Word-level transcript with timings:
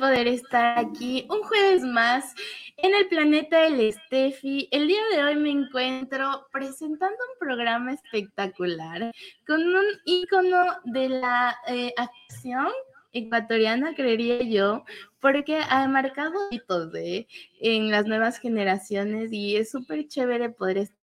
poder 0.00 0.26
estar 0.28 0.78
aquí 0.78 1.26
un 1.28 1.42
jueves 1.42 1.82
más 1.82 2.34
en 2.78 2.94
el 2.94 3.06
planeta 3.08 3.60
del 3.60 3.92
Steffi. 3.92 4.66
El 4.72 4.88
día 4.88 5.02
de 5.12 5.22
hoy 5.22 5.36
me 5.36 5.50
encuentro 5.50 6.46
presentando 6.50 7.18
un 7.32 7.38
programa 7.38 7.92
espectacular 7.92 9.12
con 9.46 9.60
un 9.60 9.84
ícono 10.06 10.64
de 10.84 11.10
la 11.10 11.54
eh, 11.68 11.92
acción 11.98 12.68
ecuatoriana, 13.12 13.94
creería 13.94 14.42
yo, 14.42 14.84
porque 15.20 15.58
ha 15.68 15.86
marcado 15.86 16.32
hitos 16.50 16.90
de, 16.92 17.28
en 17.60 17.90
las 17.90 18.06
nuevas 18.06 18.38
generaciones 18.38 19.30
y 19.32 19.56
es 19.56 19.70
súper 19.70 20.08
chévere 20.08 20.48
poder 20.48 20.78
estar 20.78 20.96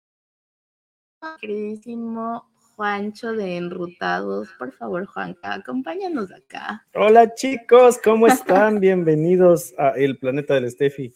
queridísimo 1.39 2.49
Juancho 2.77 3.33
de 3.33 3.57
Enrutados. 3.57 4.49
Por 4.59 4.71
favor, 4.71 5.07
Juanca, 5.07 5.55
acompáñanos 5.55 6.31
acá. 6.31 6.85
Hola 6.93 7.33
chicos, 7.33 7.97
¿cómo 8.03 8.27
están? 8.27 8.79
Bienvenidos 8.79 9.73
a 9.79 9.93
El 9.97 10.19
Planeta 10.19 10.53
del 10.53 10.69
Steffi. 10.69 11.11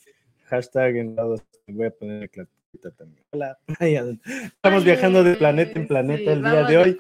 Hashtag 0.46 0.96
Enrutados. 0.96 1.44
Voy 1.68 1.86
a 1.86 1.92
poner 1.92 2.32
la 2.34 2.92
también. 2.98 3.24
Hola. 3.30 3.60
Estamos 3.80 4.84
viajando 4.84 5.24
de 5.24 5.36
planeta 5.36 5.80
en 5.80 5.88
planeta 5.88 6.34
el 6.34 6.42
día 6.42 6.64
de 6.64 6.78
hoy. 6.80 6.98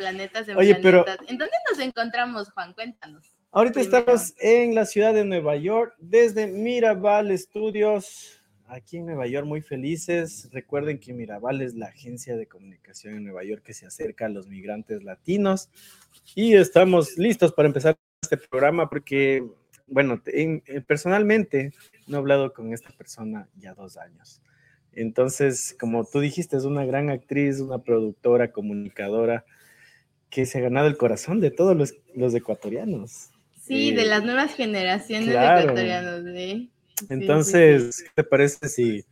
Oye, 0.55 0.75
pero 0.75 1.05
¿en 1.27 1.39
dónde 1.39 1.55
nos 1.67 1.79
encontramos, 1.79 2.51
Juan? 2.51 2.73
Cuéntanos. 2.73 3.35
Ahorita 3.51 3.81
estamos 3.81 4.35
en 4.39 4.75
la 4.75 4.85
ciudad 4.85 5.15
de 5.15 5.25
Nueva 5.25 5.55
York, 5.55 5.95
desde 5.97 6.45
Mirabal 6.45 7.35
Studios 7.35 8.40
aquí 8.71 8.97
en 8.97 9.05
Nueva 9.05 9.27
York 9.27 9.45
muy 9.45 9.61
felices. 9.61 10.49
Recuerden 10.51 10.99
que 10.99 11.13
Mirabal 11.13 11.61
es 11.61 11.75
la 11.75 11.87
agencia 11.87 12.37
de 12.37 12.47
comunicación 12.47 13.15
en 13.15 13.25
Nueva 13.25 13.43
York 13.43 13.63
que 13.63 13.73
se 13.73 13.85
acerca 13.85 14.25
a 14.25 14.29
los 14.29 14.47
migrantes 14.47 15.03
latinos 15.03 15.69
y 16.35 16.53
estamos 16.53 17.17
listos 17.17 17.51
para 17.51 17.67
empezar 17.67 17.97
este 18.21 18.37
programa 18.37 18.89
porque, 18.89 19.43
bueno, 19.87 20.21
eh, 20.25 20.61
personalmente 20.87 21.73
no 22.07 22.17
he 22.17 22.19
hablado 22.19 22.53
con 22.53 22.73
esta 22.73 22.89
persona 22.91 23.49
ya 23.57 23.73
dos 23.73 23.97
años. 23.97 24.41
Entonces, 24.93 25.75
como 25.79 26.05
tú 26.05 26.19
dijiste, 26.19 26.57
es 26.57 26.63
una 26.63 26.85
gran 26.85 27.09
actriz, 27.09 27.59
una 27.59 27.79
productora, 27.79 28.51
comunicadora 28.51 29.45
que 30.29 30.45
se 30.45 30.59
ha 30.59 30.61
ganado 30.61 30.87
el 30.87 30.97
corazón 30.97 31.41
de 31.41 31.51
todos 31.51 31.75
los, 32.15 32.33
ecuatorianos. 32.33 33.31
Sí, 33.61 33.93
de 33.93 34.03
eh, 34.03 34.05
las 34.05 34.23
nuevas 34.23 34.55
generaciones 34.55 35.27
de 35.27 35.33
ecuatorianos. 35.33 36.25
¿eh? 36.27 36.69
Entonces, 37.09 38.03
¿qué 38.03 38.09
te 38.15 38.23
parece 38.23 38.67
si... 38.67 39.05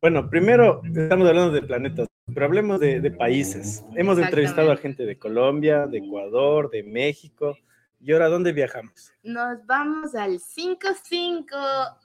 Bueno, 0.00 0.30
primero 0.30 0.82
estamos 0.84 1.28
hablando 1.28 1.52
de 1.52 1.62
planetas, 1.62 2.08
pero 2.32 2.46
hablemos 2.46 2.80
de, 2.80 3.10
países. 3.10 3.84
Hemos 3.96 4.18
entrevistado 4.18 4.72
a 4.72 4.76
gente 4.76 5.04
de 5.04 5.18
Colombia, 5.18 5.86
de 5.86 5.98
Ecuador, 5.98 6.70
de 6.70 6.82
México. 6.82 7.56
¿Y 8.00 8.12
ahora 8.12 8.28
dónde 8.28 8.52
viajamos? 8.52 9.12
Nos 9.22 9.64
vamos 9.66 10.14
al 10.14 10.38
5-5, 10.38 11.96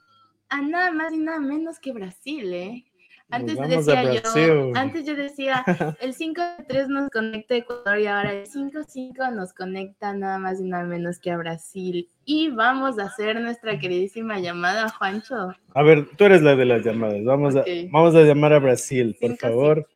a 0.48 0.62
nada 0.62 0.90
más 0.92 1.12
y 1.12 1.18
nada 1.18 1.40
menos 1.40 1.78
que 1.78 1.92
Brasil, 1.92 2.52
¿eh? 2.52 2.85
Antes 3.28 3.58
decía 3.58 4.22
yo, 4.34 4.72
antes 4.76 5.04
yo 5.04 5.16
decía, 5.16 5.64
el 6.00 6.14
5-3 6.14 6.86
nos 6.86 7.10
conecta 7.10 7.54
a 7.54 7.56
Ecuador 7.58 7.98
y 7.98 8.06
ahora 8.06 8.32
el 8.32 8.46
5-5 8.46 9.34
nos 9.34 9.52
conecta 9.52 10.12
nada 10.12 10.38
más 10.38 10.60
y 10.60 10.64
nada 10.64 10.84
menos 10.84 11.18
que 11.18 11.32
a 11.32 11.36
Brasil. 11.36 12.08
Y 12.24 12.50
vamos 12.50 12.98
a 13.00 13.04
hacer 13.04 13.40
nuestra 13.40 13.78
queridísima 13.80 14.38
llamada, 14.38 14.88
Juancho. 14.90 15.52
A 15.74 15.82
ver, 15.82 16.08
tú 16.16 16.24
eres 16.24 16.42
la 16.42 16.54
de 16.54 16.66
las 16.66 16.84
llamadas. 16.84 17.24
Vamos, 17.24 17.56
a, 17.56 17.64
vamos 17.90 18.14
a 18.14 18.22
llamar 18.22 18.52
a 18.52 18.60
Brasil, 18.60 19.16
por 19.20 19.36
favor. 19.36 19.88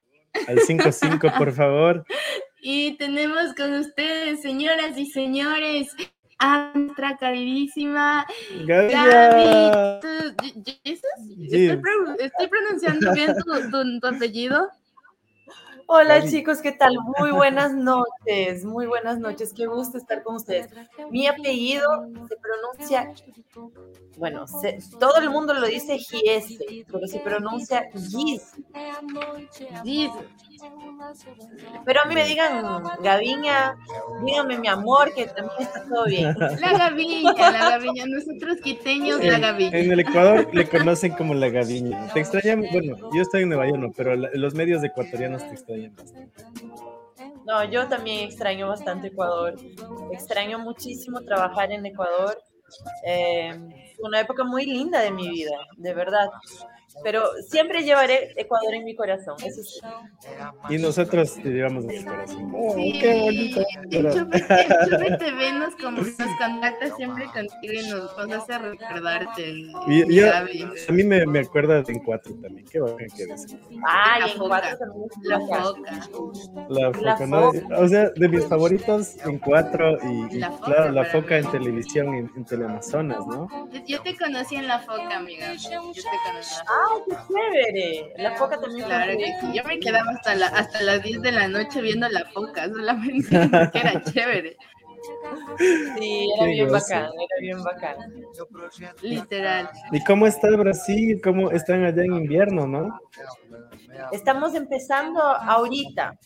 Al 0.49 0.59
5-5, 0.59 1.39
por 1.39 1.53
favor. 1.53 2.05
Y 2.63 2.99
tenemos 2.99 3.55
con 3.57 3.73
ustedes, 3.73 4.43
señoras 4.43 4.99
y 4.99 5.07
señores, 5.07 5.97
a 6.41 6.73
nuestra 6.75 7.17
queridísima 7.17 8.27
Gaby. 8.67 9.71
¿Estoy, 11.45 12.49
pronunciando 12.49 13.13
bien 13.13 13.35
tu, 14.01 14.07
apellido? 14.07 14.69
Hola 15.93 16.25
chicos, 16.25 16.61
¿qué 16.61 16.71
tal? 16.71 16.95
Muy 17.19 17.33
buenas 17.33 17.75
noches, 17.75 18.65
muy 18.65 18.87
buenas 18.87 19.19
noches, 19.19 19.53
qué 19.53 19.67
gusto 19.67 19.99
estar 19.99 20.23
con 20.23 20.37
ustedes. 20.37 20.69
Mi 21.11 21.27
apellido 21.27 22.07
se 22.29 22.37
pronuncia, 22.37 23.13
bueno, 24.17 24.45
todo 25.01 25.17
el 25.19 25.31
mundo 25.31 25.53
lo 25.53 25.67
dice 25.67 25.99
Giese, 25.99 26.85
pero 26.87 27.09
se 27.09 27.19
pronuncia 27.19 27.89
Giz. 27.93 28.53
Giz. 29.83 30.13
Pero 31.85 32.01
a 32.03 32.05
mí 32.05 32.15
me 32.15 32.25
digan 32.25 32.83
Gaviña, 33.03 33.77
díganme 34.25 34.59
mi 34.59 34.69
amor, 34.69 35.13
que 35.13 35.27
también 35.27 35.57
está 35.59 35.85
todo 35.89 36.05
bien. 36.05 36.37
La 36.39 36.79
Gaviña, 36.79 37.33
la 37.33 37.71
Gaviña, 37.71 38.05
nosotros 38.07 38.59
quiteños, 38.63 39.25
la 39.25 39.39
Gaviña. 39.39 39.77
En 39.77 39.91
el 39.91 40.01
Ecuador 40.01 40.49
le 40.53 40.69
conocen 40.69 41.13
como 41.15 41.35
la 41.35 41.49
Gaviña. 41.49 42.13
Te 42.13 42.21
extrañan, 42.21 42.65
bueno, 42.71 42.97
yo 43.13 43.23
estoy 43.23 43.43
en 43.43 43.49
Nueva 43.49 43.67
York, 43.69 43.93
pero 43.97 44.15
los 44.15 44.55
medios 44.55 44.85
ecuatorianos 44.85 45.43
te 45.43 45.55
extrañan 45.55 45.80
No, 47.47 47.65
yo 47.65 47.89
también 47.89 48.29
extraño 48.29 48.69
bastante 48.69 49.09
Ecuador. 49.09 49.57
Extraño 50.13 50.59
muchísimo 50.59 51.21
trabajar 51.23 51.73
en 51.73 51.87
Ecuador. 51.87 52.39
Eh, 53.07 53.59
una 53.99 54.21
época 54.21 54.45
muy 54.45 54.65
linda 54.65 55.01
de 55.01 55.11
mi 55.11 55.29
vida, 55.29 55.57
de 55.77 55.93
verdad 55.93 56.29
pero 57.03 57.25
siempre 57.49 57.83
llevaré 57.83 58.33
Ecuador 58.37 58.75
en 58.75 58.85
mi 58.85 58.95
corazón. 58.95 59.37
Eso 59.45 59.63
sí. 59.63 59.81
Y 60.69 60.79
nosotros 60.79 61.35
te 61.35 61.49
llevamos 61.49 61.85
en 61.85 62.05
tu 62.05 62.11
corazón. 62.11 62.53
Oh, 62.55 62.75
qué 62.75 63.21
bonito. 63.21 63.63
Chupete 63.91 65.17
TV 65.19 65.53
nos, 65.53 65.77
como, 65.77 66.03
nos 66.03 66.17
contacta 66.39 66.97
siempre 66.97 67.25
contigo 67.27 67.73
y 67.73 67.89
nos, 67.89 68.33
hace 68.33 68.59
recordarte. 68.59 69.51
Y, 69.89 70.21
a 70.21 70.93
mí 70.93 71.05
me, 71.05 71.27
me 71.27 71.41
acuerda 71.41 71.83
de 71.83 71.93
en 71.93 72.01
cuatro 72.01 72.35
también. 72.41 72.67
Qué 72.67 72.81
bacán 72.81 73.09
que 73.17 73.23
eres. 73.23 73.47
Ay, 73.87 74.31
en 74.31 74.39
cuatro 74.39 74.79
también. 74.79 75.09
La 75.23 75.41
foca. 75.41 76.09
La 76.69 76.93
foca, 76.93 77.27
¿no? 77.27 77.53
O 77.77 77.89
sea, 77.89 78.11
de 78.11 78.29
mis 78.29 78.47
favoritos 78.47 79.17
en 79.25 79.39
cuatro 79.39 79.99
y, 80.03 80.39
la 80.39 80.51
foca, 80.51 80.67
claro, 80.67 80.93
la 80.93 81.05
foca 81.07 81.39
en 81.39 81.51
televisión 81.51 82.15
en, 82.15 82.31
en 82.37 82.45
Teleamazonas, 82.45 83.27
¿no? 83.27 83.49
Yo 83.87 84.01
te 84.03 84.17
conocí 84.17 84.57
en 84.57 84.69
la 84.69 84.81
foca, 84.81 85.17
amiga. 85.17 85.55
Yo 85.55 85.81
te 85.93 86.17
conocí. 86.27 86.55
Ah, 86.81 86.99
qué 87.07 87.15
chévere! 87.29 88.13
La 88.17 88.37
foca 88.37 88.61
también. 88.61 88.87
Claro 88.87 89.13
que 89.17 89.27
sí. 89.41 89.53
Yo 89.55 89.65
me 89.65 89.79
quedaba 89.79 90.13
hasta, 90.13 90.35
la, 90.35 90.47
hasta 90.47 90.83
las 90.83 91.03
10 91.03 91.21
de 91.23 91.33
la 91.33 91.49
noche 91.49 91.83
viendo 91.83 92.09
la 92.09 92.25
foca, 92.27 92.69
solamente 92.69 93.49
porque 93.51 93.79
era 93.79 94.03
chévere. 94.03 94.57
Sí, 95.59 96.29
era 96.37 96.47
bien 96.47 96.71
bacán, 96.71 97.05
era 97.05 97.41
bien 97.41 97.63
bacán. 97.63 97.97
Literal. 99.03 99.71
¿Y 99.93 100.05
cómo 100.05 100.27
está 100.27 100.51
Brasil? 100.57 101.21
¿Cómo 101.23 101.51
están 101.51 101.85
allá 101.85 102.03
en 102.05 102.15
invierno, 102.15 102.67
no? 102.67 103.01
Estamos 104.13 104.55
empezando 104.55 105.21
ahorita. 105.21 106.19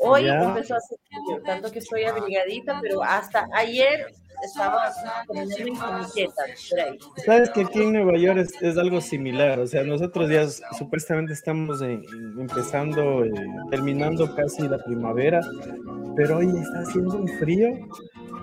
Hoy 0.00 0.28
empezó 0.28 0.74
a 0.74 0.78
hacer 0.78 0.98
frío, 1.08 1.42
tanto 1.44 1.70
que 1.70 1.80
estoy 1.80 2.04
abrigadita, 2.04 2.78
pero 2.80 3.02
hasta 3.02 3.48
ayer 3.52 4.06
estaba 4.42 4.90
en 5.34 5.48
Sabes 7.24 7.50
que 7.50 7.60
aquí 7.62 7.82
en 7.82 7.92
Nueva 7.92 8.16
York 8.16 8.48
es, 8.60 8.78
algo 8.78 9.00
similar, 9.00 9.58
o 9.58 9.66
sea, 9.66 9.82
nosotros 9.82 10.30
ya 10.30 10.46
supuestamente 10.78 11.32
estamos 11.32 11.82
empezando, 11.82 13.24
eh, 13.24 13.32
terminando 13.70 14.34
casi 14.34 14.68
la 14.68 14.78
primavera, 14.78 15.40
pero 16.16 16.38
hoy 16.38 16.46
está 16.46 16.80
haciendo 16.80 17.16
un 17.16 17.28
frío 17.38 17.68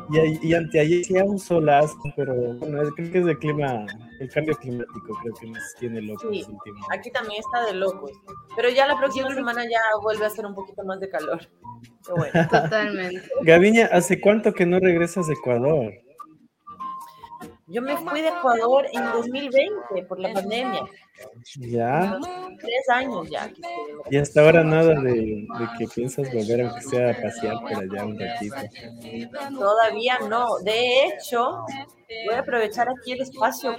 y, 0.10 0.48
y 0.48 0.54
anteayer 0.54 1.02
hacía 1.02 1.24
un 1.24 1.40
solazo, 1.40 1.98
pero 2.16 2.34
bueno, 2.34 2.92
creo 2.96 3.12
que 3.12 3.20
es 3.20 3.26
el 3.28 3.38
clima, 3.40 3.86
el 4.20 4.30
cambio 4.30 4.56
climático, 4.56 5.18
creo 5.22 5.34
que 5.36 5.48
nos 5.48 5.76
tiene 5.80 6.02
locos. 6.02 6.30
Sí, 6.32 6.46
aquí 6.92 7.12
también 7.12 7.40
está 7.40 7.66
de 7.66 7.74
locos, 7.74 8.12
pero 8.56 8.70
ya 8.70 8.88
la 8.88 8.98
próxima 8.98 9.34
semana 9.34 9.64
ya 9.64 9.80
vuelve 10.02 10.26
a 10.26 10.28
hacer 10.28 10.46
un 10.46 10.56
poquito 10.56 10.84
más 10.84 11.00
de 11.00 11.10
calor. 11.10 11.42
Bueno. 12.16 12.32
Totalmente. 12.52 13.22
Gaviña, 13.44 13.90
¿hace 13.92 14.20
cuánto 14.22 14.54
que 14.54 14.66
no 14.66 14.80
regresas 14.80 15.30
a 15.30 15.34
Ecuador? 15.34 15.94
Yo 17.70 17.82
me 17.82 17.98
fui 17.98 18.22
de 18.22 18.30
Ecuador 18.30 18.86
en 18.94 19.04
2020 19.12 20.04
por 20.08 20.20
la 20.20 20.32
pandemia. 20.32 20.84
Ya. 21.56 22.20
Tres 22.60 22.90
años 22.90 23.30
ya. 23.30 23.52
Y 24.10 24.18
hasta 24.18 24.42
ahora 24.42 24.64
nada 24.64 25.00
de, 25.02 25.48
que 25.78 25.88
piensas 25.88 26.32
volver, 26.34 26.62
aunque 26.62 26.82
sea 26.82 27.12
a 27.12 27.22
pasear 27.22 27.60
por 27.62 27.72
allá 27.72 28.06
un 28.06 28.20
ratito. 28.20 28.56
Todavía 29.58 30.20
no. 30.30 30.60
De 30.64 31.06
hecho, 31.06 31.66
voy 32.26 32.36
a 32.36 32.40
aprovechar 32.40 32.88
aquí 32.90 33.14
el 33.14 33.22
espacio 33.22 33.76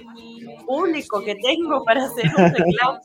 público 0.65 1.23
que 1.23 1.35
tengo 1.35 1.83
para 1.83 2.05
hacer 2.05 2.25
un 2.37 2.53
reclamo. 2.53 2.99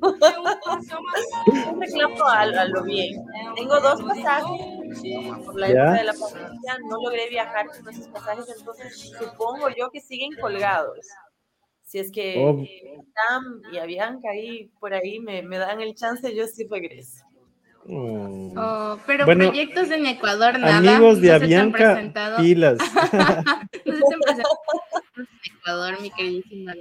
un 1.72 1.80
reclamo 1.80 2.24
a, 2.24 2.46
lo 2.46 2.84
bien. 2.84 3.24
Tengo 3.56 3.80
dos 3.80 4.02
pasajes 4.02 4.60
por 5.44 5.58
la 5.58 5.68
época 5.68 5.92
de 5.92 6.04
la 6.04 6.12
pandemia, 6.12 6.78
no 6.88 6.96
logré 7.02 7.28
viajar 7.28 7.66
con 7.66 7.88
esos 7.92 8.08
pasajes, 8.08 8.46
entonces 8.56 9.12
supongo 9.18 9.68
yo 9.76 9.90
que 9.90 10.00
siguen 10.00 10.30
colgados. 10.40 11.06
Si 11.94 12.00
es 12.00 12.10
que 12.10 12.34
oh. 12.44 12.60
y 13.72 13.78
a 13.78 13.84
Bianca 13.86 14.28
ahí 14.32 14.68
por 14.80 14.92
ahí 14.92 15.20
me, 15.20 15.42
me 15.42 15.58
dan 15.58 15.80
el 15.80 15.94
chance, 15.94 16.34
yo 16.34 16.44
sí 16.48 16.66
regreso. 16.68 17.24
Oh. 17.88 18.52
oh 18.56 18.98
pero 19.06 19.24
proyectos 19.24 19.92
en 19.92 20.06
Ecuador, 20.06 20.58
nada. 20.58 20.78
Amigos 20.78 21.20
de 21.20 21.30
Avianca, 21.30 22.36
pilas. 22.36 22.78
Ecuador, 25.60 26.00
mi 26.00 26.10
queridísima 26.10 26.74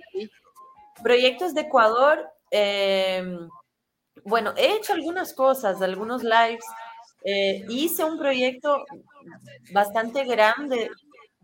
Proyectos 1.03 1.53
de 1.53 1.61
Ecuador, 1.61 2.27
em, 2.49 3.37
bueno, 4.25 4.55
he 4.57 4.77
hecho 4.77 4.93
algunas 4.93 5.35
cosas, 5.35 5.79
algunos 5.83 6.23
lives. 6.23 6.65
Eh, 7.23 7.63
hice 7.69 8.03
un 8.03 8.17
proyecto 8.17 8.83
bastante 9.71 10.25
grande 10.25 10.89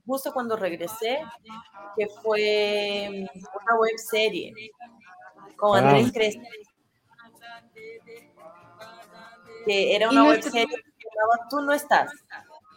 justo 0.09 0.33
cuando 0.33 0.55
regresé, 0.55 1.19
que 1.95 2.07
fue 2.23 3.27
una 3.61 3.79
web 3.79 3.97
serie 3.97 4.53
con 5.55 5.77
Andrés 5.77 6.11
Crespo 6.11 6.41
que 9.65 9.95
era 9.95 10.09
una 10.09 10.23
web 10.25 10.41
serie 10.41 10.65
que 10.65 11.07
llamaba 11.15 11.47
Tú 11.49 11.61
no 11.61 11.73
estás. 11.73 12.11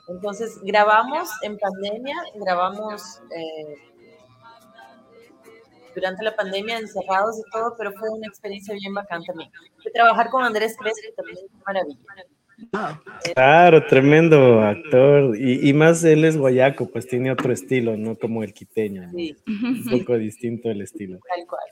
Entonces 0.08 0.58
grabamos 0.62 1.30
en 1.42 1.56
pandemia, 1.58 2.16
grabamos 2.34 3.22
eh, 3.34 3.76
durante 5.94 6.22
la 6.24 6.36
pandemia 6.36 6.78
encerrados 6.78 7.38
y 7.38 7.50
todo, 7.50 7.74
pero 7.78 7.92
fue 7.92 8.10
una 8.10 8.26
experiencia 8.26 8.74
bien 8.74 8.92
bacán 8.92 9.24
también. 9.24 9.50
De 9.82 9.90
trabajar 9.90 10.28
con 10.28 10.44
Andrés 10.44 10.76
Crespo 10.78 11.14
también 11.16 11.38
es 11.38 11.66
maravilla. 11.66 11.98
Claro, 13.34 13.86
tremendo 13.86 14.60
actor. 14.60 15.36
Y, 15.36 15.68
y, 15.68 15.72
más 15.72 16.04
él 16.04 16.24
es 16.24 16.36
guayaco, 16.36 16.90
pues 16.90 17.06
tiene 17.06 17.30
otro 17.30 17.52
estilo, 17.52 17.96
no 17.96 18.16
como 18.16 18.42
el 18.42 18.52
quiteño. 18.52 19.10
Un 19.12 19.84
poco 19.90 20.16
distinto 20.18 20.70
el 20.70 20.82
estilo. 20.82 21.18
Tal 21.34 21.46
cual. 21.46 21.62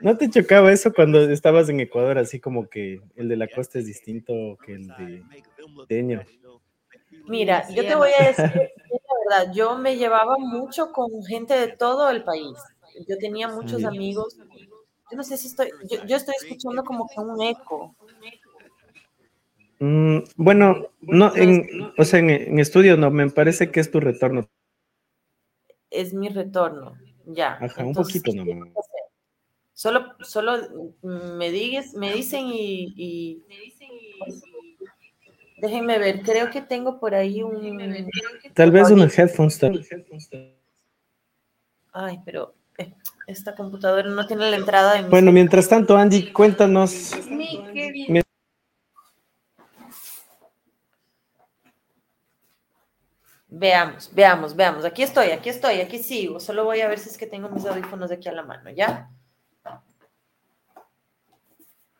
¿No 0.00 0.16
te 0.16 0.28
chocaba 0.28 0.72
eso 0.72 0.92
cuando 0.92 1.30
estabas 1.30 1.68
en 1.68 1.78
Ecuador, 1.78 2.18
así 2.18 2.40
como 2.40 2.68
que 2.68 3.00
el 3.14 3.28
de 3.28 3.36
la 3.36 3.46
costa 3.46 3.78
es 3.78 3.86
distinto 3.86 4.58
que 4.66 4.74
el 4.74 4.88
de 4.88 5.22
Teño? 5.88 6.22
Mira, 7.28 7.68
yo 7.70 7.82
te 7.86 7.94
voy 7.94 8.10
a 8.18 8.26
decir 8.26 8.50
la 8.52 9.38
verdad, 9.38 9.54
yo 9.54 9.78
me 9.78 9.96
llevaba 9.96 10.36
mucho 10.38 10.92
con 10.92 11.22
gente 11.24 11.54
de 11.54 11.68
todo 11.68 12.10
el 12.10 12.24
país. 12.24 12.58
Yo 13.08 13.16
tenía 13.18 13.48
muchos 13.48 13.84
amigos. 13.84 14.36
Yo 15.10 15.16
no 15.16 15.22
sé 15.22 15.36
si 15.36 15.46
estoy, 15.46 15.70
yo, 16.06 16.16
estoy 16.16 16.34
escuchando 16.40 16.82
como 16.84 17.06
que 17.06 17.20
un 17.20 17.42
eco. 17.42 17.94
Mm, 19.82 20.18
bueno, 20.36 20.90
no, 21.00 21.34
en, 21.34 21.66
o 21.98 22.04
sea, 22.04 22.20
en, 22.20 22.30
en 22.30 22.60
estudio 22.60 22.96
no, 22.96 23.10
me 23.10 23.28
parece 23.30 23.72
que 23.72 23.80
es 23.80 23.90
tu 23.90 23.98
retorno. 23.98 24.48
Es 25.90 26.14
mi 26.14 26.28
retorno, 26.28 26.96
ya. 27.26 27.58
Ajá, 27.60 27.84
un 27.84 27.92
poquito 27.92 28.32
nomás. 28.32 28.68
Solo, 29.72 30.14
solo 30.20 30.94
me, 31.02 31.50
digas, 31.50 31.94
me 31.94 32.12
dicen 32.12 32.44
y, 32.46 33.42
déjenme 35.58 35.98
ver, 35.98 36.22
creo 36.22 36.48
que 36.48 36.60
tengo 36.60 37.00
por 37.00 37.16
ahí 37.16 37.42
un... 37.42 38.08
Tal 38.54 38.70
vez 38.70 38.88
unos 38.88 39.18
headphones. 39.18 39.58
Ay, 41.92 42.20
pero 42.24 42.54
eh, 42.78 42.94
esta 43.26 43.56
computadora 43.56 44.08
no 44.08 44.28
tiene 44.28 44.48
la 44.48 44.58
entrada 44.58 45.02
de... 45.02 45.08
Bueno, 45.08 45.32
mientras 45.32 45.68
tanto, 45.68 45.96
Andy, 45.96 46.30
cuéntanos... 46.30 47.16
Veamos, 53.54 54.10
veamos, 54.14 54.56
veamos. 54.56 54.82
Aquí 54.86 55.02
estoy, 55.02 55.26
aquí 55.30 55.50
estoy, 55.50 55.82
aquí 55.82 55.98
sigo. 55.98 56.40
Solo 56.40 56.64
voy 56.64 56.80
a 56.80 56.88
ver 56.88 56.98
si 56.98 57.10
es 57.10 57.18
que 57.18 57.26
tengo 57.26 57.50
mis 57.50 57.66
audífonos 57.66 58.08
de 58.08 58.16
aquí 58.16 58.26
a 58.26 58.32
la 58.32 58.42
mano, 58.42 58.70
¿ya? 58.70 59.10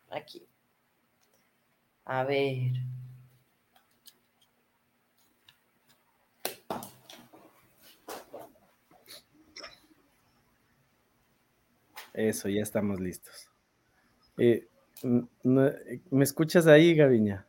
Aquí. 0.09 0.49
A 2.07 2.25
ver. 2.25 2.73
Eso, 12.15 12.49
ya 12.49 12.63
estamos 12.63 12.99
listos. 12.99 13.51
Eh, 14.39 14.69
¿Me 15.43 16.25
escuchas 16.25 16.67
ahí, 16.67 16.95
Gaviña? 16.95 17.47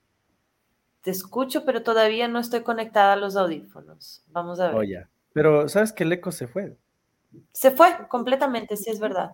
Te 1.03 1.11
escucho, 1.11 1.65
pero 1.65 1.83
todavía 1.83 2.27
no 2.27 2.39
estoy 2.39 2.63
conectada 2.63 3.13
a 3.13 3.17
los 3.17 3.35
audífonos. 3.35 4.23
Vamos 4.27 4.59
a 4.59 4.69
ver. 4.69 4.75
Oye, 4.75 5.07
pero 5.33 5.69
¿sabes 5.69 5.93
que 5.93 6.03
el 6.03 6.13
eco 6.13 6.31
se 6.31 6.47
fue? 6.47 6.77
Se 7.51 7.71
fue 7.71 8.07
completamente, 8.07 8.77
sí 8.77 8.89
es 8.89 8.99
verdad. 8.99 9.33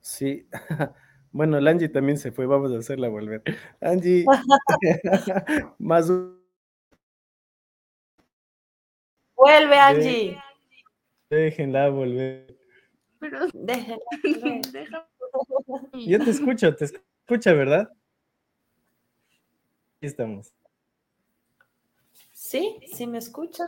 Sí, 0.00 0.46
Bueno, 1.34 1.58
el 1.58 1.66
Angie 1.66 1.88
también 1.88 2.16
se 2.16 2.30
fue, 2.30 2.46
vamos 2.46 2.70
a 2.72 2.78
hacerla 2.78 3.08
volver. 3.08 3.42
Angie, 3.80 4.24
más 5.80 6.08
Vuelve, 9.34 9.76
Angie. 9.76 10.38
Déjenla 11.30 11.88
volver. 11.88 12.56
Pero 13.18 13.48
déjenla. 13.52 13.98
Yo 15.92 16.24
te 16.24 16.30
escucho, 16.30 16.76
te 16.76 16.84
escucha, 16.84 17.52
¿verdad? 17.52 17.90
Aquí 19.96 20.06
estamos. 20.06 20.54
¿Sí? 22.54 22.78
¿Sí 22.86 23.04
me 23.08 23.18
escuchan? 23.18 23.66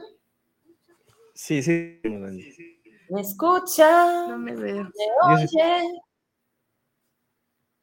Sí, 1.34 1.60
sí, 1.60 2.00
¿Me 2.04 3.20
escucha? 3.20 4.28
No 4.28 4.38
me 4.38 4.54
veo. 4.54 4.84
¿Me 4.84 5.34
oye? 5.34 6.00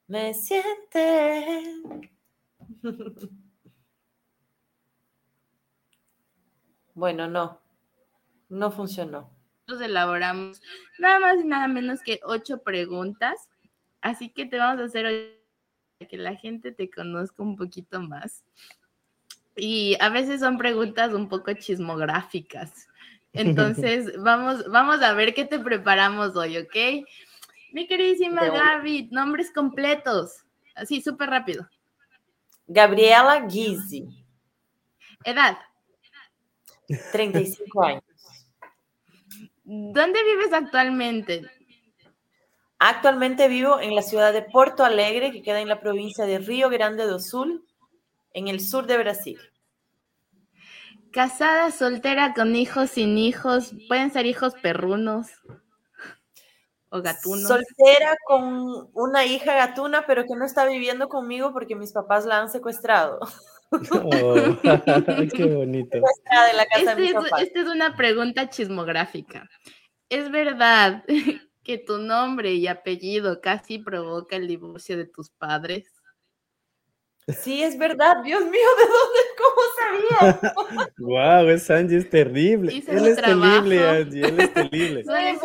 me 0.06 0.32
siente. 0.32 1.74
Bueno, 6.94 7.28
no, 7.28 7.60
no 8.48 8.70
funcionó. 8.70 9.30
Nosotros 9.66 9.90
elaboramos 9.90 10.62
nada 11.00 11.18
más 11.18 11.44
y 11.44 11.44
nada 11.44 11.66
menos 11.68 12.00
que 12.02 12.20
ocho 12.22 12.62
preguntas, 12.62 13.50
así 14.00 14.32
que 14.32 14.46
te 14.46 14.58
vamos 14.58 14.80
a 14.80 14.84
hacer 14.84 15.04
hoy 15.04 15.34
para 15.98 16.08
que 16.08 16.16
la 16.16 16.36
gente 16.36 16.70
te 16.70 16.88
conozca 16.88 17.42
un 17.42 17.56
poquito 17.56 18.00
más. 18.00 18.44
Y 19.56 19.96
a 20.00 20.08
veces 20.08 20.40
son 20.40 20.58
preguntas 20.58 21.12
un 21.12 21.28
poco 21.28 21.52
chismográficas. 21.54 22.88
Entonces, 23.32 24.20
vamos, 24.22 24.64
vamos 24.70 25.02
a 25.02 25.12
ver 25.12 25.34
qué 25.34 25.44
te 25.44 25.58
preparamos 25.58 26.36
hoy, 26.36 26.58
¿ok? 26.58 27.06
Mi 27.72 27.88
queridísima 27.88 28.48
Gaby, 28.48 29.08
nombres 29.10 29.50
completos. 29.52 30.44
Así, 30.76 31.02
súper 31.02 31.30
rápido. 31.30 31.68
Gabriela 32.66 33.40
Guizzi. 33.40 34.06
Edad. 35.24 35.58
35 37.12 37.82
años. 37.84 38.04
¿Dónde 39.64 40.22
vives 40.24 40.52
actualmente? 40.52 41.42
Actualmente 42.78 43.48
vivo 43.48 43.80
en 43.80 43.94
la 43.94 44.02
ciudad 44.02 44.32
de 44.32 44.42
Porto 44.42 44.84
Alegre, 44.84 45.32
que 45.32 45.42
queda 45.42 45.60
en 45.60 45.68
la 45.68 45.80
provincia 45.80 46.26
de 46.26 46.38
Río 46.38 46.68
Grande 46.68 47.06
do 47.06 47.18
Sul, 47.18 47.64
en 48.34 48.48
el 48.48 48.60
sur 48.60 48.86
de 48.86 48.98
Brasil. 48.98 49.38
Casada, 51.10 51.70
soltera, 51.70 52.34
con 52.34 52.54
hijos, 52.54 52.90
sin 52.90 53.16
hijos, 53.16 53.72
pueden 53.88 54.12
ser 54.12 54.26
hijos 54.26 54.54
perrunos 54.60 55.28
o 56.94 57.02
Soltera 57.02 58.16
con 58.24 58.88
una 58.94 59.26
hija 59.26 59.54
gatuna, 59.54 60.04
pero 60.06 60.24
que 60.26 60.36
no 60.36 60.44
está 60.44 60.64
viviendo 60.64 61.08
conmigo 61.08 61.52
porque 61.52 61.74
mis 61.74 61.92
papás 61.92 62.24
la 62.24 62.38
han 62.38 62.48
secuestrado. 62.48 63.18
Oh, 63.72 64.34
qué 65.34 65.44
bonito. 65.46 65.98
Esta 66.76 67.42
este 67.42 67.60
es 67.60 67.66
una 67.66 67.96
pregunta 67.96 68.48
chismográfica. 68.48 69.50
¿Es 70.08 70.30
verdad 70.30 71.02
que 71.64 71.78
tu 71.78 71.98
nombre 71.98 72.54
y 72.54 72.68
apellido 72.68 73.40
casi 73.40 73.80
provoca 73.80 74.36
el 74.36 74.46
divorcio 74.46 74.96
de 74.96 75.06
tus 75.06 75.30
padres? 75.30 75.93
Sí, 77.28 77.62
es 77.62 77.78
verdad. 77.78 78.22
Dios 78.22 78.42
mío, 78.44 78.52
¿de 78.52 78.84
dónde? 78.84 79.20
¿Cómo 79.38 79.62
sabía? 79.78 80.40
wow, 80.98 81.48
es 81.48 81.70
Angie 81.70 81.96
es 81.96 82.10
terrible. 82.10 82.70
él 82.86 83.06
es 83.06 83.16
terrible, 83.16 83.88
Angie, 83.88 84.26
él 84.26 84.40
es 84.40 84.52
terrible. 84.52 85.04
No 85.06 85.16
es 85.16 85.40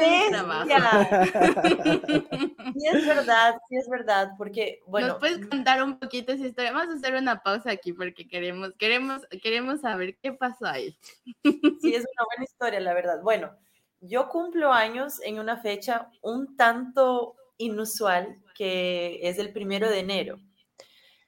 Sí, 2.73 2.85
es 2.85 3.07
verdad, 3.07 3.55
sí 3.69 3.77
es 3.77 3.87
verdad, 3.89 4.31
porque 4.37 4.81
bueno. 4.87 5.07
¿Nos 5.07 5.19
puedes 5.19 5.47
contar 5.47 5.81
un 5.81 5.99
poquito 5.99 6.33
esa 6.33 6.47
historia? 6.47 6.73
Vamos 6.73 6.93
a 6.93 6.97
hacer 6.97 7.15
una 7.15 7.41
pausa 7.41 7.71
aquí 7.71 7.93
porque 7.93 8.27
queremos, 8.27 8.73
queremos, 8.77 9.25
queremos 9.41 9.79
saber 9.81 10.17
qué 10.21 10.33
pasó 10.33 10.65
ahí. 10.65 10.97
Sí, 11.43 11.95
es 11.95 12.05
una 12.05 12.25
buena 12.25 12.43
historia, 12.43 12.79
la 12.81 12.93
verdad. 12.93 13.21
Bueno, 13.23 13.55
yo 14.01 14.27
cumplo 14.27 14.73
años 14.73 15.21
en 15.23 15.39
una 15.39 15.57
fecha 15.57 16.09
un 16.21 16.57
tanto 16.57 17.35
inusual 17.57 18.37
que 18.53 19.19
es 19.21 19.37
el 19.39 19.53
primero 19.53 19.89
de 19.89 19.99
enero. 19.99 20.39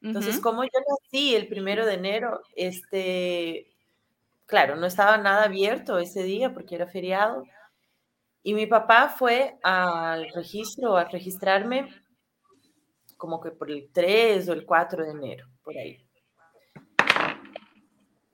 Entonces, 0.02 0.40
como 0.40 0.64
yo 0.64 0.70
nací 0.90 1.36
el 1.36 1.48
primero 1.48 1.86
de 1.86 1.94
enero, 1.94 2.42
este, 2.56 3.72
claro, 4.48 4.76
no 4.76 4.88
estaba 4.88 5.18
nada 5.18 5.44
abierto 5.44 6.00
ese 6.00 6.24
día 6.24 6.54
porque 6.54 6.76
era 6.76 6.88
feriado. 6.88 7.44
Y 8.44 8.56
mi 8.56 8.66
papá 8.66 9.10
fue 9.10 9.58
al 9.62 10.30
registro, 10.34 10.98
a 10.98 11.06
registrarme 11.06 11.90
como 13.22 13.40
que 13.40 13.52
por 13.52 13.70
el 13.70 13.92
3 13.94 14.50
o 14.50 14.54
el 14.54 14.66
4 14.66 15.06
de 15.06 15.12
enero, 15.12 15.48
por 15.64 15.78
ahí. 15.78 16.04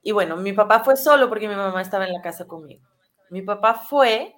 y 0.02 0.12
bueno, 0.12 0.34
mi 0.38 0.54
papá 0.54 0.82
fue 0.82 0.96
solo 0.96 1.28
porque 1.28 1.46
mi 1.46 1.54
mamá 1.54 1.82
estaba 1.82 2.06
en 2.06 2.14
la 2.14 2.22
casa 2.22 2.46
conmigo. 2.46 2.88
Mi 3.28 3.42
papá 3.42 3.74
fue, 3.74 4.34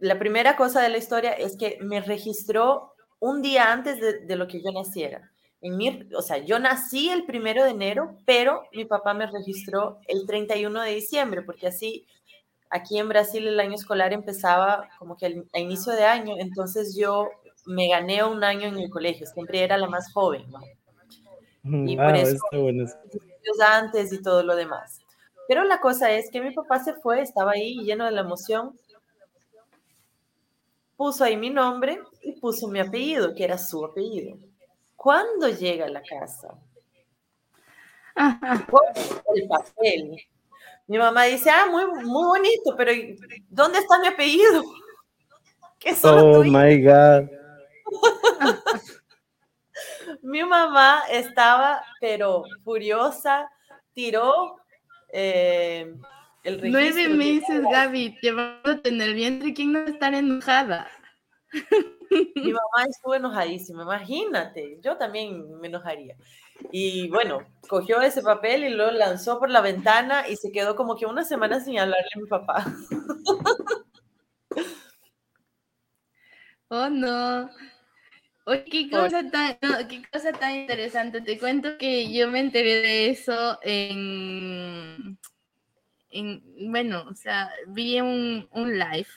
la 0.00 0.18
primera 0.18 0.56
cosa 0.56 0.82
de 0.82 0.88
la 0.88 0.98
historia 0.98 1.30
es 1.34 1.56
que 1.56 1.78
me 1.80 2.00
registró 2.00 2.96
un 3.20 3.42
día 3.42 3.72
antes 3.72 4.00
de, 4.00 4.36
lo 4.36 4.46
que 4.46 4.62
yo 4.62 4.70
naciera. 4.72 5.30
En 5.60 5.76
mi, 5.76 6.08
o 6.14 6.22
sea, 6.22 6.38
yo 6.38 6.58
nací 6.58 7.08
el 7.08 7.24
primero 7.24 7.64
de 7.64 7.70
enero, 7.70 8.16
pero 8.24 8.62
mi 8.72 8.84
papá 8.84 9.12
me 9.12 9.26
registró 9.26 9.98
el 10.06 10.24
31 10.26 10.82
de 10.82 10.94
diciembre, 10.94 11.42
porque 11.42 11.66
así 11.66 12.06
aquí 12.70 12.98
en 12.98 13.08
Brasil 13.08 13.46
el 13.46 13.58
año 13.58 13.74
escolar 13.74 14.12
empezaba 14.12 14.88
como 14.98 15.16
que 15.16 15.44
a 15.52 15.58
inicio 15.58 15.92
de 15.94 16.04
año, 16.04 16.34
entonces 16.38 16.96
yo 16.96 17.28
me 17.66 17.88
gané 17.88 18.24
un 18.24 18.44
año 18.44 18.68
en 18.68 18.78
el 18.78 18.90
colegio, 18.90 19.26
siempre 19.26 19.62
era 19.62 19.76
la 19.78 19.88
más 19.88 20.12
joven, 20.12 20.46
Y 21.64 21.96
por 21.96 22.14
eso, 22.14 22.38
bueno. 22.52 22.86
antes 23.66 24.12
y 24.12 24.22
todo 24.22 24.42
lo 24.42 24.54
demás. 24.54 25.00
Pero 25.48 25.64
la 25.64 25.80
cosa 25.80 26.10
es 26.12 26.30
que 26.30 26.40
mi 26.40 26.52
papá 26.52 26.78
se 26.78 26.94
fue, 26.94 27.20
estaba 27.20 27.52
ahí 27.52 27.78
lleno 27.82 28.04
de 28.04 28.12
la 28.12 28.20
emoción, 28.20 28.78
puso 30.98 31.22
ahí 31.22 31.36
mi 31.36 31.48
nombre 31.48 32.02
y 32.22 32.32
puso 32.40 32.66
mi 32.66 32.80
apellido, 32.80 33.32
que 33.32 33.44
era 33.44 33.56
su 33.56 33.84
apellido. 33.84 34.36
Cuando 34.96 35.48
llega 35.48 35.86
a 35.86 35.88
la 35.88 36.02
casa, 36.02 36.48
el 38.16 39.48
papel, 39.48 40.20
mi 40.88 40.98
mamá 40.98 41.22
dice, 41.24 41.50
ah, 41.50 41.66
muy, 41.70 41.86
muy 41.86 42.26
bonito, 42.26 42.74
pero 42.76 42.90
¿dónde 43.48 43.78
está 43.78 44.00
mi 44.00 44.08
apellido? 44.08 44.64
¿Qué 45.78 45.94
oh 46.02 46.42
my 46.42 46.82
God. 46.82 47.30
mi 50.22 50.42
mamá 50.42 51.04
estaba, 51.08 51.80
pero 52.00 52.42
furiosa, 52.64 53.48
tiró 53.94 54.56
eh, 55.10 55.94
el 56.48 56.70
Nueve 56.70 57.08
meses, 57.08 57.62
Gaby, 57.70 58.18
llevándote 58.22 58.88
en 58.88 59.00
el 59.00 59.14
vientre, 59.14 59.54
¿quién 59.54 59.72
no 59.72 59.80
estar 59.80 60.14
enojada? 60.14 60.88
Mi 62.10 62.52
mamá 62.52 62.86
estuvo 62.88 63.14
enojadísima, 63.14 63.82
imagínate, 63.82 64.78
yo 64.82 64.96
también 64.96 65.60
me 65.60 65.68
enojaría. 65.68 66.16
Y 66.72 67.08
bueno, 67.10 67.46
cogió 67.68 68.00
ese 68.00 68.22
papel 68.22 68.64
y 68.64 68.70
lo 68.70 68.90
lanzó 68.90 69.38
por 69.38 69.50
la 69.50 69.60
ventana 69.60 70.26
y 70.28 70.36
se 70.36 70.50
quedó 70.50 70.74
como 70.74 70.96
que 70.96 71.06
una 71.06 71.24
semana 71.24 71.60
sin 71.60 71.78
hablarle 71.78 72.08
a 72.14 72.18
mi 72.18 72.26
papá. 72.26 72.64
Oh, 76.70 76.90
no. 76.90 77.48
Oye, 78.44 78.64
qué 78.70 78.90
cosa, 78.90 79.22
tan, 79.30 79.56
qué 79.88 80.02
cosa 80.12 80.32
tan 80.32 80.54
interesante. 80.54 81.22
Te 81.22 81.38
cuento 81.38 81.78
que 81.78 82.12
yo 82.12 82.30
me 82.30 82.40
enteré 82.40 82.82
de 82.82 83.10
eso 83.10 83.58
en, 83.62 85.18
en 86.10 86.42
bueno, 86.70 87.04
o 87.08 87.14
sea, 87.14 87.50
vi 87.66 88.00
un, 88.00 88.48
un 88.52 88.78
live 88.78 89.08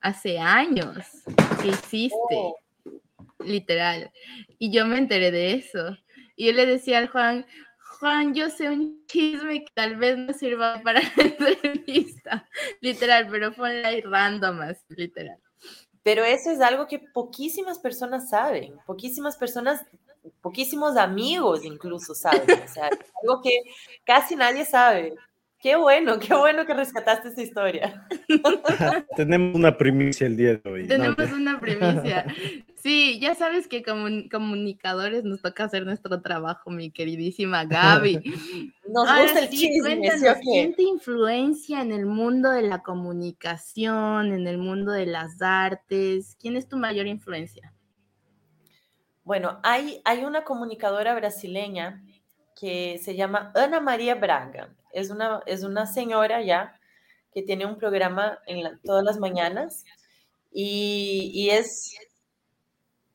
hace 0.00 0.38
años 0.38 1.06
que 1.62 1.68
hiciste, 1.68 2.16
oh. 2.30 2.56
literal. 3.40 4.12
Y 4.58 4.70
yo 4.70 4.86
me 4.86 4.98
enteré 4.98 5.30
de 5.30 5.54
eso. 5.54 5.96
Y 6.36 6.46
yo 6.46 6.52
le 6.52 6.66
decía 6.66 6.98
al 6.98 7.08
Juan, 7.08 7.46
Juan, 7.98 8.34
yo 8.34 8.50
sé 8.50 8.68
un 8.68 9.06
chisme 9.06 9.64
que 9.64 9.72
tal 9.72 9.96
vez 9.96 10.18
no 10.18 10.32
sirva 10.34 10.80
para 10.84 11.00
la 11.00 11.22
entrevista, 11.22 12.46
literal, 12.80 13.28
pero 13.30 13.52
fue 13.52 13.84
ahí 13.84 14.00
random, 14.02 14.60
literal. 14.88 15.38
Pero 16.02 16.22
eso 16.22 16.50
es 16.50 16.60
algo 16.60 16.86
que 16.86 16.98
poquísimas 16.98 17.78
personas 17.78 18.28
saben, 18.28 18.76
poquísimas 18.84 19.38
personas, 19.38 19.86
poquísimos 20.42 20.98
amigos 20.98 21.64
incluso 21.64 22.14
saben, 22.14 22.62
o 22.62 22.68
sea, 22.68 22.90
algo 23.22 23.40
que 23.42 23.62
casi 24.04 24.36
nadie 24.36 24.66
sabe. 24.66 25.14
Qué 25.64 25.76
bueno, 25.76 26.18
qué 26.18 26.34
bueno 26.34 26.66
que 26.66 26.74
rescataste 26.74 27.28
esta 27.28 27.40
historia. 27.40 28.06
Tenemos 29.16 29.56
una 29.56 29.78
primicia 29.78 30.26
el 30.26 30.36
día 30.36 30.56
de 30.56 30.70
hoy. 30.70 30.86
Tenemos 30.86 31.16
una 31.32 31.58
primicia. 31.58 32.26
Sí, 32.76 33.18
ya 33.18 33.34
sabes 33.34 33.66
que 33.66 33.82
como 33.82 34.06
comunicadores 34.30 35.24
nos 35.24 35.40
toca 35.40 35.64
hacer 35.64 35.86
nuestro 35.86 36.20
trabajo, 36.20 36.68
mi 36.68 36.90
queridísima 36.90 37.64
Gaby. 37.64 38.16
Nos 38.88 39.08
gusta 39.08 39.40
el 39.40 39.48
chisme, 39.48 40.02
¿quién 40.42 40.74
te 40.74 40.82
influencia 40.82 41.80
en 41.80 41.92
el 41.92 42.04
mundo 42.04 42.50
de 42.50 42.60
la 42.60 42.82
comunicación, 42.82 44.34
en 44.34 44.46
el 44.46 44.58
mundo 44.58 44.92
de 44.92 45.06
las 45.06 45.40
artes? 45.40 46.36
¿Quién 46.38 46.58
es 46.58 46.68
tu 46.68 46.76
mayor 46.76 47.06
influencia? 47.06 47.72
Bueno, 49.22 49.60
hay, 49.62 50.02
hay 50.04 50.26
una 50.26 50.44
comunicadora 50.44 51.14
brasileña 51.14 52.04
que 52.54 53.00
se 53.02 53.16
llama 53.16 53.50
Ana 53.54 53.80
María 53.80 54.14
Braga 54.14 54.68
es 54.94 55.10
una, 55.10 55.42
es 55.46 55.64
una 55.64 55.86
señora 55.86 56.42
ya 56.42 56.78
que 57.34 57.42
tiene 57.42 57.66
un 57.66 57.76
programa 57.76 58.38
en 58.46 58.80
todas 58.82 59.04
las 59.04 59.18
mañanas 59.18 59.84
y, 60.56 61.48
es, 61.50 61.96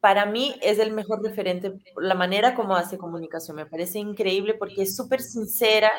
para 0.02 0.26
mí 0.26 0.56
es 0.62 0.78
el 0.78 0.92
mejor 0.92 1.24
referente, 1.24 1.80
la 1.96 2.16
manera 2.16 2.54
como 2.54 2.76
hace 2.76 2.98
comunicación, 2.98 3.56
me 3.56 3.66
parece 3.66 4.00
increíble 4.00 4.56
porque 4.56 4.82
es 4.82 4.96
súper 4.96 5.22
sincera, 5.22 5.90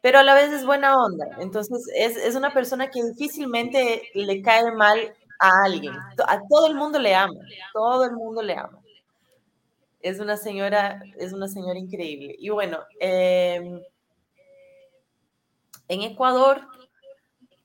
pero 0.00 0.20
a 0.20 0.22
la 0.22 0.34
vez 0.34 0.52
es 0.52 0.64
buena 0.64 1.02
onda. 1.02 1.26
Entonces 1.40 1.90
es, 1.96 2.16
es, 2.16 2.36
una 2.36 2.54
persona 2.54 2.90
que 2.90 3.02
difícilmente 3.02 4.02
le 4.14 4.40
cae 4.40 4.70
mal 4.70 5.14
a 5.40 5.64
alguien. 5.64 5.94
A 6.28 6.40
todo 6.48 6.68
el 6.68 6.76
mundo 6.76 7.00
le 7.00 7.14
ama, 7.14 7.34
todo 7.72 8.04
el 8.04 8.12
mundo 8.12 8.40
le 8.40 8.54
ama. 8.54 8.80
Es 10.00 10.20
una 10.20 10.36
señora, 10.36 11.02
es 11.16 11.32
una 11.32 11.48
señora 11.48 11.78
increíble. 11.78 12.36
Y 12.38 12.50
bueno, 12.50 12.80
eh, 13.00 13.82
en 15.88 16.02
Ecuador, 16.02 16.62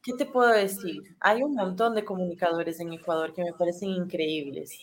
¿qué 0.03 0.13
te 0.13 0.25
puedo 0.25 0.49
decir? 0.49 1.15
Hay 1.19 1.43
un 1.43 1.55
montón 1.55 1.95
de 1.95 2.05
comunicadores 2.05 2.79
en 2.79 2.93
Ecuador 2.93 3.33
que 3.33 3.43
me 3.43 3.53
parecen 3.53 3.89
increíbles. 3.89 4.77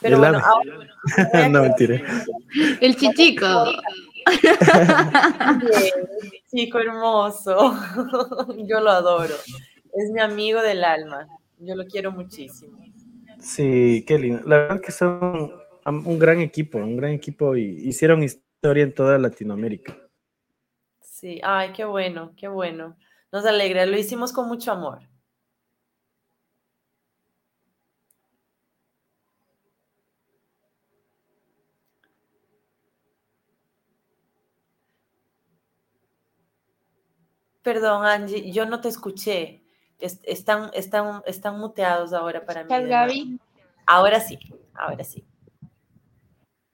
Pero 0.00 0.18
bueno, 0.18 0.40
no, 1.50 1.62
mentira. 1.62 2.02
El 2.80 2.96
chichico. 2.96 3.46
chico 6.50 6.78
hermoso. 6.78 7.74
Yo 8.68 8.80
lo 8.80 8.90
adoro. 8.90 9.34
Es 9.94 10.10
mi 10.10 10.20
amigo 10.20 10.60
del 10.60 10.84
alma. 10.84 11.26
Yo 11.58 11.74
lo 11.76 11.86
quiero 11.86 12.12
muchísimo. 12.12 12.78
Sí, 13.40 14.04
qué 14.06 14.18
lindo. 14.18 14.42
La 14.46 14.58
verdad 14.58 14.80
que 14.80 14.92
son 14.92 15.52
un 15.86 16.18
gran 16.18 16.40
equipo, 16.40 16.78
un 16.78 16.96
gran 16.96 17.12
equipo 17.12 17.56
y 17.56 17.88
hicieron 17.88 18.22
historia 18.22 18.84
en 18.84 18.94
toda 18.94 19.18
Latinoamérica. 19.18 20.03
Sí, 21.24 21.40
ay, 21.42 21.72
qué 21.72 21.86
bueno, 21.86 22.34
qué 22.36 22.48
bueno. 22.48 22.98
Nos 23.32 23.46
alegra, 23.46 23.86
lo 23.86 23.96
hicimos 23.96 24.30
con 24.30 24.46
mucho 24.46 24.72
amor. 24.72 25.08
Perdón, 37.62 38.04
Angie, 38.04 38.52
yo 38.52 38.66
no 38.66 38.82
te 38.82 38.88
escuché. 38.88 39.64
están, 39.98 40.70
están, 40.74 41.22
están 41.24 41.58
muteados 41.58 42.12
ahora 42.12 42.44
para 42.44 42.64
mí. 42.64 42.68
Gaby? 42.68 43.40
Ahora 43.86 44.20
sí, 44.20 44.38
ahora 44.74 45.04
sí. 45.04 45.26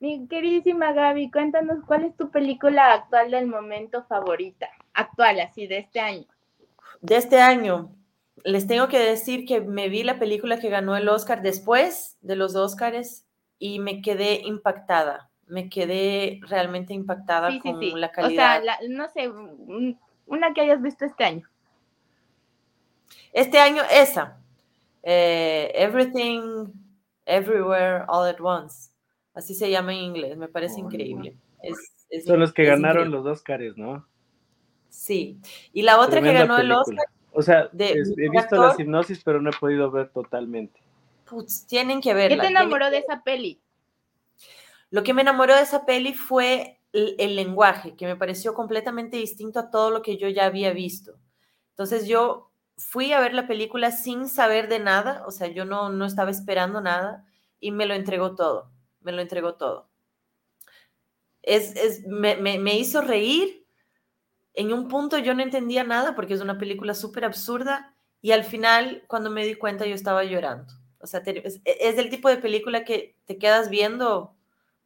Mi 0.00 0.26
queridísima 0.28 0.92
Gaby, 0.94 1.30
cuéntanos 1.30 1.84
cuál 1.86 2.04
es 2.04 2.16
tu 2.16 2.30
película 2.30 2.94
actual 2.94 3.30
del 3.30 3.46
momento 3.46 4.02
favorita, 4.04 4.70
actual, 4.94 5.40
así, 5.40 5.66
de 5.66 5.76
este 5.76 6.00
año. 6.00 6.24
De 7.02 7.16
este 7.16 7.38
año, 7.42 7.94
les 8.42 8.66
tengo 8.66 8.88
que 8.88 8.98
decir 8.98 9.44
que 9.44 9.60
me 9.60 9.90
vi 9.90 10.02
la 10.02 10.18
película 10.18 10.58
que 10.58 10.70
ganó 10.70 10.96
el 10.96 11.06
Oscar 11.06 11.42
después 11.42 12.16
de 12.22 12.34
los 12.34 12.56
Oscars 12.56 13.26
y 13.58 13.78
me 13.78 14.00
quedé 14.00 14.40
impactada, 14.40 15.28
me 15.46 15.68
quedé 15.68 16.40
realmente 16.48 16.94
impactada 16.94 17.50
con 17.60 18.00
la 18.00 18.10
calidad. 18.10 18.60
O 18.60 18.64
sea, 18.64 18.78
no 18.88 19.06
sé, 19.10 19.30
una 20.24 20.54
que 20.54 20.62
hayas 20.62 20.80
visto 20.80 21.04
este 21.04 21.24
año. 21.24 21.46
Este 23.34 23.58
año, 23.58 23.82
esa, 23.90 24.38
eh, 25.02 25.70
Everything, 25.74 26.72
Everywhere, 27.26 28.04
All 28.08 28.26
at 28.26 28.40
Once. 28.40 28.90
Así 29.34 29.54
se 29.54 29.70
llama 29.70 29.92
en 29.92 30.00
inglés, 30.00 30.36
me 30.36 30.48
parece 30.48 30.80
increíble. 30.80 31.36
Son 32.26 32.40
los 32.40 32.52
que 32.52 32.64
ganaron 32.64 33.10
los 33.10 33.24
Oscars, 33.24 33.76
¿no? 33.76 34.06
Sí. 34.88 35.38
Y 35.72 35.82
la 35.82 36.00
otra 36.00 36.20
que 36.20 36.32
ganó 36.32 36.58
el 36.58 36.72
Oscar. 36.72 37.06
O 37.32 37.42
sea, 37.42 37.70
he 37.78 38.28
visto 38.28 38.56
la 38.56 38.74
hipnosis, 38.76 39.22
pero 39.22 39.40
no 39.40 39.50
he 39.50 39.52
podido 39.52 39.90
ver 39.90 40.10
totalmente. 40.10 40.82
Putz, 41.24 41.64
tienen 41.66 42.00
que 42.00 42.12
verla. 42.12 42.36
¿Qué 42.36 42.42
te 42.42 42.48
enamoró 42.48 42.90
de 42.90 42.98
esa 42.98 43.22
peli? 43.22 43.60
Lo 44.90 45.04
que 45.04 45.14
me 45.14 45.22
enamoró 45.22 45.54
de 45.54 45.62
esa 45.62 45.86
peli 45.86 46.12
fue 46.12 46.80
el, 46.92 47.36
lenguaje, 47.36 47.94
que 47.94 48.06
me 48.06 48.16
pareció 48.16 48.52
completamente 48.52 49.16
distinto 49.16 49.60
a 49.60 49.70
todo 49.70 49.92
lo 49.92 50.02
que 50.02 50.16
yo 50.16 50.28
ya 50.28 50.46
había 50.46 50.72
visto. 50.72 51.14
Entonces 51.70 52.08
yo 52.08 52.50
fui 52.76 53.12
a 53.12 53.20
ver 53.20 53.32
la 53.32 53.46
película 53.46 53.92
sin 53.92 54.26
saber 54.26 54.68
de 54.68 54.80
nada, 54.80 55.22
o 55.24 55.30
sea, 55.30 55.46
yo 55.46 55.64
no, 55.64 55.90
no 55.90 56.06
estaba 56.06 56.32
esperando 56.32 56.80
nada 56.80 57.24
y 57.60 57.70
me 57.70 57.86
lo 57.86 57.94
entregó 57.94 58.34
todo 58.34 58.72
me 59.00 59.12
lo 59.12 59.20
entregó 59.22 59.54
todo. 59.54 59.88
es, 61.42 62.06
me, 62.06 62.36
me, 62.36 62.78
hizo 62.78 63.00
reír. 63.00 63.66
En 64.54 64.72
un 64.72 64.88
punto 64.88 65.18
yo 65.18 65.34
no 65.34 65.42
entendía 65.42 65.84
nada 65.84 66.14
porque 66.14 66.34
es 66.34 66.40
una 66.40 66.58
película 66.58 66.94
súper 66.94 67.24
absurda 67.24 67.94
y 68.20 68.32
al 68.32 68.44
final 68.44 69.04
cuando 69.06 69.30
me 69.30 69.46
di 69.46 69.54
cuenta 69.54 69.86
yo 69.86 69.94
estaba 69.94 70.24
llorando. 70.24 70.74
O 70.98 71.06
sea, 71.06 71.22
es, 71.24 71.60
es 71.64 71.96
del 71.96 72.10
tipo 72.10 72.28
de 72.28 72.36
película 72.36 72.84
que 72.84 73.16
te 73.24 73.38
quedas 73.38 73.70
viendo, 73.70 74.36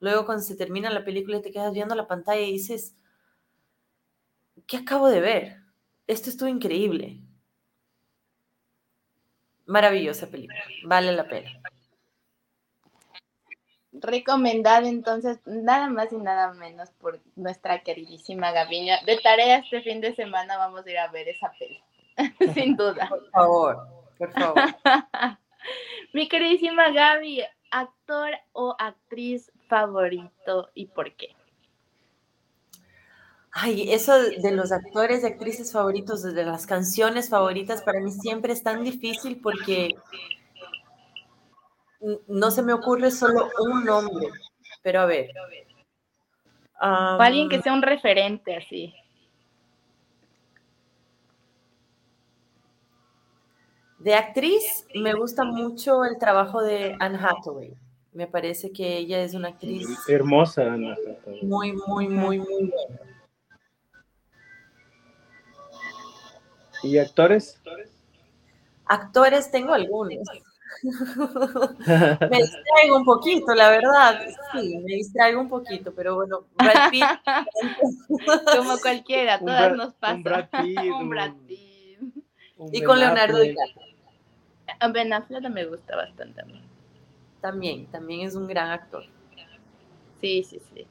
luego 0.01 0.27
cuando 0.27 0.45
se 0.45 0.57
termina 0.57 0.91
la 0.91 1.05
película 1.05 1.43
te 1.43 1.51
quedas 1.51 1.73
viendo 1.73 1.95
la 1.95 2.07
pantalla 2.07 2.43
y 2.43 2.53
dices, 2.53 2.95
¿qué 4.67 4.77
acabo 4.77 5.09
de 5.09 5.21
ver? 5.21 5.57
Esto 6.07 6.31
estuvo 6.31 6.49
increíble. 6.49 7.21
Maravillosa 9.67 10.29
película, 10.29 10.63
vale 10.85 11.13
la 11.13 11.27
pena. 11.27 11.51
Recomendada 14.05 14.87
entonces, 14.87 15.39
nada 15.47 15.89
más 15.89 16.13
y 16.13 16.17
nada 16.17 16.53
menos 16.53 16.91
por 17.01 17.21
nuestra 17.37 17.83
queridísima 17.83 18.53
Gaviña. 18.53 19.03
De 19.07 19.17
tarea 19.17 19.59
este 19.59 19.81
fin 19.81 20.03
de 20.03 20.15
semana 20.15 20.59
vamos 20.59 20.87
a 20.87 20.91
ir 20.91 20.99
a 20.99 21.09
ver 21.09 21.27
esa 21.29 21.51
peli, 21.59 21.83
sin 22.55 22.77
duda. 22.77 23.09
Por 23.09 23.31
favor, 23.31 23.89
por 24.19 24.33
favor. 24.33 24.61
Mi 26.13 26.29
queridísima 26.29 26.91
Gaby, 26.91 27.45
actor 27.71 28.33
o 28.53 28.77
actriz 28.79 29.51
favorito 29.69 30.69
y 30.75 30.85
por 30.85 31.11
qué. 31.15 31.35
Ay, 33.53 33.91
eso 33.91 34.19
de 34.19 34.51
los 34.51 34.71
actores 34.71 35.23
y 35.23 35.27
actrices 35.27 35.73
favoritos, 35.73 36.23
de 36.23 36.45
las 36.45 36.67
canciones 36.67 37.31
favoritas, 37.31 37.81
para 37.81 38.01
mí 38.01 38.11
siempre 38.11 38.53
es 38.53 38.63
tan 38.63 38.85
difícil 38.85 39.41
porque 39.41 39.95
no 42.29 42.51
se 42.51 42.63
me 42.63 42.73
ocurre 42.73 43.11
solo 43.11 43.51
un 43.61 43.85
nombre, 43.85 44.29
pero 44.83 45.01
a 45.01 45.07
ver. 45.07 45.31
o 46.81 46.87
alguien 47.21 47.49
que 47.49 47.63
sea 47.63 47.73
un 47.73 47.83
referente 47.83 48.57
así. 48.57 48.95
De 53.99 54.15
actriz, 54.15 54.87
me 54.95 55.15
gusta 55.15 55.45
mucho 55.45 56.05
el 56.05 56.19
trabajo 56.19 56.63
de 56.63 56.95
Anne 57.01 57.19
Hathaway. 57.19 57.75
Me 58.13 58.27
parece 58.27 58.71
que 58.71 58.99
ella 58.99 59.23
es 59.23 59.33
una 59.33 59.49
actriz. 59.49 59.89
Hermosa, 60.07 60.75
Anne 60.75 60.93
Hathaway. 60.93 61.43
Muy, 61.43 61.73
muy, 61.73 62.09
muy, 62.09 62.39
muy 62.39 62.67
buena. 62.69 63.01
¿Y 66.83 66.99
actores? 66.99 67.59
Actores 68.85 69.51
tengo 69.51 69.73
algunos. 69.73 70.19
me 72.31 72.37
distraigo 72.39 72.97
un 72.97 73.05
poquito, 73.05 73.55
la 73.55 73.71
verdad. 73.71 74.21
Sí, 74.53 74.79
me 74.79 74.95
distraigo 74.95 75.41
un 75.41 75.49
poquito, 75.49 75.95
pero 75.95 76.15
bueno, 76.15 76.47
Brad 76.57 76.91
Pitt. 76.91 77.05
Como 78.57 78.79
cualquiera, 78.79 79.39
todas 79.39 79.77
nos 79.77 79.95
pasa. 79.95 80.15
Un 80.17 80.23
Brad 80.23 80.49
Pitt. 80.61 80.79
un 80.79 81.09
Brad 81.09 81.33
Pitt. 81.47 82.01
y 82.73 82.83
con 82.83 82.99
Leonardo 82.99 83.39
DiCaprio. 83.39 83.85
Ben 84.93 85.13
Affleck 85.13 85.49
me 85.51 85.67
gusta 85.67 85.97
bastante 85.97 86.41
a 86.41 86.45
mí. 86.45 86.63
También, 87.41 87.87
también 87.87 88.27
es 88.27 88.35
un 88.35 88.47
gran 88.47 88.71
actor. 88.71 89.05
Sí, 90.21 90.43
sí, 90.43 90.61
sí. 90.73 90.87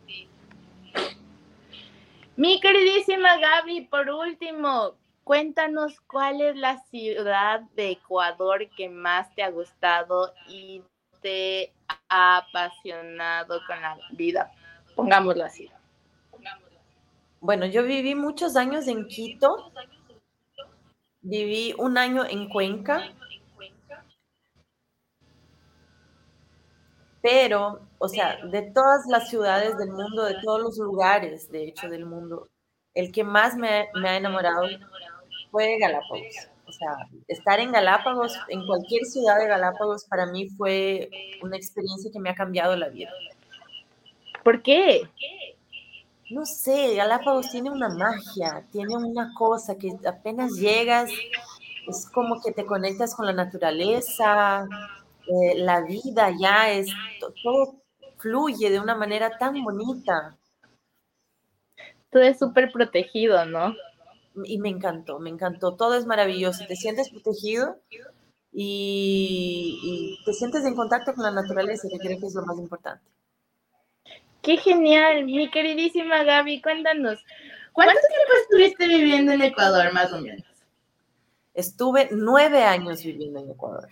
Mi 2.35 2.59
queridísima 2.59 3.37
Gaby, 3.37 3.81
por 3.87 4.09
último, 4.09 4.95
Cuéntanos 5.23 6.01
cuál 6.01 6.41
es 6.41 6.55
la 6.57 6.83
ciudad 6.85 7.61
de 7.75 7.91
Ecuador 7.91 8.69
que 8.75 8.89
más 8.89 9.33
te 9.35 9.43
ha 9.43 9.49
gustado 9.49 10.33
y 10.49 10.83
te 11.21 11.73
ha 12.09 12.37
apasionado 12.37 13.61
con 13.65 13.81
la 13.81 13.97
vida. 14.11 14.51
Pongámoslo 14.95 15.45
así. 15.45 15.71
Bueno, 17.39 17.65
yo 17.65 17.83
viví 17.83 18.15
muchos 18.15 18.57
años 18.57 18.87
en 18.87 19.07
Quito. 19.07 19.71
Viví 21.21 21.73
un 21.77 21.97
año 21.97 22.25
en 22.25 22.49
Cuenca. 22.49 23.09
Pero, 27.21 27.79
o 27.99 28.09
sea, 28.09 28.45
de 28.45 28.61
todas 28.63 29.05
las 29.07 29.29
ciudades 29.29 29.77
del 29.77 29.91
mundo, 29.91 30.25
de 30.25 30.41
todos 30.43 30.61
los 30.61 30.77
lugares, 30.77 31.49
de 31.49 31.69
hecho, 31.69 31.87
del 31.87 32.05
mundo, 32.05 32.49
el 32.93 33.13
que 33.13 33.23
más 33.23 33.55
me, 33.55 33.87
me 33.95 34.09
ha 34.09 34.17
enamorado 34.17 34.63
fue 35.53 35.77
Galápagos. 35.77 36.49
O 36.67 36.71
sea, 36.71 37.07
estar 37.27 37.59
en 37.59 37.71
Galápagos, 37.71 38.35
en 38.47 38.65
cualquier 38.65 39.05
ciudad 39.05 39.37
de 39.37 39.47
Galápagos, 39.47 40.05
para 40.05 40.25
mí 40.25 40.49
fue 40.49 41.09
una 41.43 41.55
experiencia 41.55 42.11
que 42.11 42.19
me 42.19 42.31
ha 42.31 42.35
cambiado 42.35 42.75
la 42.75 42.89
vida. 42.89 43.11
¿Por 44.43 44.63
qué? 44.63 45.03
No 46.31 46.45
sé, 46.47 46.95
Galápagos 46.95 47.51
tiene 47.51 47.69
una 47.69 47.89
magia, 47.89 48.65
tiene 48.71 48.97
una 48.97 49.31
cosa 49.35 49.77
que 49.77 49.95
apenas 50.07 50.53
llegas, 50.53 51.11
es 51.87 52.09
como 52.09 52.41
que 52.41 52.51
te 52.51 52.65
conectas 52.65 53.13
con 53.13 53.27
la 53.27 53.33
naturaleza, 53.33 54.65
eh, 55.27 55.53
la 55.57 55.81
vida 55.81 56.31
ya 56.39 56.71
es, 56.71 56.87
todo 57.43 57.75
fluye 58.17 58.71
de 58.71 58.79
una 58.79 58.95
manera 58.95 59.37
tan 59.37 59.63
bonita. 59.63 60.35
Todo 62.09 62.23
es 62.23 62.39
súper 62.39 62.71
protegido, 62.71 63.45
¿no? 63.45 63.75
Y 64.45 64.57
me 64.59 64.69
encantó, 64.69 65.19
me 65.19 65.29
encantó. 65.29 65.75
Todo 65.75 65.95
es 65.95 66.05
maravilloso. 66.05 66.65
Te 66.67 66.75
sientes 66.75 67.09
protegido 67.09 67.77
y, 68.51 70.19
te 70.25 70.33
sientes 70.33 70.63
en 70.65 70.75
contacto 70.75 71.13
con 71.13 71.23
la 71.23 71.31
naturaleza, 71.31 71.87
que 71.91 71.97
creo 71.97 72.19
que 72.19 72.27
es 72.27 72.35
lo 72.35 72.45
más 72.45 72.57
importante. 72.57 73.03
Qué 74.41 74.57
genial, 74.57 75.23
mi 75.25 75.49
queridísima 75.49 76.23
Gaby, 76.23 76.61
cuéntanos, 76.61 77.23
¿cuánto 77.71 77.93
tiempo 77.93 78.33
estuviste 78.41 78.87
viviendo 78.87 79.31
en 79.31 79.41
Ecuador, 79.41 79.93
más 79.93 80.11
o 80.11 80.19
menos? 80.19 80.45
Estuve 81.53 82.09
nueve 82.11 82.63
años 82.63 83.03
viviendo 83.03 83.39
en 83.39 83.51
Ecuador. 83.51 83.89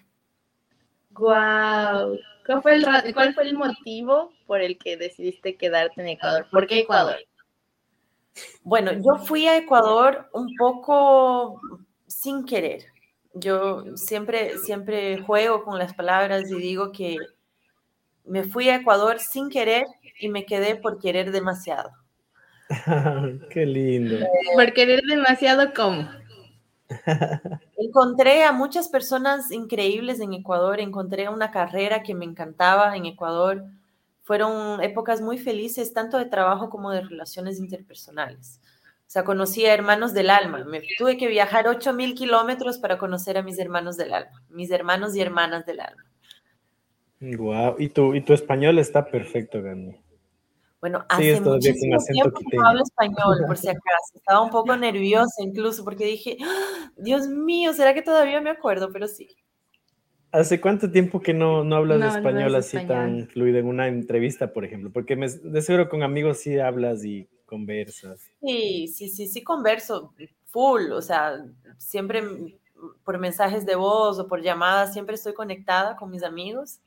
Wow. 1.11 2.19
¿Cuál 2.45 2.61
fue 2.61 2.75
el, 2.75 3.13
cuál 3.13 3.33
fue 3.33 3.43
el 3.43 3.55
motivo 3.55 4.33
por 4.45 4.61
el 4.61 4.77
que 4.77 4.97
decidiste 4.97 5.55
quedarte 5.55 6.01
en 6.01 6.09
Ecuador? 6.09 6.47
¿Por 6.51 6.67
qué 6.67 6.79
Ecuador? 6.79 7.17
Bueno, 8.63 8.91
yo 8.93 9.23
fui 9.23 9.47
a 9.47 9.57
Ecuador 9.57 10.29
un 10.33 10.55
poco 10.57 11.61
sin 12.07 12.45
querer. 12.45 12.85
Yo 13.33 13.85
siempre, 13.95 14.57
siempre 14.57 15.21
juego 15.21 15.63
con 15.63 15.79
las 15.79 15.93
palabras 15.93 16.49
y 16.51 16.55
digo 16.55 16.91
que 16.91 17.17
me 18.25 18.43
fui 18.43 18.69
a 18.69 18.75
Ecuador 18.75 19.19
sin 19.19 19.49
querer 19.49 19.85
y 20.19 20.29
me 20.29 20.45
quedé 20.45 20.75
por 20.75 20.99
querer 20.99 21.31
demasiado. 21.31 21.91
Qué 23.49 23.65
lindo. 23.65 24.25
Por 24.55 24.73
querer 24.73 25.01
demasiado, 25.01 25.73
¿cómo? 25.73 26.07
Encontré 27.77 28.43
a 28.43 28.51
muchas 28.51 28.89
personas 28.89 29.51
increíbles 29.51 30.19
en 30.19 30.33
Ecuador, 30.33 30.79
encontré 30.79 31.29
una 31.29 31.51
carrera 31.51 32.03
que 32.03 32.13
me 32.13 32.25
encantaba 32.25 32.95
en 32.95 33.05
Ecuador 33.05 33.65
fueron 34.31 34.81
épocas 34.81 35.19
muy 35.19 35.37
felices, 35.37 35.93
tanto 35.93 36.17
de 36.17 36.23
trabajo 36.23 36.69
como 36.69 36.89
de 36.89 37.01
relaciones 37.01 37.59
interpersonales. 37.59 38.61
O 39.01 39.09
sea, 39.11 39.25
conocí 39.25 39.65
a 39.65 39.73
hermanos 39.73 40.13
del 40.13 40.29
alma. 40.29 40.63
Me 40.63 40.81
tuve 40.97 41.17
que 41.17 41.27
viajar 41.27 41.67
8000 41.67 42.15
kilómetros 42.15 42.77
para 42.77 42.97
conocer 42.97 43.37
a 43.37 43.43
mis 43.43 43.59
hermanos 43.59 43.97
del 43.97 44.13
alma, 44.13 44.41
mis 44.47 44.71
hermanos 44.71 45.17
y 45.17 45.21
hermanas 45.21 45.65
del 45.65 45.81
alma. 45.81 46.05
Wow, 47.19 47.75
y 47.77 47.89
tu, 47.89 48.15
y 48.15 48.21
tu 48.21 48.31
español 48.31 48.79
está 48.79 49.05
perfecto, 49.05 49.61
Gani. 49.61 50.01
Bueno, 50.79 51.03
hace 51.09 51.41
muchísimo 51.41 51.97
tiempo 51.97 52.39
que 52.49 52.55
no 52.55 52.67
hablo 52.69 52.83
español, 52.83 53.35
por 53.45 53.57
si 53.57 53.67
acaso. 53.67 54.15
Estaba 54.15 54.39
un 54.39 54.49
poco 54.49 54.77
nerviosa 54.77 55.43
incluso 55.43 55.83
porque 55.83 56.05
dije, 56.05 56.37
¡Ah! 56.41 56.89
Dios 56.95 57.27
mío, 57.27 57.73
¿será 57.73 57.93
que 57.93 58.01
todavía 58.01 58.39
me 58.39 58.51
acuerdo? 58.51 58.93
Pero 58.93 59.09
sí. 59.09 59.27
¿Hace 60.31 60.61
cuánto 60.61 60.89
tiempo 60.89 61.19
que 61.19 61.33
no, 61.33 61.63
no 61.63 61.75
hablas 61.75 61.99
de 61.99 62.07
español 62.07 62.55
así 62.55 62.85
tan 62.87 63.27
fluido 63.27 63.59
en 63.59 63.67
una 63.67 63.87
entrevista, 63.87 64.53
por 64.53 64.63
ejemplo? 64.63 64.89
Porque 64.91 65.15
me, 65.15 65.27
de 65.27 65.61
seguro 65.61 65.89
con 65.89 66.03
amigos 66.03 66.39
sí 66.39 66.57
hablas 66.57 67.03
y 67.03 67.27
conversas. 67.45 68.31
Sí, 68.41 68.87
sí, 68.87 69.09
sí, 69.09 69.27
sí 69.27 69.43
converso 69.43 70.13
full, 70.45 70.91
o 70.91 71.01
sea, 71.01 71.37
siempre 71.77 72.23
por 73.03 73.19
mensajes 73.19 73.65
de 73.65 73.75
voz 73.75 74.19
o 74.19 74.27
por 74.27 74.41
llamadas, 74.41 74.93
siempre 74.93 75.15
estoy 75.15 75.33
conectada 75.33 75.95
con 75.95 76.09
mis 76.09 76.23
amigos. 76.23 76.79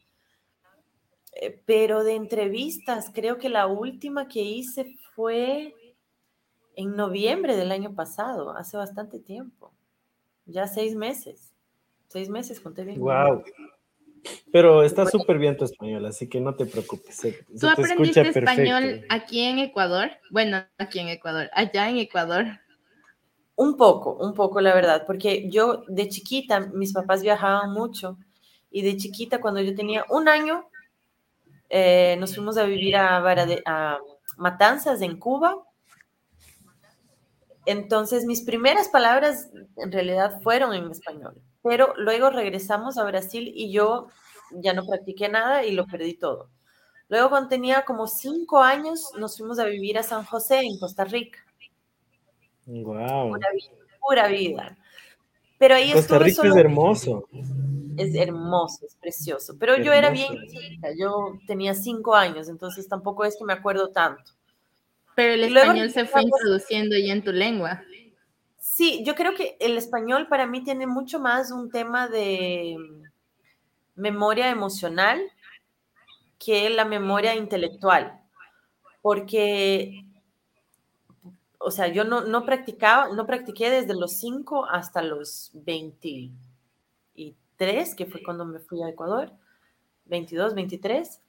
Eh, 1.35 1.63
pero 1.67 2.05
de 2.05 2.15
entrevistas, 2.15 3.11
creo 3.13 3.39
que 3.39 3.49
la 3.49 3.67
última 3.67 4.29
que 4.29 4.43
hice 4.43 4.97
fue 5.15 5.75
en 6.77 6.97
noviembre 6.97 7.57
del 7.57 7.73
año 7.73 7.95
pasado, 7.95 8.57
hace 8.57 8.77
bastante 8.77 9.19
tiempo, 9.19 9.73
ya 10.47 10.67
seis 10.67 10.97
meses. 10.97 11.54
Seis 12.15 12.29
meses, 12.29 12.61
conté 12.61 12.85
bien. 12.85 13.01
Wow. 13.01 13.43
Pero 14.53 14.85
está 14.85 15.05
súper 15.05 15.37
bien 15.37 15.57
tu 15.57 15.65
español, 15.65 16.07
así 16.07 16.29
que 16.29 16.41
no 16.41 16.55
te 16.55 16.65
preocupes. 16.65 17.21
¿Tú 17.61 17.69
aprendiste 17.69 18.21
español 18.21 19.05
aquí 19.09 19.41
en 19.41 19.59
Ecuador? 19.59 20.13
Bueno, 20.31 20.65
aquí 20.79 21.01
en 21.01 21.09
Ecuador, 21.09 21.51
allá 21.53 21.91
en 21.91 21.97
Ecuador. 21.97 22.45
Un 23.57 23.77
poco, 23.77 24.15
un 24.15 24.33
poco, 24.33 24.61
la 24.61 24.73
verdad, 24.73 25.03
porque 25.09 25.51
yo 25.51 25.83
de 25.89 26.09
chiquita, 26.09 26.61
mis 26.73 26.93
papás 26.93 27.21
viajaban 27.21 27.73
mucho 27.73 28.17
y 28.71 28.83
de 28.83 28.97
chiquita, 28.97 29.41
cuando 29.41 29.61
yo 29.61 29.75
tenía 29.75 30.05
un 30.09 30.29
año, 30.29 30.69
eh, 31.69 32.15
nos 32.21 32.37
fuimos 32.37 32.57
a 32.59 32.63
vivir 32.63 32.95
a, 32.95 33.99
matanzas 34.37 35.03
en 35.03 35.19
Cuba. 35.19 35.57
Entonces, 37.67 38.25
mis 38.25 38.43
primeras 38.43 38.87
palabras 38.87 39.51
en 39.79 39.91
realidad 39.91 40.41
fueron 40.43 40.75
en 40.75 40.93
español, 40.93 41.43
pero 41.65 41.95
luego 41.97 42.29
regresamos 42.29 42.99
a 42.99 43.05
Brasil 43.05 43.51
y 43.55 43.73
yo 43.73 44.09
ya 44.51 44.75
no 44.75 44.87
practiqué 44.87 45.31
nada 45.31 45.65
y 45.65 45.73
lo 45.73 45.87
perdí 45.87 46.13
todo. 46.15 46.51
Luego, 47.09 47.31
cuando 47.31 47.49
tenía 47.49 47.85
como 47.87 48.07
cinco 48.07 48.61
años, 48.61 49.11
nos 49.19 49.39
fuimos 49.39 49.59
a 49.59 49.65
vivir 49.65 49.99
a 49.99 50.03
San 50.03 50.25
José, 50.25 50.61
en 50.61 50.79
Costa 50.79 51.05
Rica. 51.05 51.39
Wow. 52.67 53.31
Pura 53.31 53.49
vida. 53.53 53.87
Pura 54.01 54.29
vida. 54.29 54.79
Pero 55.59 55.75
ahí 55.75 55.93
Costa 55.93 56.19
Rica 56.19 56.47
es 56.47 56.57
hermoso. 56.57 57.29
Es 57.97 58.15
hermoso, 58.15 58.85
es 58.85 58.97
precioso. 58.97 59.57
Pero 59.59 59.79
yo 59.79 59.93
era 59.93 60.11
bien 60.11 60.35
chica, 60.49 60.89
yo 60.99 61.39
tenía 61.47 61.75
cinco 61.75 62.15
años, 62.15 62.49
entonces 62.49 62.89
tampoco 62.89 63.25
es 63.25 63.37
que 63.39 63.45
me 63.45 63.55
acuerdo 63.55 63.89
tanto. 63.89 64.33
Pero 65.15 65.33
el 65.33 65.45
español 65.45 65.91
se 65.91 66.05
fue 66.05 66.23
introduciendo 66.23 66.95
ya 66.99 67.15
en 67.15 67.25
tu 67.25 67.33
lengua. 67.33 67.83
Sí, 68.75 69.03
yo 69.05 69.15
creo 69.15 69.35
que 69.35 69.57
el 69.61 69.79
español 69.79 70.27
para 70.27 70.49
mí 70.49 70.65
tiene 70.65 70.89
mucho 70.89 71.21
más 71.21 71.53
un 71.53 71.71
tema 71.71 72.09
de 72.09 72.77
memoria 73.95 74.51
emocional 74.51 75.23
que 76.41 76.69
la 76.71 76.85
memoria 76.85 77.37
intelectual, 77.37 78.21
porque, 79.01 80.05
o 81.59 81.71
sea, 81.71 81.87
yo 81.87 82.03
no, 82.03 82.23
no 82.23 82.45
practicaba, 82.45 83.15
no 83.15 83.27
practiqué 83.27 83.71
desde 83.71 83.95
los 83.95 84.19
5 84.19 84.67
hasta 84.67 85.03
los 85.03 85.53
23, 85.55 87.95
que 87.95 88.07
fue 88.07 88.25
cuando 88.25 88.45
me 88.45 88.59
fui 88.59 88.83
a 88.83 88.89
Ecuador, 88.89 89.31
22, 90.07 90.57
23. 90.57 91.21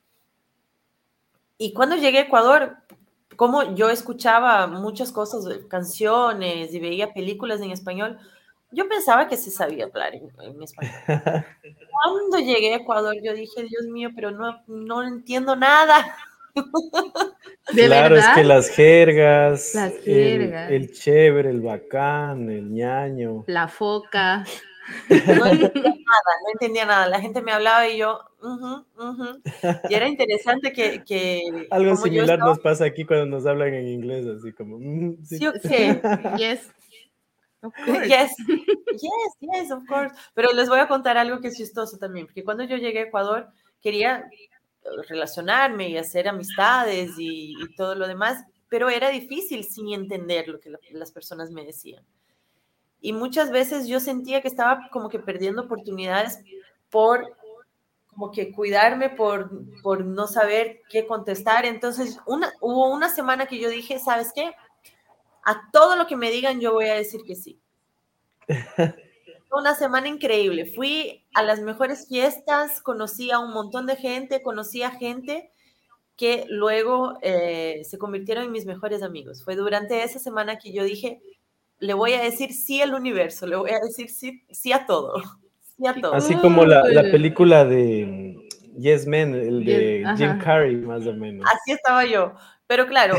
Y 1.60 1.73
cuando 1.73 1.95
llegué 1.95 2.17
a 2.17 2.23
Ecuador, 2.23 2.77
como 3.36 3.76
yo 3.76 3.89
escuchaba 3.89 4.67
muchas 4.67 5.12
cosas, 5.12 5.45
canciones 5.69 6.74
y 6.74 6.80
veía 6.80 7.13
películas 7.13 7.62
en 7.62 7.71
español, 7.71 8.17
yo 8.71 8.89
pensaba 8.89 9.28
que 9.28 9.38
se 9.38 9.52
sabía 9.52 9.86
hablar 9.86 10.13
en, 10.15 10.62
español. 10.62 10.93
Cuando 11.91 12.39
llegué 12.39 12.74
a 12.74 12.78
Ecuador, 12.78 13.15
yo 13.24 13.34
dije, 13.34 13.63
Dios 13.63 13.86
mío, 13.91 14.10
pero 14.15 14.32
no, 14.32 14.62
no 14.67 15.04
entiendo 15.04 15.56
nada. 15.56 16.15
claro, 17.67 18.17
es 18.17 18.28
que 18.30 18.43
las 18.43 18.69
jergas, 18.69 19.76
El, 20.06 20.91
chévere, 20.91 21.50
el 21.50 21.62
bacán, 21.62 22.50
el 22.50 22.71
ñaño. 22.71 23.43
La 23.48 23.67
foca. 23.67 24.43
No 25.10 25.45
entendía 25.45 25.82
nada, 25.82 26.32
no 26.43 26.52
entendía 26.54 26.86
nada. 26.86 27.08
La 27.08 27.21
gente 27.21 27.41
me 27.41 27.52
hablaba 27.52 27.88
y 27.88 27.98
yo, 27.98 28.19
y 29.89 29.93
era 29.93 30.08
interesante 30.08 30.71
que... 30.71 31.04
que 31.04 31.67
Algo 31.71 31.95
similar 31.95 32.39
nos 32.39 32.60
pasa 32.60 32.86
aquí 32.86 33.06
cuando 33.06 33.26
nos 33.26 33.45
hablan 33.45 33.74
en 33.74 33.88
inglés, 33.88 34.26
así 34.28 34.52
como... 34.54 34.78
sí, 35.24 35.38
sí, 35.38 35.60
sí. 35.63 36.00
yes. 36.38 36.71
Yes, 38.08 38.32
yes, 38.48 39.32
yes, 39.39 39.71
of 39.71 39.86
course. 39.88 40.13
Pero 40.34 40.54
les 40.54 40.69
voy 40.69 40.80
a 40.80 40.88
contar 40.88 41.17
algo 41.17 41.39
que 41.39 41.48
es 41.48 41.58
chistoso 41.58 41.98
también, 41.98 42.28
porque 42.28 42.43
cuando 42.43 42.63
yo 42.63 42.78
llegué 42.78 43.00
a 43.00 43.04
Ecuador 43.04 43.48
quería 43.82 44.30
relacionarme 45.10 45.89
y 45.89 45.98
hacer 45.98 46.28
amistades 46.28 47.13
y, 47.17 47.56
todo 47.76 47.95
lo 47.95 48.08
demás, 48.08 48.43
pero 48.69 48.89
era 48.89 49.10
difícil 49.10 49.63
sin 49.63 49.93
entender 49.93 50.48
lo 50.48 50.60
que 50.60 50.71
las 50.91 51.12
personas 51.12 51.50
me 51.50 51.65
decían. 51.65 52.04
Y 53.01 53.13
muchas 53.13 53.51
veces 53.51 53.88
yo 53.88 53.99
sentía 53.99 54.41
que 54.41 54.47
estaba 54.47 54.89
como 54.91 55.10
que 55.10 55.19
perdiendo 55.19 55.63
oportunidades 55.63 56.39
por 56.89 57.36
como 58.15 58.31
que 58.31 58.53
cuidarme 58.53 59.10
por, 59.10 59.51
por 59.81 60.05
no 60.05 60.27
saber 60.27 60.81
qué 60.89 61.05
contestar. 61.05 61.65
Entonces, 61.65 62.17
una, 62.25 62.51
hubo 62.62 62.89
una 62.89 63.10
semana 63.10 63.45
que 63.45 63.60
yo 63.60 63.69
dije, 63.69 63.99
¿sabes 63.99 64.31
qué? 64.34 64.53
A 65.43 65.69
todo 65.71 65.97
lo 65.97 66.08
que 66.08 66.15
me 66.15 66.31
digan 66.31 66.62
yo 66.62 66.71
voy 66.71 66.86
a 66.86 66.95
decir 66.95 67.21
que 67.25 67.36
sí. 67.36 67.60
Una 69.51 69.75
semana 69.75 70.08
increíble. 70.08 70.65
Fui 70.65 71.25
a 71.34 71.43
las 71.43 71.60
mejores 71.62 72.08
fiestas, 72.08 72.81
conocí 72.81 73.31
a 73.31 73.39
un 73.39 73.53
montón 73.53 73.86
de 73.86 73.95
gente, 73.95 74.41
conocí 74.41 74.84
a 74.84 74.91
gente 74.91 75.51
que 76.15 76.45
luego 76.49 77.17
eh, 77.21 77.81
se 77.84 77.97
convirtieron 77.97 78.45
en 78.45 78.51
mis 78.51 78.65
mejores 78.65 79.03
amigos. 79.03 79.43
Fue 79.43 79.55
durante 79.55 80.03
esa 80.03 80.19
semana 80.19 80.58
que 80.58 80.71
yo 80.71 80.84
dije, 80.84 81.21
le 81.79 81.93
voy 81.93 82.13
a 82.13 82.21
decir 82.21 82.53
sí 82.53 82.81
al 82.81 82.93
universo, 82.93 83.47
le 83.47 83.55
voy 83.55 83.71
a 83.71 83.79
decir 83.79 84.09
sí, 84.09 84.43
sí 84.49 84.71
a 84.71 84.85
todo. 84.85 85.21
Sí 85.77 85.88
a 85.88 85.93
todo. 85.93 86.13
Así 86.13 86.35
como 86.35 86.65
la, 86.65 86.83
la 86.88 87.03
película 87.03 87.65
de 87.65 88.35
Yes 88.77 89.07
Men, 89.07 89.33
el 89.33 89.63
de 89.65 90.05
Jim 90.17 90.39
Carrey, 90.39 90.75
más 90.77 91.05
o 91.05 91.13
menos. 91.13 91.45
Así 91.45 91.71
estaba 91.71 92.05
yo. 92.05 92.33
Pero 92.67 92.88
claro, 92.88 93.15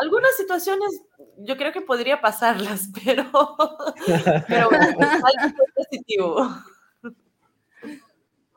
algunas 0.00 0.36
situaciones 0.36 1.02
yo 1.38 1.56
creo 1.56 1.72
que 1.72 1.80
podría 1.80 2.20
pasarlas, 2.20 2.90
pero, 3.04 3.24
pero 4.48 4.68
algo 4.70 5.64
positivo. 5.76 6.48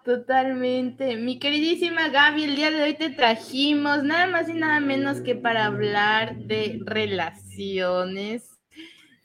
Totalmente. 0.04 1.16
Mi 1.16 1.40
queridísima 1.40 2.10
Gaby, 2.10 2.44
el 2.44 2.56
día 2.56 2.70
de 2.70 2.84
hoy 2.84 2.94
te 2.94 3.10
trajimos 3.10 4.04
nada 4.04 4.28
más 4.28 4.48
y 4.50 4.54
nada 4.54 4.80
menos 4.80 5.22
que 5.22 5.36
para 5.36 5.66
hablar 5.66 6.36
de 6.36 6.80
relaciones, 6.86 8.55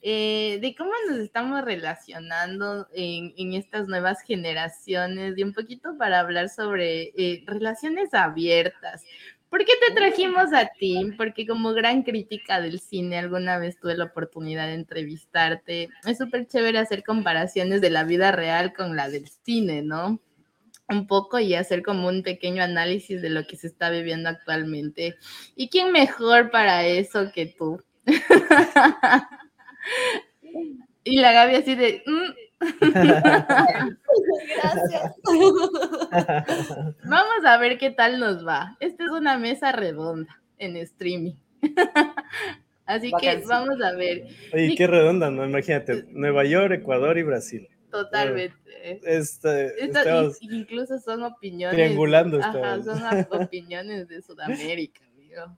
eh, 0.03 0.59
de 0.63 0.75
cómo 0.75 0.93
nos 1.09 1.19
estamos 1.19 1.63
relacionando 1.63 2.89
en, 2.95 3.35
en, 3.37 3.53
estas 3.53 3.87
nuevas 3.87 4.23
generaciones 4.23 5.37
y 5.37 5.43
un 5.43 5.53
poquito 5.53 5.99
para 5.99 6.21
hablar 6.21 6.49
sobre 6.49 7.13
eh, 7.17 7.45
relaciones 7.47 8.15
abiertas. 8.15 9.05
¿Por 9.51 9.65
qué 9.65 9.73
te 9.87 9.95
trajimos 9.95 10.53
a 10.55 10.71
ti? 10.79 11.13
Porque 11.19 11.45
como 11.47 11.75
gran 11.75 12.03
crítica 12.03 12.61
del 12.61 12.79
cine, 12.79 13.19
alguna 13.19 13.59
vez 13.59 13.79
tuve 13.79 13.97
la 13.97 14.05
oportunidad 14.05 14.69
de 14.69 14.75
entrevistarte. 14.75 15.91
Es 16.07 16.19
súper 16.19 16.47
chévere 16.47 16.79
hacer 16.79 17.03
comparaciones 17.03 17.81
de 17.81 17.91
la 17.91 18.05
vida 18.05 18.31
real 18.31 18.73
con 18.73 18.95
la 18.95 19.11
del 19.11 19.29
cine, 19.29 19.83
¿no? 19.83 20.21
Un 20.89 21.09
poco 21.09 21.41
y 21.41 21.55
hacer 21.55 21.83
como 21.83 22.09
un 22.09 22.23
pequeño 22.23 22.63
análisis 22.63 23.21
de 23.21 23.31
lo 23.31 23.45
que 23.47 23.57
se 23.57 23.67
está 23.67 23.91
viviendo 23.91 24.29
actualmente. 24.29 25.17
¿Y 25.57 25.69
quién 25.69 25.91
mejor 25.91 26.51
para 26.51 26.87
eso 26.87 27.33
que 27.33 27.47
tú? 27.47 27.83
y 31.05 31.21
la 31.21 31.33
Gaby 31.33 31.55
así 31.57 31.75
de... 31.75 32.03
Mm, 32.07 32.33
Gracias. 34.63 35.17
Vamos 37.05 37.45
a 37.47 37.57
ver 37.59 37.79
qué 37.79 37.91
tal 37.91 38.21
nos 38.21 38.47
va. 38.47 38.77
Esta 38.81 39.05
es 39.05 39.11
una 39.11 39.39
mesa 39.39 39.73
redonda 39.73 40.41
en 40.59 40.77
streaming. 40.77 41.35
Así 42.87 43.13
que 43.21 43.43
vamos 43.47 43.81
a 43.81 43.93
ver. 43.93 44.27
Oye, 44.53 44.75
qué 44.77 44.87
redonda, 44.87 45.31
¿no? 45.31 45.45
Imagínate, 45.47 46.05
Nueva 46.11 46.45
York, 46.45 46.73
Ecuador 46.73 47.17
y 47.19 47.23
Brasil. 47.23 47.69
Totalmente. 47.91 48.57
Este, 49.05 49.75
incluso 50.41 50.99
son 50.99 51.23
opiniones. 51.23 51.77
Triangulando. 51.77 52.41
son 52.43 53.27
opiniones 53.31 54.09
de 54.09 54.23
Sudamérica, 54.23 55.03
amigo. 55.07 55.57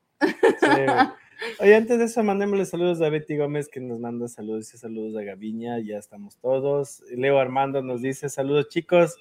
Oye, 1.61 1.75
antes 1.75 1.99
de 1.99 2.05
eso, 2.05 2.23
mandémosle 2.23 2.67
saludos 2.67 3.01
a 3.01 3.09
Betty 3.09 3.37
Gómez 3.37 3.69
que 3.69 3.81
nos 3.81 3.99
manda 3.99 4.29
saludos 4.29 4.73
y 4.75 4.79
saludos 4.79 5.17
a 5.21 5.25
Gaviña, 5.25 5.79
ya 5.81 5.99
estamos 5.99 6.37
todos. 6.39 7.03
Leo 7.11 7.39
Armando 7.39 7.83
nos 7.83 8.03
dice 8.03 8.29
saludos 8.29 8.69
chicos, 8.69 9.17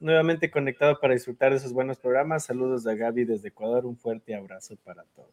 nuevamente 0.00 0.50
conectado 0.50 0.98
para 1.00 1.14
disfrutar 1.14 1.50
de 1.50 1.58
esos 1.58 1.72
buenos 1.72 1.98
programas. 1.98 2.44
Saludos 2.44 2.86
a 2.86 2.94
Gaby 2.94 3.24
desde 3.24 3.48
Ecuador, 3.48 3.86
un 3.86 3.96
fuerte 3.96 4.34
abrazo 4.34 4.76
para 4.84 5.04
todos. 5.14 5.30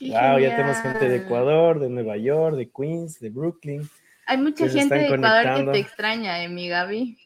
wow, 0.00 0.38
ya 0.38 0.56
tenemos 0.56 0.78
gente 0.78 1.08
de 1.08 1.16
Ecuador, 1.16 1.80
de 1.80 1.88
Nueva 1.88 2.16
York, 2.16 2.56
de 2.56 2.70
Queens, 2.70 3.18
de 3.20 3.30
Brooklyn. 3.30 3.88
Hay 4.26 4.38
mucha 4.38 4.68
gente 4.68 4.94
de 4.94 5.06
Ecuador 5.06 5.56
que 5.56 5.72
te 5.72 5.78
extraña, 5.78 6.42
¿eh, 6.42 6.48
mi 6.48 6.68
Gaby? 6.68 7.18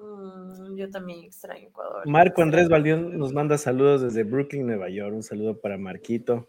Mm, 0.00 0.76
yo 0.76 0.90
también 0.90 1.24
extraño 1.24 1.68
Ecuador. 1.68 2.06
Marco 2.06 2.42
Andrés 2.42 2.68
Valdión 2.68 3.18
nos 3.18 3.32
manda 3.32 3.58
saludos 3.58 4.02
desde 4.02 4.24
Brooklyn, 4.24 4.66
Nueva 4.66 4.88
York. 4.88 5.14
Un 5.14 5.22
saludo 5.22 5.60
para 5.60 5.76
Marquito. 5.76 6.48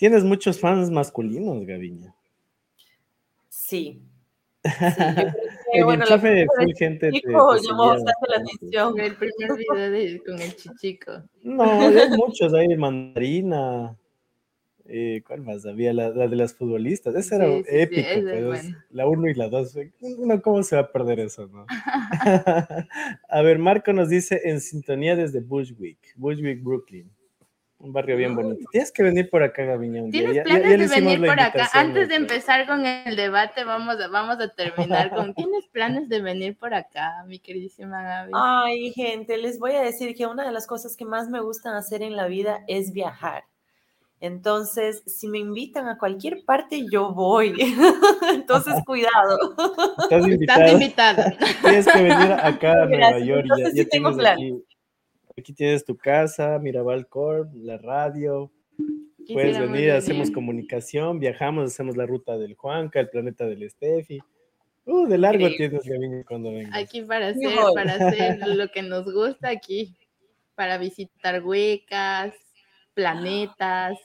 Tienes 0.00 0.24
muchos 0.24 0.58
fans 0.58 0.90
masculinos, 0.90 1.66
Gaviña. 1.66 2.14
Sí. 3.50 4.00
el 5.74 5.84
bueno, 5.84 6.06
fue 6.06 6.46
gente 6.78 7.10
chico 7.12 7.56
llamó 7.58 7.88
bastante 7.88 8.28
la 8.30 8.36
atención. 8.36 8.98
El 8.98 9.14
primer 9.14 9.58
video 9.58 10.24
con 10.24 10.40
el 10.40 10.56
chichico. 10.56 11.22
No, 11.42 11.82
hay 11.82 12.08
muchos, 12.16 12.54
hay 12.54 12.74
mandarina. 12.78 13.94
Eh, 14.86 15.22
¿Cuál 15.26 15.42
más? 15.42 15.66
Había 15.66 15.92
la, 15.92 16.10
de 16.10 16.34
las 16.34 16.54
futbolistas. 16.54 17.14
Esa 17.14 17.36
era 17.36 17.48
épico. 17.68 18.08
Pues, 18.46 18.70
la 18.88 19.06
uno 19.06 19.28
y 19.28 19.34
la 19.34 19.50
dos. 19.50 19.76
Uno, 20.00 20.40
¿cómo 20.40 20.62
se 20.62 20.76
va 20.76 20.82
a 20.82 20.92
perder 20.92 21.20
eso? 21.20 21.46
No? 21.46 21.66
a 23.28 23.42
ver, 23.42 23.58
Marco 23.58 23.92
nos 23.92 24.08
dice 24.08 24.40
en 24.44 24.62
sintonía 24.62 25.14
desde 25.14 25.40
Bushwick, 25.40 25.98
Bushwick, 26.16 26.62
Brooklyn. 26.64 27.10
Un 27.80 27.94
barrio 27.94 28.18
bien 28.18 28.36
bonito. 28.36 28.68
Tienes 28.70 28.92
que 28.92 29.02
venir 29.02 29.30
por 29.30 29.42
acá, 29.42 29.64
Gaviñón. 29.64 30.10
Tienes 30.10 30.44
planes 30.44 30.90
de 30.90 31.00
venir 31.00 31.26
por 31.26 31.40
acá. 31.40 31.70
Antes 31.72 32.10
de 32.10 32.16
empezar 32.16 32.66
con 32.66 32.84
el 32.84 33.16
debate, 33.16 33.64
vamos 33.64 33.98
a, 33.98 34.08
vamos 34.08 34.38
a 34.38 34.48
terminar 34.48 35.08
con. 35.14 35.32
¿Tienes 35.34 35.66
planes 35.68 36.10
de 36.10 36.20
venir 36.20 36.58
por 36.58 36.74
acá, 36.74 37.24
mi 37.26 37.38
queridísima 37.38 38.02
Gaby? 38.02 38.32
Ay, 38.34 38.92
gente, 38.92 39.38
les 39.38 39.58
voy 39.58 39.72
a 39.72 39.80
decir 39.80 40.14
que 40.14 40.26
una 40.26 40.44
de 40.44 40.52
las 40.52 40.66
cosas 40.66 40.94
que 40.94 41.06
más 41.06 41.30
me 41.30 41.40
gustan 41.40 41.74
hacer 41.74 42.02
en 42.02 42.16
la 42.16 42.26
vida 42.26 42.64
es 42.68 42.92
viajar. 42.92 43.44
Entonces, 44.20 45.02
si 45.06 45.28
me 45.28 45.38
invitan 45.38 45.88
a 45.88 45.96
cualquier 45.96 46.44
parte, 46.44 46.84
yo 46.92 47.14
voy. 47.14 47.54
Entonces, 48.34 48.74
cuidado. 48.84 49.56
Estás 50.02 50.26
invitada. 50.28 50.64
Estás 50.66 50.72
invitada. 50.72 51.36
Tienes 51.62 51.86
que 51.86 52.02
venir 52.02 52.32
acá 52.32 52.82
a 52.82 52.86
Nueva. 52.86 53.18
York. 53.20 53.46
Ya, 53.48 53.54
Entonces, 53.54 53.74
ya 53.74 53.82
sí 53.84 53.88
tengo 53.88 54.14
plan. 54.14 54.34
aquí, 54.34 54.62
aquí 55.40 55.52
tienes 55.52 55.84
tu 55.84 55.96
casa, 55.96 56.58
Mirabal 56.58 57.06
Corp, 57.08 57.52
la 57.54 57.78
radio. 57.78 58.50
Puedes 59.32 59.58
venir, 59.58 59.90
hacemos 59.92 60.30
comunicación, 60.30 61.20
viajamos, 61.20 61.72
hacemos 61.72 61.96
la 61.96 62.06
ruta 62.06 62.36
del 62.38 62.54
Juanca, 62.54 63.00
el 63.00 63.10
planeta 63.10 63.46
del 63.46 63.68
Steffi. 63.70 64.18
Uh, 64.86 65.06
de 65.06 65.18
largo 65.18 65.46
Increíble. 65.46 65.78
tienes, 65.80 66.00
Gaviña, 66.00 66.24
cuando 66.24 66.52
vengas. 66.52 66.74
Aquí 66.82 67.02
para 67.02 67.28
hacer, 67.28 67.50
para 67.74 67.94
hacer 67.94 68.38
lo 68.56 68.68
que 68.68 68.82
nos 68.82 69.04
gusta 69.12 69.50
aquí, 69.50 69.94
para 70.56 70.78
visitar 70.78 71.44
huecas, 71.44 72.34
planetas. 72.94 73.98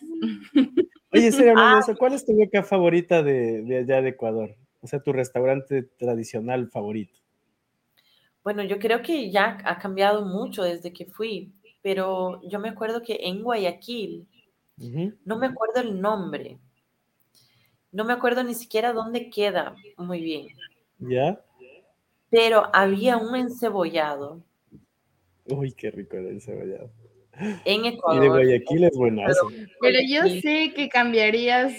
Oye, 1.11 1.31
serio, 1.31 1.53
Ah. 1.57 1.79
eso, 1.81 1.95
¿cuál 1.97 2.13
es 2.13 2.25
tu 2.25 2.35
beca 2.37 2.61
favorita 2.61 3.23
de, 3.23 3.63
de 3.63 3.77
allá 3.79 4.01
de 4.01 4.09
Ecuador? 4.09 4.55
O 4.81 4.87
sea, 4.87 4.99
tu 4.99 5.11
restaurante 5.13 5.83
tradicional 5.97 6.69
favorito. 6.69 7.17
Bueno, 8.45 8.63
yo 8.63 8.77
creo 8.77 9.01
que 9.01 9.31
ya 9.31 9.57
ha 9.65 9.79
cambiado 9.79 10.23
mucho 10.23 10.63
desde 10.63 10.93
que 10.93 11.07
fui, 11.07 11.51
pero 11.81 12.39
yo 12.43 12.59
me 12.59 12.69
acuerdo 12.69 13.01
que 13.01 13.17
en 13.21 13.41
Guayaquil, 13.41 14.27
no 15.25 15.37
me 15.37 15.47
acuerdo 15.47 15.81
el 15.81 15.99
nombre, 15.99 16.59
no 17.91 18.05
me 18.05 18.13
acuerdo 18.13 18.43
ni 18.43 18.53
siquiera 18.53 18.93
dónde 18.93 19.31
queda 19.31 19.75
muy 19.97 20.21
bien, 20.21 20.47
¿Ya? 20.99 21.41
pero 22.29 22.69
había 22.71 23.17
un 23.17 23.35
encebollado 23.35 24.43
Uy, 25.47 25.71
qué 25.73 25.91
rico 25.91 26.17
el 26.17 26.41
cebollado. 26.41 26.91
en 27.65 27.85
Y 27.85 27.89
de 27.89 27.95
Ecuador. 27.95 28.27
Guayaquil 28.27 28.83
es 28.83 28.97
buenazo. 28.97 29.47
Pero 29.79 29.99
yo 30.07 30.23
sé 30.41 30.71
que 30.75 30.89
cambiarías 30.89 31.73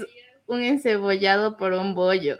un 0.46 0.62
encebollado 0.62 1.56
por 1.56 1.72
un 1.72 1.94
bollo. 1.94 2.36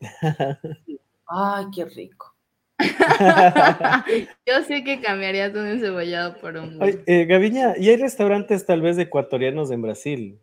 Ay, 1.26 1.66
qué 1.74 1.84
rico. 1.84 2.34
Yo 4.46 4.62
sé 4.66 4.84
que 4.84 5.00
cambiarías 5.00 5.54
un 5.54 5.66
encebollado 5.66 6.38
por 6.38 6.56
un 6.56 6.78
eh, 7.06 7.26
Gaviña, 7.26 7.74
¿y 7.76 7.90
hay 7.90 7.96
restaurantes 7.96 8.66
tal 8.66 8.80
vez 8.82 8.98
ecuatorianos 8.98 9.70
en 9.70 9.82
Brasil? 9.82 10.40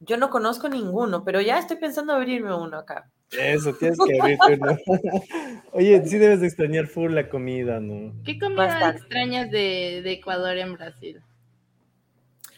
Yo 0.00 0.16
no 0.16 0.30
conozco 0.30 0.68
ninguno, 0.68 1.24
pero 1.24 1.40
ya 1.40 1.58
estoy 1.58 1.76
pensando 1.76 2.12
abrirme 2.12 2.54
uno 2.54 2.78
acá. 2.78 3.10
Eso, 3.30 3.74
tienes 3.74 3.98
que 3.98 4.20
abrirte 4.20 4.58
uno. 4.60 4.76
Oye, 5.72 6.04
sí 6.06 6.18
debes 6.18 6.40
de 6.40 6.46
extrañar 6.46 6.86
full 6.86 7.12
la 7.12 7.28
comida, 7.28 7.80
¿no? 7.80 8.12
¿Qué 8.24 8.38
comida 8.38 8.66
Bastante. 8.66 8.98
extrañas 8.98 9.50
de, 9.50 10.02
de 10.02 10.12
Ecuador 10.12 10.56
en 10.58 10.74
Brasil? 10.74 11.22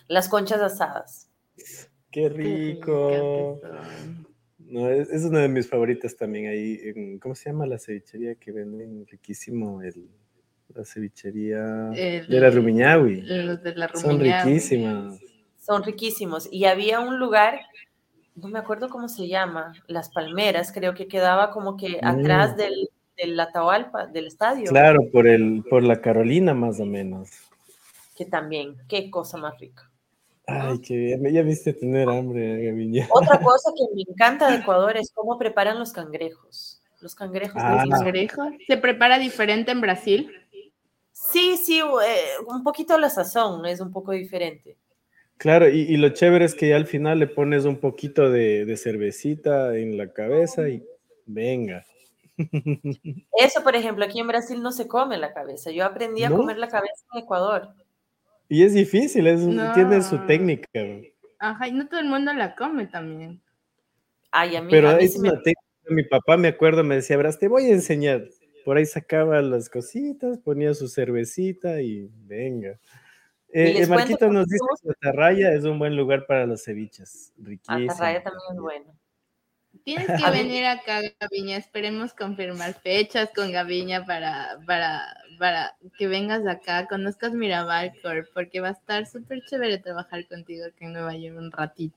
Las 0.08 0.28
conchas 0.28 0.60
asadas. 0.60 1.28
Qué 2.10 2.22
Qué 2.22 2.28
rico. 2.28 3.60
No, 4.68 4.88
es, 4.90 5.08
es 5.10 5.24
una 5.24 5.40
de 5.40 5.48
mis 5.48 5.68
favoritas 5.68 6.16
también 6.16 6.46
ahí. 6.48 6.78
en- 6.82 7.18
¿Cómo 7.18 7.34
se 7.34 7.50
llama 7.50 7.66
la 7.66 7.78
cevichería 7.78 8.34
que 8.34 8.50
venden 8.52 9.06
riquísimo? 9.06 9.80
El, 9.82 10.08
la 10.74 10.84
cevichería 10.84 11.90
El- 11.94 12.26
de 12.26 12.40
la 12.40 12.50
Rumiñahui. 12.50 13.22
Los 13.22 13.62
de 13.62 13.74
la 13.76 13.88
Son 13.94 14.18
riquísimas. 14.18 15.18
Son 15.60 15.82
riquísimos. 15.82 16.48
Y 16.52 16.64
había 16.64 17.00
un 17.00 17.18
lugar, 17.18 17.60
no 18.34 18.48
me 18.48 18.58
acuerdo 18.58 18.88
cómo 18.88 19.08
se 19.08 19.28
llama, 19.28 19.72
Las 19.86 20.10
Palmeras, 20.10 20.72
creo 20.72 20.94
que 20.94 21.06
quedaba 21.06 21.50
como 21.50 21.76
que 21.76 22.00
Mm. 22.02 22.06
atrás 22.06 22.56
del, 22.56 22.88
del 23.16 23.38
Atahualpa, 23.38 24.06
del 24.06 24.26
estadio. 24.26 24.64
Claro, 24.68 25.00
por 25.12 25.26
el, 25.26 25.64
por 25.70 25.82
la 25.84 26.00
Carolina 26.00 26.54
más 26.54 26.80
o 26.80 26.86
menos. 26.86 27.30
Que 28.16 28.24
también, 28.24 28.76
qué 28.88 29.10
cosa 29.10 29.36
más 29.38 29.58
rica. 29.60 29.85
Ay, 30.46 30.78
qué 30.80 30.96
bien. 30.96 31.22
Me- 31.22 31.32
Ya 31.32 31.42
viste 31.42 31.72
tener 31.72 32.08
hambre, 32.08 32.64
Gaviña. 32.66 33.08
Otra 33.10 33.38
cosa 33.42 33.72
que 33.76 33.94
me 33.94 34.02
encanta 34.08 34.50
de 34.50 34.58
Ecuador 34.58 34.96
es 34.96 35.10
cómo 35.12 35.38
preparan 35.38 35.78
los 35.78 35.92
cangrejos. 35.92 36.80
Los 37.00 37.14
cangrejos. 37.14 37.60
Ah. 37.62 37.78
deliciosos. 37.82 38.02
¿Cangrejo? 38.04 38.42
¿Se 38.66 38.76
prepara 38.76 39.18
diferente 39.18 39.70
en 39.72 39.80
Brasil? 39.80 40.30
Sí, 41.12 41.56
sí, 41.56 41.80
eh, 41.80 42.44
un 42.46 42.62
poquito 42.62 42.96
la 42.98 43.10
sazón 43.10 43.66
es 43.66 43.80
un 43.80 43.90
poco 43.92 44.12
diferente. 44.12 44.76
Claro, 45.38 45.68
y, 45.68 45.80
y 45.80 45.96
lo 45.96 46.10
chévere 46.10 46.44
es 46.44 46.54
que 46.54 46.68
ya 46.70 46.76
al 46.76 46.86
final 46.86 47.18
le 47.18 47.26
pones 47.26 47.64
un 47.64 47.76
poquito 47.76 48.30
de, 48.30 48.64
de 48.64 48.76
cervecita 48.76 49.76
en 49.76 49.98
la 49.98 50.12
cabeza 50.12 50.68
y 50.68 50.82
venga. 51.26 51.84
Eso, 53.38 53.62
por 53.62 53.76
ejemplo, 53.76 54.04
aquí 54.04 54.20
en 54.20 54.28
Brasil 54.28 54.62
no 54.62 54.72
se 54.72 54.86
come 54.86 55.18
la 55.18 55.32
cabeza. 55.34 55.70
Yo 55.70 55.84
aprendí 55.84 56.22
a 56.24 56.30
¿No? 56.30 56.36
comer 56.36 56.58
la 56.58 56.68
cabeza 56.68 57.04
en 57.12 57.22
Ecuador. 57.22 57.68
Y 58.48 58.62
es 58.62 58.74
difícil, 58.74 59.26
es, 59.26 59.40
No. 59.40 59.72
tiene 59.72 60.02
su 60.02 60.18
técnica. 60.26 60.68
Ajá, 61.38 61.68
y 61.68 61.72
no 61.72 61.88
todo 61.88 62.00
el 62.00 62.06
mundo 62.06 62.32
la 62.32 62.54
come 62.54 62.86
también. 62.86 63.40
Ay, 64.30 64.56
a 64.56 64.62
mí, 64.62 64.68
Pero 64.70 64.90
a 64.90 64.96
mí 64.96 65.04
es 65.04 65.12
sí 65.14 65.18
me- 65.20 65.30
una 65.30 65.38
técnica. 65.38 65.60
Mi 65.88 66.02
papá, 66.02 66.36
me 66.36 66.48
acuerdo, 66.48 66.82
me 66.82 66.96
decía, 66.96 67.16
verás, 67.16 67.38
te 67.38 67.48
voy 67.48 67.66
a 67.66 67.72
enseñar. 67.72 68.24
Por 68.64 68.76
ahí 68.76 68.86
sacaba 68.86 69.40
las 69.42 69.68
cositas, 69.68 70.38
ponía 70.38 70.74
su 70.74 70.88
cervecita 70.88 71.80
y 71.80 72.08
venga. 72.24 72.78
Eh, 73.52 73.72
les 73.74 73.86
eh, 73.88 73.90
Marquito 73.90 74.28
nos 74.28 74.46
dice 74.48 74.64
que 74.82 74.90
Atarraya 74.90 75.52
es 75.52 75.64
un 75.64 75.78
buen 75.78 75.96
lugar 75.96 76.26
para 76.26 76.46
los 76.46 76.64
ceviches. 76.64 77.32
Riquísimo. 77.38 77.90
Atarraya 77.92 78.22
también 78.24 78.42
es 78.54 78.60
bueno. 78.60 78.98
Tienes 79.86 80.08
que 80.08 80.30
venir 80.32 80.64
acá, 80.64 81.00
Gaviña. 81.20 81.56
Esperemos 81.58 82.12
confirmar 82.12 82.74
fechas 82.74 83.30
con 83.32 83.52
Gaviña 83.52 84.04
para, 84.04 84.58
para, 84.66 85.00
para 85.38 85.76
que 85.96 86.08
vengas 86.08 86.44
acá, 86.44 86.88
conozcas 86.88 87.34
Mirabal 87.34 87.92
Corp, 88.02 88.26
porque 88.34 88.58
va 88.58 88.70
a 88.70 88.72
estar 88.72 89.06
súper 89.06 89.44
chévere 89.44 89.78
trabajar 89.78 90.26
contigo 90.26 90.64
aquí 90.66 90.86
en 90.86 90.92
Nueva 90.92 91.14
York 91.14 91.36
un 91.38 91.52
ratito. 91.52 91.94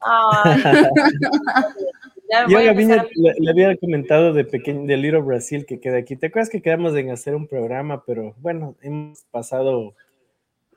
Yo 2.48 2.58
a 2.60 2.62
Gaviña 2.62 3.08
le 3.16 3.50
había 3.50 3.76
comentado 3.76 4.34
de 4.34 4.46
pequeño, 4.46 4.86
de 4.86 4.96
Little 4.96 5.22
Brasil 5.22 5.66
que 5.66 5.80
queda 5.80 5.98
aquí. 5.98 6.16
¿Te 6.16 6.28
acuerdas 6.28 6.52
que 6.52 6.62
quedamos 6.62 6.96
en 6.96 7.10
hacer 7.10 7.34
un 7.34 7.48
programa? 7.48 8.04
Pero 8.06 8.36
bueno, 8.38 8.76
hemos 8.84 9.24
pasado, 9.32 9.96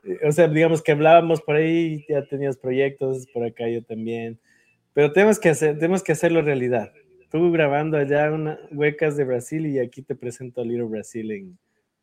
eh, 0.03 0.17
o 0.27 0.31
sea, 0.31 0.47
digamos 0.47 0.81
que 0.81 0.93
hablábamos 0.93 1.43
por 1.43 1.57
ahí, 1.57 2.07
ya 2.09 2.25
tenías 2.25 2.57
proyectos, 2.57 3.27
por 3.31 3.45
acá 3.45 3.69
yo 3.69 3.83
también. 3.83 4.39
Pero 4.93 5.11
tenemos 5.11 5.39
que 5.39 5.49
hacer, 5.49 5.75
tenemos 5.75 6.01
que 6.01 6.13
hacerlo 6.13 6.41
realidad. 6.41 6.91
Tú 7.33 7.51
grabando 7.51 7.97
allá 7.97 8.31
una 8.31 8.59
huecas 8.69 9.17
de 9.17 9.23
Brasil 9.23 9.65
y 9.65 9.79
aquí 9.79 10.03
te 10.03 10.13
presento 10.13 10.61
a 10.61 10.63
Little 10.63 10.83
Brasil 10.83 11.31
en, 11.31 11.57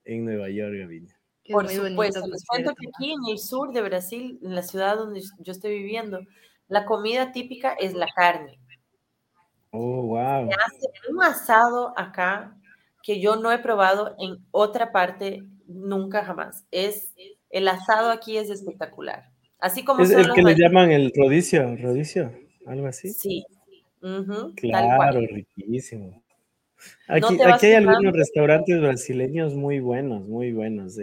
en 0.04 0.24
Nueva 0.24 0.50
York, 0.50 0.74
Gaviña. 0.76 1.16
Por 1.48 1.68
supuesto, 1.68 2.26
les 2.26 2.44
cuento 2.44 2.74
que 2.74 2.88
aquí 2.88 3.12
en 3.12 3.20
el 3.30 3.38
sur 3.38 3.72
de 3.72 3.80
Brasil, 3.80 4.40
en 4.42 4.56
la 4.56 4.64
ciudad 4.64 4.96
donde 4.96 5.22
yo 5.38 5.52
estoy 5.52 5.74
viviendo, 5.74 6.18
la 6.66 6.84
comida 6.84 7.30
típica 7.30 7.74
es 7.74 7.94
la 7.94 8.08
carne. 8.08 8.58
Oh, 9.70 10.02
wow. 10.02 10.48
Se 10.48 10.54
hace 10.54 11.12
un 11.12 11.22
asado 11.22 11.94
acá 11.96 12.56
que 13.00 13.20
yo 13.20 13.36
no 13.36 13.52
he 13.52 13.60
probado 13.60 14.16
en 14.18 14.44
otra 14.50 14.90
parte 14.90 15.44
nunca 15.68 16.24
jamás. 16.24 16.66
Es 16.72 17.14
el 17.50 17.68
asado 17.68 18.10
aquí 18.10 18.36
es 18.36 18.50
espectacular. 18.50 19.30
Así 19.60 19.84
como 19.84 20.02
Es 20.02 20.10
el 20.10 20.32
que 20.32 20.42
le 20.42 20.56
llaman 20.56 20.90
el 20.90 21.12
rodicio, 21.16 21.76
rodicio, 21.76 22.32
algo 22.66 22.88
así. 22.88 23.10
Sí. 23.10 23.46
Claro, 24.56 25.20
riquísimo. 25.20 26.22
Aquí, 27.08 27.34
aquí 27.42 27.66
hay 27.66 27.74
algunos 27.74 28.12
restaurantes 28.16 28.80
brasileños 28.80 29.54
muy 29.54 29.80
buenos, 29.80 30.26
muy 30.26 30.52
buenos. 30.52 30.96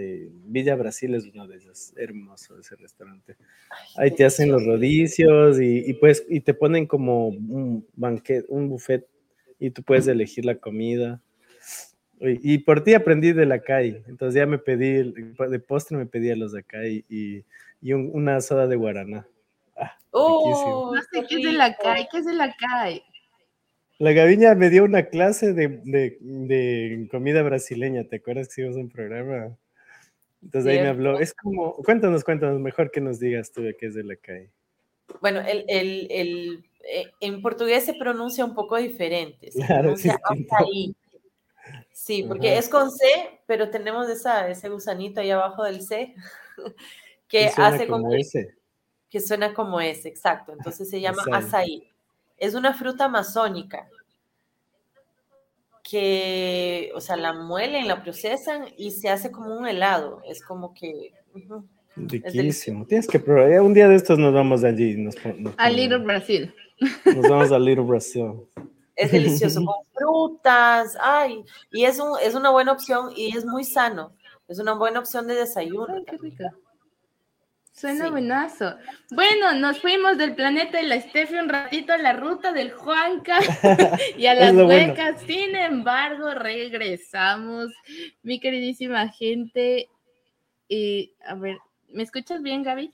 Villa 0.46 0.76
Brasil 0.76 1.14
es 1.16 1.26
uno 1.26 1.48
de 1.48 1.58
ellos. 1.58 1.94
Hermoso 1.98 2.58
ese 2.60 2.76
restaurante. 2.78 3.36
Ay, 3.70 4.10
Ahí 4.10 4.12
te 4.16 4.26
hacen 4.26 4.52
los 4.52 4.66
rodicios 4.66 5.60
y, 5.60 5.84
y, 5.90 5.94
pues, 5.96 6.26
y 6.30 6.40
te 6.40 6.54
ponen 6.54 6.88
como 6.88 7.28
un 7.28 7.86
banquete, 7.96 8.46
un 8.50 8.70
buffet 8.70 9.06
y 9.60 9.70
tú 9.70 9.84
puedes 9.84 10.08
elegir 10.08 10.46
la 10.46 10.56
comida. 10.56 11.22
Y, 12.20 12.54
y 12.56 12.58
por 12.60 12.84
ti 12.84 12.94
aprendí 12.96 13.34
de 13.34 13.46
la 13.46 13.60
calle. 13.60 14.04
Entonces 14.08 14.36
ya 14.40 14.46
me 14.48 14.58
pedí, 14.58 15.14
de 15.14 15.60
postre 15.60 15.98
me 15.98 16.06
pedí 16.08 16.32
a 16.32 16.36
los 16.36 16.54
de 16.54 16.62
acá 16.62 16.88
y, 16.88 17.06
y- 17.10 17.44
y 17.82 17.94
un- 17.94 18.10
una 18.14 18.42
soda 18.42 18.66
de 18.68 18.76
guaraná. 18.76 19.28
Oh, 20.12 20.92
No 20.96 21.02
sé 21.02 21.08
qué 21.28 21.36
es 21.36 21.46
el 21.46 21.52
rico. 21.52 21.64
acai, 21.64 22.08
qué 22.12 22.18
es 22.20 22.28
el 22.28 22.42
acai. 22.42 23.04
La 24.00 24.12
Gaviña 24.14 24.54
me 24.56 24.70
dio 24.70 24.84
una 24.84 25.04
clase 25.08 25.54
de, 25.54 25.82
de- 25.84 26.18
de 26.22 27.08
comida 27.10 27.42
brasileña, 27.42 28.04
¿te 28.04 28.18
acuerdas 28.18 28.48
que 28.48 28.62
hicimos 28.62 28.78
un 28.78 28.90
programa? 28.90 29.58
Entonces 30.44 30.72
ahí 30.72 30.80
me 30.80 30.88
habló, 30.90 31.20
es 31.20 31.34
como, 31.34 31.74
cuéntanos, 31.78 32.24
cuéntanos, 32.24 32.60
mejor 32.60 32.92
que 32.92 33.02
nos 33.02 33.20
digas 33.20 33.52
tú 33.52 33.64
de 33.64 33.76
qué 33.76 33.88
es 33.88 33.96
de 33.96 34.04
la 34.04 34.16
calle. 34.16 34.52
Bueno, 35.20 35.40
el, 35.42 35.66
el- 35.68 36.08
el- 36.12 36.66
eh, 36.90 37.12
en 37.22 37.42
portugués 37.42 37.86
se 37.86 37.96
pronuncia 37.96 38.46
un 38.46 38.54
poco 38.54 38.78
diferente. 38.78 39.52
Se 39.52 39.58
Claro, 39.66 39.82
pronuncia 39.82 40.20
açaí. 40.24 40.96
Sí, 41.92 42.24
porque 42.24 42.50
Ajá. 42.50 42.60
es 42.60 42.70
con 42.70 42.92
C, 42.92 43.06
pero 43.48 43.70
tenemos 43.72 44.08
esa, 44.10 44.48
ese 44.48 44.70
gusanito 44.70 45.20
ahí 45.22 45.32
abajo 45.32 45.64
del 45.64 45.82
C 45.82 46.14
que 47.28 47.50
hace 47.58 47.88
como 47.88 48.04
como, 48.04 48.14
ese. 48.14 48.56
Que 49.10 49.20
suena 49.20 49.54
como 49.54 49.80
ese, 49.80 50.10
exacto. 50.10 50.52
Entonces 50.52 50.90
se 50.90 51.02
llama 51.02 51.24
açaí. 51.32 51.90
Es 52.38 52.54
una 52.54 52.74
fruta 52.74 53.06
amazónica 53.06 53.88
que, 55.84 56.92
o 56.94 57.02
sea, 57.02 57.16
la 57.16 57.34
muelen, 57.34 57.88
la 57.88 58.04
procesan 58.04 58.66
y 58.78 58.92
se 58.92 59.10
hace 59.10 59.32
como 59.32 59.58
un 59.58 59.68
helado. 59.68 60.22
Es 60.26 60.44
como 60.44 60.74
que, 60.74 61.14
ujú, 61.34 61.66
Riquísimo. 61.98 62.86
Tienes 62.86 63.08
que 63.08 63.20
probar. 63.20 63.62
Un 63.62 63.74
día 63.74 63.88
de 63.88 63.96
estos 63.96 64.20
nos 64.20 64.34
vamos 64.34 64.64
allí. 64.64 64.96
Nos, 64.98 65.16
a 65.58 65.70
Little 65.70 66.00
Brasil. 66.00 66.54
Nos 67.06 67.28
vamos 67.28 67.52
a 67.52 67.60
Little 67.60 67.86
Brasil. 67.86 68.34
Es 68.96 69.12
delicioso, 69.12 69.64
con 69.64 69.76
frutas, 69.94 70.98
ay, 71.00 71.44
y 71.72 71.86
es, 71.86 72.00
un, 72.00 72.18
es 72.20 72.34
una 72.34 72.50
buena 72.50 72.72
opción 72.72 73.12
y 73.16 73.36
es 73.38 73.46
muy 73.46 73.64
sano. 73.64 74.12
Es 74.48 74.58
una 74.58 74.74
buena 74.74 75.00
opción 75.00 75.28
de 75.28 75.36
desayuno. 75.36 75.94
Ay, 75.94 76.04
qué 76.06 76.18
rica. 76.18 76.56
Suena 77.78 78.10
buenazo. 78.10 78.76
Bueno, 79.12 79.54
nos 79.54 79.80
fuimos 79.80 80.18
del 80.18 80.34
planeta 80.34 80.80
de 80.80 80.88
la 80.88 80.96
Estefi 80.96 81.36
un 81.36 81.48
ratito 81.48 81.94
a 81.94 82.00
la 82.00 82.14
ruta 82.14 82.52
del 82.52 82.72
Juanca 82.72 83.38
y 84.18 84.26
a 84.26 84.34
las 84.34 84.56
huecas. 84.56 85.22
Sin 85.22 85.56
embargo, 85.56 86.34
regresamos. 86.34 87.72
Mi 88.24 88.40
queridísima 88.40 89.10
gente. 89.10 89.90
Y 90.68 91.14
a 91.24 91.36
ver, 91.36 91.60
¿me 91.90 92.02
escuchas 92.02 92.42
bien, 92.42 92.64
Gaby? 92.64 92.92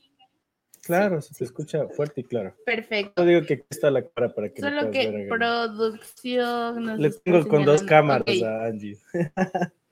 Claro, 0.81 1.21
se 1.21 1.33
te 1.33 1.45
escucha 1.45 1.87
fuerte 1.87 2.19
y 2.19 2.23
claro. 2.25 2.53
Perfecto. 2.65 3.23
Yo 3.23 3.29
digo 3.29 3.45
que 3.45 3.53
aquí 3.53 3.65
está 3.69 3.89
la 3.89 4.05
cara 4.05 4.35
para 4.35 4.49
que 4.49 4.61
Solo 4.61 4.91
que 4.91 5.27
producción. 5.29 7.01
Le 7.01 7.09
tengo 7.09 7.47
con 7.47 7.63
dos 7.63 7.83
cámaras 7.83 8.41
a 8.43 8.65
Angie. 8.65 8.97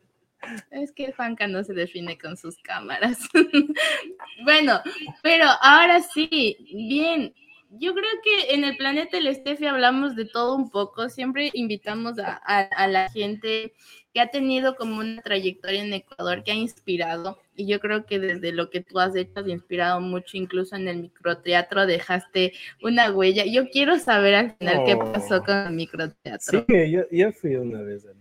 Es 0.71 0.91
que 0.91 1.12
Juanca 1.13 1.47
no 1.47 1.63
se 1.63 1.73
define 1.73 2.17
con 2.17 2.38
sus 2.38 2.58
cámaras. 2.58 3.17
bueno, 4.43 4.82
pero 5.21 5.45
ahora 5.62 6.01
sí, 6.01 6.58
bien. 6.73 7.34
Yo 7.73 7.93
creo 7.93 8.10
que 8.21 8.54
en 8.54 8.65
el 8.65 8.75
planeta 8.75 9.15
del 9.15 9.27
Estefi 9.27 9.65
hablamos 9.65 10.17
de 10.17 10.25
todo 10.25 10.58
un 10.58 10.69
poco. 10.69 11.08
Siempre 11.08 11.51
invitamos 11.54 12.17
a, 12.19 12.88
la 12.88 13.10
gente 13.10 13.71
que 14.13 14.19
ha 14.19 14.27
tenido 14.27 14.75
como 14.75 14.99
una 14.99 15.21
trayectoria 15.21 15.82
en 15.82 15.93
Ecuador, 15.93 16.43
que 16.43 16.51
ha 16.51 16.56
inspirado. 16.56 17.39
Y 17.56 17.67
yo 17.67 17.80
creo 17.80 18.06
que 18.06 18.19
desde 18.19 18.51
lo 18.51 18.69
que 18.69 18.82
tú 18.82 18.99
has 18.99 19.15
hecho 19.15 19.39
has 19.39 19.47
inspirado 19.47 20.01
mucho, 20.01 20.36
incluso 20.36 20.75
en 20.75 20.89
el 20.89 20.97
microteatro 20.97 21.86
dejaste 21.86 22.51
una 22.84 23.10
huella. 23.10 23.45
Yo 23.45 23.69
quiero 23.69 23.97
saber 23.99 24.36
al 24.36 24.51
final 24.58 24.84
qué 24.86 24.97
pasó 24.97 25.38
oh. 25.38 25.43
con 25.43 25.56
el 25.56 25.73
microteatro. 25.73 26.65
Sí, 26.67 26.91
yo, 26.91 27.04
yo 27.10 27.32
fui 27.32 27.56
una 27.56 27.82
vez 27.84 28.06
al 28.06 28.20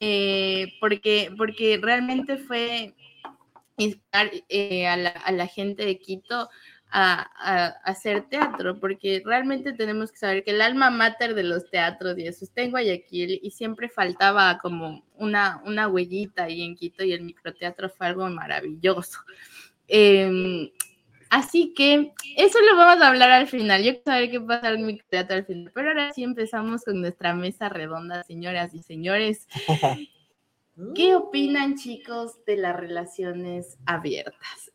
eh, 0.00 0.72
porque, 0.80 1.32
porque 1.36 1.78
realmente 1.82 2.38
fue 2.38 2.94
inspirar 3.76 4.30
eh, 4.48 4.86
a, 4.86 4.96
la, 4.96 5.46
gente 5.46 5.84
de 5.84 5.98
Quito 5.98 6.48
a, 6.90 7.22
hacer 7.84 8.28
teatro, 8.28 8.78
porque 8.78 9.22
realmente 9.24 9.72
tenemos 9.72 10.10
que 10.12 10.18
saber 10.18 10.44
que 10.44 10.50
el 10.50 10.60
alma 10.60 10.90
mater 10.90 11.34
de 11.34 11.44
los 11.44 11.70
teatros 11.70 12.18
y 12.18 12.26
eso 12.26 12.44
está 12.44 12.62
en 12.62 12.70
Guayaquil 12.70 13.40
y 13.42 13.50
siempre 13.50 13.88
faltaba 13.88 14.58
como 14.58 15.04
una, 15.16 15.62
una 15.64 15.88
huellita 15.88 16.44
ahí 16.44 16.62
en 16.62 16.76
Quito 16.76 17.04
y 17.04 17.12
el 17.12 17.22
microteatro 17.22 17.88
fue 17.88 18.08
algo 18.08 18.28
maravilloso. 18.28 19.20
Em, 19.92 20.70
Así 21.30 21.72
que 21.74 22.12
eso 22.36 22.58
lo 22.60 22.76
vamos 22.76 23.02
a 23.02 23.08
hablar 23.08 23.30
al 23.30 23.46
final. 23.46 23.84
Yo 23.84 23.92
quiero 23.92 24.04
saber 24.04 24.30
qué 24.32 24.40
pasa 24.40 24.70
en 24.70 24.84
mi 24.84 24.98
teatro 24.98 25.36
al 25.36 25.46
final. 25.46 25.70
Pero 25.72 25.88
ahora 25.88 26.12
sí 26.12 26.24
empezamos 26.24 26.84
con 26.84 27.00
nuestra 27.00 27.34
mesa 27.34 27.68
redonda, 27.68 28.24
señoras 28.24 28.74
y 28.74 28.82
señores. 28.82 29.46
¿Qué 30.94 31.14
opinan, 31.14 31.76
chicos, 31.76 32.44
de 32.46 32.56
las 32.56 32.74
relaciones 32.76 33.78
abiertas? 33.86 34.72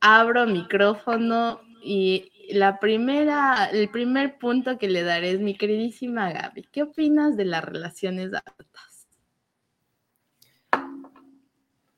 Abro 0.00 0.46
micrófono 0.46 1.60
y 1.82 2.30
la 2.50 2.78
primera, 2.78 3.68
el 3.72 3.88
primer 3.88 4.38
punto 4.38 4.78
que 4.78 4.88
le 4.88 5.02
daré 5.02 5.32
es 5.32 5.40
mi 5.40 5.56
queridísima 5.56 6.32
Gaby. 6.32 6.68
¿Qué 6.70 6.84
opinas 6.84 7.36
de 7.36 7.44
las 7.44 7.64
relaciones 7.64 8.30
abiertas? 8.32 9.06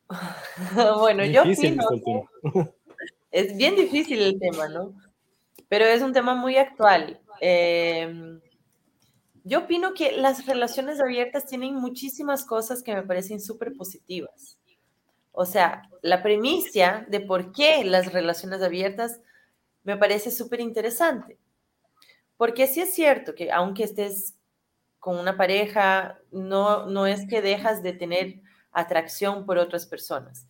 bueno, 0.99 1.25
yo 1.27 1.43
opino 1.43 1.85
es 3.35 3.57
bien 3.57 3.75
difícil 3.75 4.23
el 4.23 4.39
tema, 4.39 4.69
¿no? 4.69 4.95
Pero 5.69 5.87
es 5.87 6.03
un 6.03 6.13
tema 6.13 6.37
muy 6.37 6.57
actual. 6.57 7.21
Em, 7.41 8.41
yo 9.43 9.59
opino 9.59 9.93
que 9.93 10.13
las 10.13 10.47
relaciones 10.47 11.01
abiertas 11.01 11.45
tienen 11.45 11.75
muchísimas 11.75 12.45
cosas 12.45 12.81
que 12.81 12.95
me 12.95 13.03
parecen 13.03 13.41
súper 13.41 13.73
positivas. 13.73 14.61
O 15.33 15.47
sea, 15.47 15.91
la 16.01 16.23
premisa 16.23 17.05
de 17.09 17.19
por 17.19 17.51
qué 17.51 17.83
las 17.83 18.13
relaciones 18.13 18.63
abiertas 18.63 19.21
me 19.83 19.97
parece 19.97 20.31
súper 20.31 20.61
interesante. 20.61 21.37
Porque 22.37 22.69
sí 22.69 22.83
es 22.83 22.95
cierto 22.95 23.35
que 23.35 23.51
aunque 23.51 23.83
estés 23.83 24.37
con 25.01 25.19
una 25.19 25.37
pareja, 25.37 26.21
no, 26.31 26.87
no 26.87 27.09
es 27.09 27.27
que 27.29 27.43
dejas 27.43 27.83
de 27.83 27.95
tener 27.95 28.43
atracción 28.71 29.45
por 29.45 29.59
otras 29.59 29.87
personas. 29.87 30.47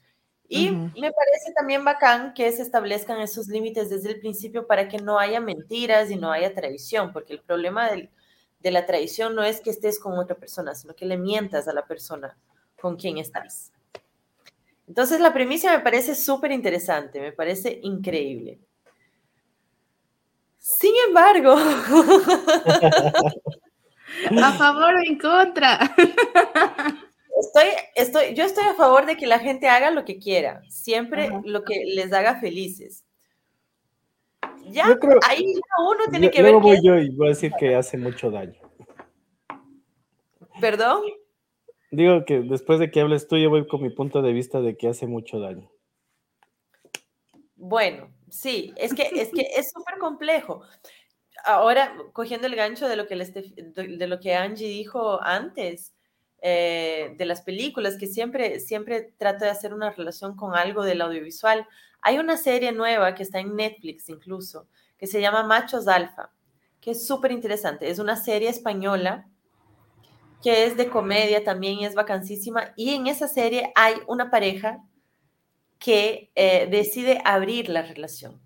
Y 0.48 0.70
me 0.70 1.11
parece 1.12 1.52
también 1.57 1.85
bacán 1.85 2.35
que 2.35 2.52
se 2.52 2.62
establezcan 2.62 3.20
esos 3.20 3.48
límites 3.48 3.90
desde 3.90 4.11
el 4.11 4.20
principio 4.20 4.66
para 4.66 4.88
que 4.88 4.98
no 4.98 5.18
haya 5.18 5.40
mentiras 5.40 6.11
y 6.11 6.16
no 6.16 6.30
haya 6.30 6.54
traición, 6.54 7.12
porque 7.12 7.33
el 7.33 7.40
problema 7.40 7.88
de 7.90 8.70
la 8.70 8.87
traición 8.87 9.35
no 9.35 9.42
es 9.42 9.61
que 9.61 9.70
estés 9.70 9.98
con 9.98 10.18
otra 10.18 10.37
persona, 10.37 10.74
sino 10.74 10.94
que 10.94 11.07
le 11.07 11.16
mientas 11.16 11.66
a 11.66 11.72
la 11.72 11.87
persona 11.87 12.37
con 12.80 12.96
quien 12.96 13.18
estás. 13.18 13.72
Entonces 14.87 15.20
la 15.20 15.33
premisa 15.33 15.74
me 15.76 15.83
parece 15.83 16.14
súper 16.14 16.52
interesante, 16.52 17.20
me 17.20 17.33
parece 17.33 17.80
increíble. 17.83 18.59
Sin 20.59 20.92
embargo... 21.09 21.57
a 24.42 24.52
favor 24.52 24.94
o 24.94 24.98
en 24.98 25.18
contra. 25.18 25.78
Estoy, 28.24 28.37
yo 28.37 28.44
estoy 28.44 28.64
a 28.64 28.74
favor 28.74 29.06
de 29.06 29.16
que 29.16 29.26
la 29.26 29.38
gente 29.38 29.68
haga 29.68 29.90
lo 29.90 30.04
que 30.04 30.18
quiera, 30.18 30.62
siempre 30.68 31.30
lo 31.44 31.62
que 31.62 31.84
les 31.87 32.12
haga 32.12 32.40
felices. 32.40 33.04
Ya, 34.66 34.87
ahí 35.28 35.44
uno 35.78 36.04
tiene 36.10 36.30
que 36.30 36.42
ver. 36.42 36.54
voy 36.54 36.78
yo 36.82 36.98
y 36.98 37.10
voy 37.10 37.26
a 37.26 37.30
decir 37.30 37.52
que 37.58 37.74
hace 37.74 37.98
mucho 37.98 38.30
daño. 38.30 38.60
¿Perdón? 40.60 41.02
Digo 41.90 42.24
que 42.24 42.40
después 42.40 42.78
de 42.78 42.90
que 42.90 43.00
hables 43.00 43.28
tú, 43.28 43.37
yo 43.37 43.50
voy 43.50 43.66
con 43.66 43.82
mi 43.82 43.90
punto 43.90 44.22
de 44.22 44.32
vista 44.32 44.60
de 44.60 44.76
que 44.76 44.88
hace 44.88 45.06
mucho 45.06 45.38
daño. 45.38 45.70
Bueno, 47.56 48.12
sí, 48.30 48.72
es 48.76 48.94
que 48.94 49.02
es 49.14 49.30
que 49.30 49.42
es 49.56 49.70
súper 49.72 49.98
complejo. 49.98 50.62
Ahora, 51.44 51.94
cogiendo 52.12 52.46
el 52.46 52.56
gancho 52.56 52.88
de 52.88 52.96
lo 52.96 53.06
que, 53.06 53.16
de 53.16 54.06
lo 54.06 54.20
que 54.20 54.34
Angie 54.34 54.68
dijo 54.68 55.22
antes, 55.22 55.94
eh, 56.46 57.14
de 57.16 57.24
las 57.24 57.40
películas, 57.40 57.96
que 57.96 58.07
siempre, 58.07 58.61
siempre 58.61 59.14
trata 59.16 59.46
de 59.46 59.50
hacer 59.50 59.72
una 59.72 59.90
relación 59.90 60.37
con 60.37 60.54
algo 60.54 60.85
del 60.85 61.00
audiovisual. 61.00 61.66
Hay 62.02 62.18
una 62.18 62.37
serie 62.37 62.70
nueva 62.70 63.14
que 63.14 63.22
está 63.22 63.40
en 63.40 63.57
Netflix 63.57 64.11
incluso, 64.11 64.68
que 64.98 65.07
se 65.07 65.22
llama 65.22 65.42
Machos 65.44 65.88
Alfa, 65.88 66.35
que 66.83 66.90
es 66.90 67.07
súper 67.07 67.33
interesante. 67.33 67.88
Es 67.88 67.98
una 67.98 68.16
serie 68.16 68.50
española 68.50 69.26
que 70.42 70.66
es 70.66 70.76
de 70.76 70.90
comedia 70.90 71.42
también 71.42 71.78
y 71.78 71.87
es 71.87 71.94
vacancísima. 71.94 72.74
Y 72.76 72.92
en 72.92 73.07
esa 73.07 73.26
serie 73.26 73.72
hay 73.74 73.94
una 74.07 74.31
pareja 74.31 74.85
que 75.79 76.31
eh, 76.35 76.69
decide 76.71 77.23
abrir 77.25 77.71
la 77.71 77.81
relación. 77.81 78.38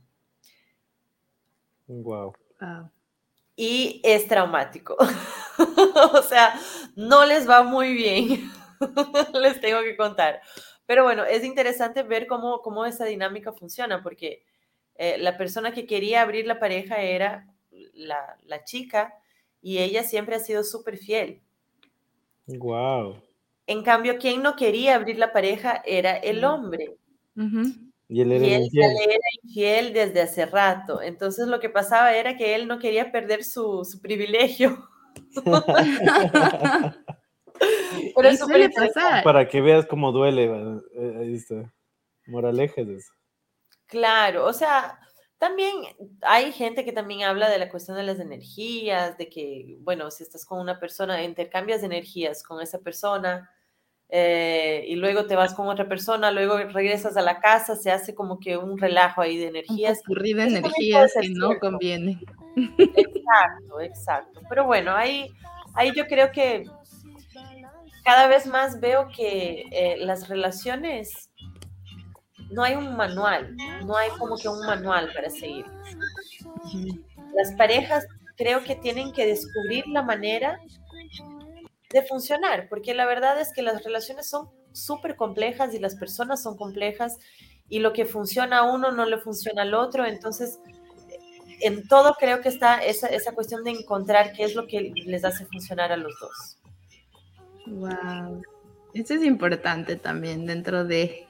Wow 1.89 2.33
y 3.59 4.01
es 4.05 4.29
traumático. 4.29 4.97
o 6.13 6.23
sea, 6.23 6.59
no 6.95 7.27
les 7.27 7.47
va 7.49 7.65
muy 7.65 7.93
bien, 7.93 8.51
les 9.35 9.61
tengo 9.61 9.83
que 9.83 9.97
contar. 9.97 10.41
Pero 10.87 11.03
bueno, 11.03 11.25
es 11.25 11.45
interesante 11.45 12.05
ver 12.05 12.29
cómo, 12.29 12.63
cómo 12.63 12.87
esa 12.87 13.05
dinámica 13.05 13.53
funciona, 13.53 14.01
porque 14.01 14.45
eh, 14.95 15.19
la 15.19 15.37
persona 15.37 15.73
que 15.73 15.87
quería 15.87 16.23
abrir 16.23 16.47
la 16.47 16.61
pareja 16.61 17.03
era 17.03 17.53
la, 17.95 18.39
la 18.45 18.63
chica 18.63 19.13
y 19.61 19.79
ella 19.79 20.05
siempre 20.05 20.37
ha 20.37 20.41
sido 20.41 20.63
súper 20.63 20.97
fiel. 20.97 21.43
Wow. 22.47 23.21
En 23.67 23.83
cambio, 23.83 24.19
quien 24.19 24.41
no 24.41 24.55
quería 24.55 24.95
abrir 24.95 25.19
la 25.19 25.33
pareja 25.33 25.83
era 25.85 26.17
el 26.17 26.45
hombre. 26.45 26.97
Y 28.09 28.23
él 28.23 28.33
era, 28.33 28.47
infiel. 28.47 29.93
desde 29.93 30.23
hace 30.23 30.47
rato. 30.47 31.03
Entonces 31.03 31.47
lo 31.47 31.61
que 31.61 31.69
pasaba 31.69 32.15
era 32.15 32.37
que 32.37 32.55
él 32.55 32.67
no 32.67 32.79
quería 32.79 33.13
perder 33.13 33.45
su, 33.45 33.87
privilegio. 34.03 34.89
Pero 38.15 38.29
eso 38.29 38.47
suele 38.47 38.71
pasar. 38.71 39.23
Para 39.23 39.47
que 39.47 39.61
veas 39.61 39.85
cómo 39.85 40.11
duele. 40.13 40.45
Eh, 40.45 41.17
ahí 41.21 41.35
está. 41.35 41.71
Moralejas 42.27 42.89
eso. 42.89 43.13
Claro, 43.87 44.47
o 44.47 44.53
sea, 44.53 44.99
también 45.39 45.75
hay 46.23 46.53
gente 46.53 46.85
que 46.85 46.93
también 46.93 47.23
habla 47.23 47.49
de 47.49 47.59
la 47.59 47.71
cuestión 47.71 47.97
de 47.97 48.03
las 48.03 48.21
energías, 48.21 49.17
de 49.17 49.29
que, 49.29 49.79
bueno, 49.81 50.11
si 50.11 50.25
estás 50.25 50.45
con 50.45 50.61
una 50.61 50.81
persona, 50.81 51.23
intercambias 51.23 51.83
energías 51.83 52.43
con 52.43 52.61
esa 52.61 52.81
persona, 52.81 53.51
eh, 54.11 54.85
y 54.89 54.97
luego 54.97 55.27
te 55.27 55.37
vas 55.37 55.53
con 55.55 55.69
otra 55.69 55.87
persona, 55.87 56.31
luego 56.31 56.57
regresas 56.59 57.17
a 57.17 57.23
la 57.23 57.41
casa, 57.41 57.77
se 57.77 57.91
hace 57.91 58.15
como 58.15 58.41
que 58.41 58.57
un 58.57 58.79
relajo 58.79 59.21
ahí 59.21 59.37
de 59.37 59.49
energías. 59.49 60.01
Un 60.09 60.23
de 60.23 60.31
energías 60.31 61.13
que 61.21 61.29
no 61.31 61.59
conviene. 61.59 62.19
Exacto, 62.57 63.81
exacto. 63.81 64.41
Pero 64.49 64.65
bueno, 64.65 64.95
ahí, 64.95 65.31
ahí 65.75 65.93
yo 65.95 66.07
creo 66.07 66.33
que 66.33 66.65
cada 68.03 68.27
vez 68.27 68.47
más 68.47 68.81
veo 68.81 69.09
que 69.15 69.67
eh, 69.71 69.97
las 69.99 70.29
relaciones 70.29 71.29
no 72.51 72.63
hay 72.63 72.75
un 72.75 72.97
manual, 72.97 73.55
no 73.85 73.95
hay 73.95 74.09
como 74.19 74.39
que 74.39 74.49
un 74.49 74.61
manual 74.61 75.13
para 75.15 75.29
seguir. 75.29 75.67
Las 77.35 77.53
parejas 77.53 78.07
creo 78.37 78.65
que 78.65 78.75
tienen 78.77 79.13
que 79.13 79.27
descubrir 79.27 79.87
la 79.89 80.03
manera 80.03 80.59
de 81.91 82.03
funcionar, 82.03 82.69
porque 82.69 82.95
la 82.95 83.07
verdad 83.07 83.41
es 83.41 83.53
que 83.53 83.63
las 83.63 83.83
relaciones 83.83 84.29
son 84.29 84.51
súper 84.73 85.17
complejas 85.17 85.75
y 85.75 85.79
las 85.79 85.97
personas 85.97 86.43
son 86.43 86.57
complejas 86.57 87.19
y 87.69 87.81
lo 87.81 87.93
que 87.93 88.05
funciona 88.05 88.59
a 88.59 88.73
uno 88.73 88.93
no 88.93 89.07
le 89.07 89.19
funciona 89.19 89.63
al 89.63 89.75
otro, 89.75 90.05
entonces 90.05 90.59
en 91.61 91.87
todo 91.89 92.15
creo 92.19 92.41
que 92.41 92.49
está 92.49 92.79
esa, 92.79 93.09
esa 93.09 93.33
cuestión 93.33 93.65
de 93.65 93.71
encontrar 93.71 94.33
qué 94.33 94.45
es 94.45 94.55
lo 94.55 94.67
que 94.67 94.93
les 94.95 95.25
hace 95.25 95.45
funcionar 95.47 95.93
a 95.93 95.97
los 95.97 96.13
dos. 96.21 96.59
Wow, 97.67 98.43
eso 98.95 99.15
es 99.15 99.25
importante 99.25 99.97
también 99.97 100.47
dentro 100.47 100.85
de... 100.85 101.27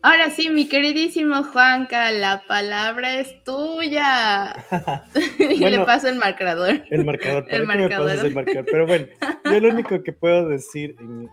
Ahora 0.00 0.30
sí, 0.30 0.48
mi 0.48 0.68
queridísimo 0.68 1.42
Juanca, 1.42 2.12
la 2.12 2.44
palabra 2.46 3.18
es 3.18 3.42
tuya. 3.42 4.54
y 5.38 5.58
le 5.58 5.80
paso 5.80 6.08
el 6.08 6.16
marcador. 6.16 6.84
El 6.90 7.04
marcador, 7.04 7.46
el 7.50 7.66
marcador. 7.66 8.26
el 8.26 8.34
marcador. 8.34 8.64
Pero 8.70 8.86
bueno, 8.86 9.06
yo 9.52 9.60
lo 9.60 9.68
único 9.70 10.02
que 10.02 10.12
puedo 10.12 10.48
decir 10.48 10.96
en, 11.00 11.28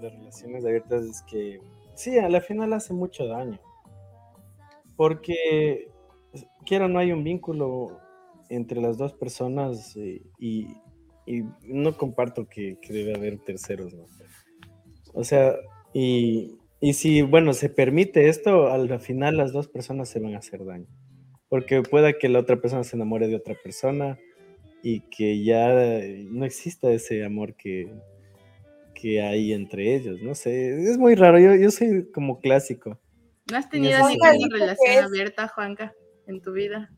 las 0.00 0.12
relaciones 0.12 0.64
abiertas 0.64 1.04
es 1.04 1.22
que 1.22 1.60
sí, 1.94 2.18
a 2.18 2.28
la 2.28 2.40
final 2.40 2.72
hace 2.72 2.92
mucho 2.92 3.26
daño. 3.26 3.58
Porque 4.96 5.90
quiero 6.64 6.88
no 6.88 6.98
hay 6.98 7.12
un 7.12 7.24
vínculo 7.24 7.98
entre 8.48 8.80
las 8.80 8.98
dos 8.98 9.12
personas 9.12 9.96
eh, 9.96 10.22
y, 10.38 10.68
no 11.62 11.94
comparto 11.94 12.48
que, 12.48 12.78
debe 12.88 13.14
haber 13.14 13.38
terceros, 13.40 13.92
¿no? 13.92 14.06
O 15.12 15.24
sea, 15.24 15.56
y, 15.92 16.56
y, 16.80 16.94
si, 16.94 17.20
bueno, 17.20 17.52
se 17.52 17.68
permite 17.68 18.30
esto, 18.30 18.68
al 18.72 18.98
final 19.00 19.36
las 19.36 19.52
dos 19.52 19.68
personas 19.68 20.08
se 20.08 20.20
van 20.20 20.34
a 20.34 20.38
hacer 20.38 20.64
daño. 20.64 20.86
Porque 21.50 21.82
pueda 21.82 22.14
que 22.14 22.30
la 22.30 22.38
otra 22.38 22.56
persona 22.60 22.82
se 22.82 22.96
enamore 22.96 23.28
de 23.28 23.36
otra 23.36 23.54
persona 23.62 24.18
y 24.82 25.00
que 25.00 25.42
ya 25.42 26.00
no 26.30 26.44
exista 26.44 26.90
ese 26.90 27.24
amor 27.24 27.54
que, 27.54 27.92
que 28.94 29.22
hay 29.22 29.52
entre 29.52 29.94
ellos, 29.94 30.20
no 30.22 30.34
sé, 30.34 30.90
es 30.90 30.98
muy 30.98 31.14
raro, 31.14 31.38
yo, 31.38 31.54
yo 31.54 31.70
soy 31.70 32.10
como 32.12 32.40
clásico. 32.40 32.98
¿No 33.50 33.56
has 33.56 33.68
tenido 33.70 33.98
ninguna 34.08 34.32
relación 34.50 35.04
abierta, 35.04 35.48
Juanca, 35.48 35.94
en 36.26 36.42
tu 36.42 36.52
vida? 36.52 36.90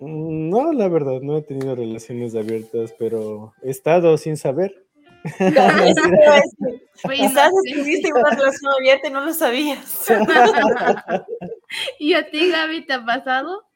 Mm, 0.00 0.48
no, 0.48 0.72
la 0.72 0.88
verdad, 0.88 1.20
no 1.22 1.38
he 1.38 1.42
tenido 1.42 1.74
relaciones 1.74 2.34
abiertas, 2.34 2.94
pero 2.98 3.52
he 3.62 3.70
estado 3.70 4.16
sin 4.16 4.36
saber. 4.36 4.86
Quizás 7.12 7.50
estuviste 7.64 8.08
en 8.08 8.16
una 8.16 8.30
relación 8.30 8.72
abierta 8.78 9.08
y 9.08 9.10
no 9.10 9.24
lo 9.24 9.32
sabías. 9.32 10.06
¿Y 11.98 12.14
a 12.14 12.30
ti, 12.30 12.50
Gaby, 12.50 12.86
te 12.86 12.92
ha 12.92 13.04
pasado? 13.04 13.67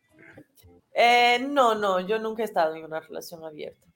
Eh, 0.95 1.47
no, 1.49 1.75
no, 1.75 2.01
yo 2.01 2.19
nunca 2.19 2.43
he 2.43 2.45
estado 2.45 2.75
en 2.75 2.85
una 2.85 3.01
relación 3.01 3.45
abierta. 3.45 3.87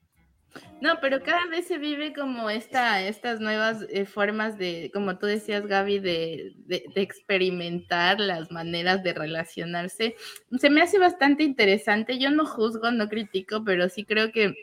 No, 0.80 0.98
pero 1.00 1.22
cada 1.22 1.46
vez 1.46 1.66
se 1.66 1.78
vive 1.78 2.12
como 2.12 2.50
esta, 2.50 3.02
estas 3.02 3.40
nuevas 3.40 3.84
eh, 3.88 4.06
formas 4.06 4.58
de, 4.58 4.90
como 4.92 5.18
tú 5.18 5.26
decías, 5.26 5.66
Gaby, 5.66 5.98
de, 5.98 6.52
de, 6.66 6.84
experimentar 6.96 8.20
las 8.20 8.50
maneras 8.50 9.02
de 9.02 9.14
relacionarse. 9.14 10.16
Se 10.58 10.70
me 10.70 10.82
hace 10.82 10.98
bastante 10.98 11.42
interesante. 11.42 12.18
Yo 12.18 12.30
no 12.30 12.46
juzgo, 12.46 12.90
no 12.90 13.08
critico, 13.08 13.64
pero 13.64 13.88
sí 13.88 14.04
creo 14.04 14.32
que 14.32 14.54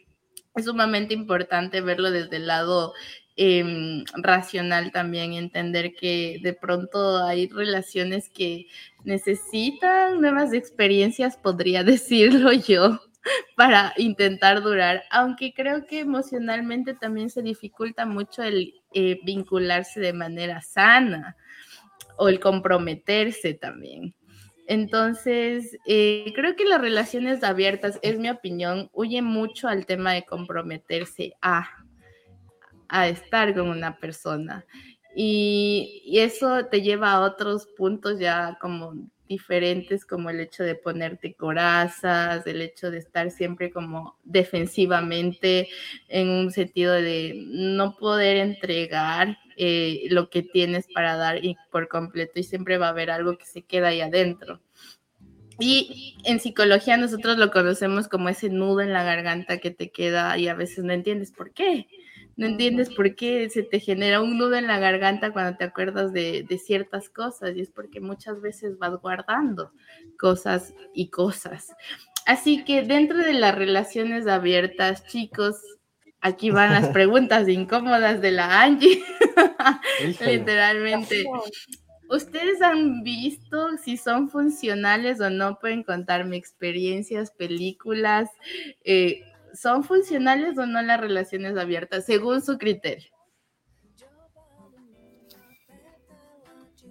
es 0.56 0.66
sumamente 0.66 1.14
importante 1.14 1.82
verlo 1.82 2.12
desde 2.12 2.38
el 2.38 2.48
lado 2.48 2.94
em, 3.36 4.04
racional 4.16 4.92
también, 4.92 5.34
entender 5.34 5.94
que 5.96 6.40
de 6.42 6.54
pronto 6.54 7.24
hay 7.24 7.48
relaciones 7.48 8.30
que 8.30 8.68
necesitan 9.04 10.22
nuevas 10.22 10.54
experiencias, 10.54 11.38
podría 11.38 11.84
decirlo 11.84 12.52
yo 12.54 13.00
para 13.56 13.94
intentar 13.98 14.62
durar, 14.62 15.04
aunque 15.10 15.54
creo 15.54 15.86
que 15.86 16.02
emocionalmente 16.02 16.94
también 16.94 17.30
se 17.30 17.42
dificulta 17.42 18.06
mucho 18.06 18.44
el 18.44 18.74
eh, 18.94 19.20
vincularse 19.24 20.00
de 20.00 20.14
manera 20.14 20.62
sana 20.62 21.36
o 22.18 22.28
el 22.28 22.40
comprometerse 22.40 23.54
también. 23.54 24.14
Entonces, 24.68 25.78
eh, 25.86 26.32
creo 26.36 26.56
que 26.56 26.66
las 26.66 26.80
relaciones 26.80 27.44
abiertas, 27.44 28.00
es 28.02 28.18
mi 28.18 28.30
opinión, 28.30 28.90
huyen 28.94 29.26
mucho 29.26 29.68
al 29.68 29.86
tema 29.86 30.14
de 30.14 30.26
comprometerse 30.26 31.34
a, 31.42 31.83
a 32.94 33.08
estar 33.08 33.54
con 33.54 33.70
una 33.70 33.98
persona. 33.98 34.66
Y, 35.16 36.02
y, 36.06 36.20
eso 36.20 36.66
te 36.66 36.82
lleva 36.82 37.12
a 37.12 37.22
otros 37.22 37.68
puntos 37.78 38.20
ya 38.20 38.58
como 38.60 38.96
diferentes 39.28 40.06
como 40.06 40.30
el 40.30 40.40
hecho 40.40 40.64
de 40.64 40.76
ponerte 40.76 41.34
corazas, 41.34 42.46
el 42.46 42.62
hecho 42.62 42.92
de 42.92 43.00
estar 43.00 43.32
siempre 43.32 43.72
como 43.72 44.18
defensivamente 44.24 45.70
en 46.08 46.30
un 46.30 46.52
sentido 46.52 46.94
de 46.94 47.34
no 47.48 47.96
poder 47.98 48.38
entregar 48.38 49.38
eh, 49.58 50.04
lo 50.10 50.30
que 50.30 50.44
tienes 50.44 50.88
para 50.94 51.16
dar 51.16 51.44
y 51.44 51.58
por 51.72 51.88
completo 51.88 52.40
y 52.40 52.44
siempre 52.44 52.78
va 52.78 52.88
a 52.88 52.90
haber 52.90 53.12
algo 53.12 53.38
que 53.38 53.46
se 53.46 53.64
queda 53.64 53.90
ahí 53.90 54.02
adentro. 54.02 54.62
Y 55.60 56.18
en 56.26 56.40
psicología 56.40 56.98
nosotros 56.98 57.38
lo 57.38 57.52
conocemos 57.52 58.08
como 58.08 58.30
ese 58.30 58.50
nudo 58.50 58.82
en 58.82 58.92
la 58.92 59.04
garganta 59.04 59.60
que 59.60 59.72
te 59.72 59.92
queda 59.92 60.38
y 60.38 60.48
a 60.48 60.56
veces 60.56 60.84
no 60.84 60.94
entiendes 60.94 61.32
por 61.32 61.52
qué 61.54 61.88
no 62.36 62.48
entiendes 62.48 62.90
por 62.90 63.16
qué 63.16 63.50
se 63.50 63.64
te 63.64 63.80
genera 63.80 64.22
un 64.22 64.38
nudo 64.38 64.56
en 64.56 64.68
la 64.68 64.80
garganta 64.80 65.32
cuando 65.32 65.58
te 65.58 65.66
acuerdas 65.66 66.14
de, 66.14 66.46
ciertas 66.64 67.10
cosas 67.10 67.56
y 67.56 67.62
es 67.62 67.70
porque 67.70 68.00
muchas 68.00 68.42
veces 68.42 68.78
vas 68.78 69.00
guardando 69.02 69.72
cosas 70.18 70.74
y 70.94 71.10
cosas. 71.10 71.76
Así 72.26 72.64
que 72.64 72.84
dentro 72.84 73.18
de 73.18 73.34
las 73.34 73.54
relaciones 73.54 74.28
abiertas, 74.28 75.06
chicos, 75.08 75.58
aquí 76.22 76.50
van 76.50 76.72
las 76.72 76.88
preguntas 76.94 77.48
incómodas 77.48 78.22
de 78.22 78.32
la 78.32 78.62
Angie. 78.62 79.04
Literalmente. 80.26 81.26
¿Ustedes 82.10 82.62
han 82.62 83.04
visto 83.04 83.78
si 83.78 83.98
son 83.98 84.30
funcionales 84.30 85.20
o 85.20 85.30
no? 85.30 85.58
Pueden 85.60 85.84
contarme 85.84 86.38
experiencias, 86.38 87.32
películas, 87.32 88.30
eh, 88.84 89.24
¿son 89.54 89.84
funcionales 89.84 90.58
o 90.58 90.66
no 90.66 90.82
las 90.82 91.00
relaciones 91.00 91.58
abiertas 91.58 92.06
según 92.06 92.42
su 92.42 92.58
criterio? 92.58 93.10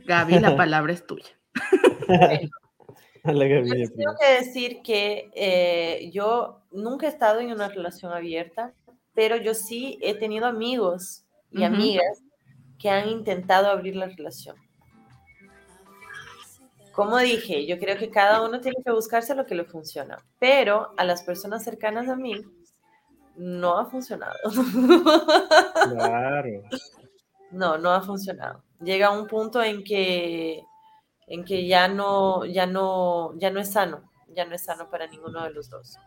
Gaby, 0.07 0.41
la 0.41 0.57
palabra 0.57 0.93
es 0.93 1.07
tuya. 1.07 1.39
tengo 3.23 4.17
que 4.21 4.33
decir 4.41 4.81
que 4.83 5.31
eh, 5.35 6.11
yo 6.13 6.63
nunca 6.73 7.07
he 7.07 7.11
estado 7.11 7.41
en 7.41 7.53
una 7.53 7.69
relación 7.69 8.13
abierta, 8.13 8.75
pero 9.15 9.37
yo 9.37 9.55
sí 9.55 9.99
he 10.03 10.15
tenido 10.15 10.47
amigos 10.47 11.25
y 11.51 11.65
amigas 11.65 12.23
que 12.79 12.89
han 12.89 13.09
intentado 13.09 13.69
abrir 13.69 13.95
la 13.95 14.07
relación. 14.07 14.57
Como 16.93 17.19
dije, 17.19 17.67
yo 17.67 17.79
creo 17.79 17.97
que 17.97 18.11
cada 18.11 18.43
uno 18.43 18.61
tiene 18.61 18.83
que 18.85 18.93
buscarse 18.93 19.35
lo 19.35 19.47
que 19.47 19.55
le 19.55 19.65
funciona, 19.65 20.19
pero 20.39 20.93
a 20.97 21.05
las 21.05 21.23
personas 21.23 21.65
cercanas 21.65 22.09
a 22.09 22.17
mí 22.17 22.45
no 23.37 23.79
ha 23.79 23.87
funcionado. 23.87 24.39
Claro. 25.75 26.63
No, 27.51 27.77
no 27.77 27.91
ha 27.91 28.01
funcionado. 28.01 28.65
Llega 28.83 29.11
un 29.11 29.27
punto 29.27 29.63
en 29.63 29.85
que 29.85 30.65
en 31.27 31.45
que 31.45 31.67
ya 31.67 31.87
no 31.87 32.47
ya 32.47 32.65
no 32.65 33.39
ya 33.39 33.51
no 33.51 33.61
es 33.61 33.73
sano, 33.73 34.11
ya 34.29 34.47
no 34.47 34.55
es 34.55 34.65
sano 34.65 34.89
para 34.89 35.07
ninguno 35.07 35.45
de 35.45 35.51
los 35.51 35.69
dos. 35.69 35.99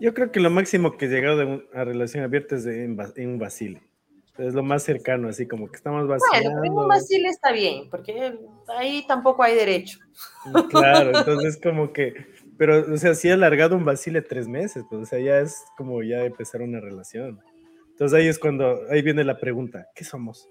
Yo 0.00 0.14
creo 0.14 0.32
que 0.32 0.40
lo 0.40 0.50
máximo 0.50 0.96
que 0.96 1.04
he 1.04 1.08
llegado 1.08 1.62
a 1.74 1.84
relación 1.84 2.24
abierta 2.24 2.56
es 2.56 2.66
en, 2.66 2.98
un 2.98 3.38
vacile. 3.38 3.82
Es 4.38 4.54
lo 4.54 4.62
más 4.62 4.82
cercano, 4.82 5.28
así 5.28 5.46
como 5.46 5.68
que 5.68 5.76
estamos 5.76 6.08
vaciando. 6.08 6.58
Bueno, 6.58 6.82
un 6.82 6.88
vacile 6.88 7.28
está 7.28 7.52
bien, 7.52 7.90
porque 7.90 8.38
ahí 8.78 9.04
tampoco 9.06 9.42
hay 9.42 9.54
derecho. 9.54 9.98
Claro, 10.70 11.18
entonces 11.18 11.60
como 11.62 11.92
que, 11.92 12.14
pero, 12.56 12.92
o 12.92 12.96
sea, 12.96 13.14
sí 13.14 13.28
ha 13.28 13.34
alargado 13.34 13.76
un 13.76 13.84
vacile 13.84 14.22
tres 14.22 14.48
meses, 14.48 14.84
pues, 14.88 15.02
o 15.02 15.04
sea, 15.04 15.18
ya 15.18 15.38
es 15.40 15.62
como 15.76 16.02
ya 16.02 16.24
empezar 16.24 16.62
una 16.62 16.80
relación. 16.80 17.40
Entonces 17.90 18.18
ahí 18.18 18.26
es 18.26 18.38
cuando, 18.38 18.80
ahí 18.90 19.02
viene 19.02 19.22
la 19.22 19.38
pregunta, 19.38 19.86
¿qué 19.94 20.04
somos? 20.04 20.48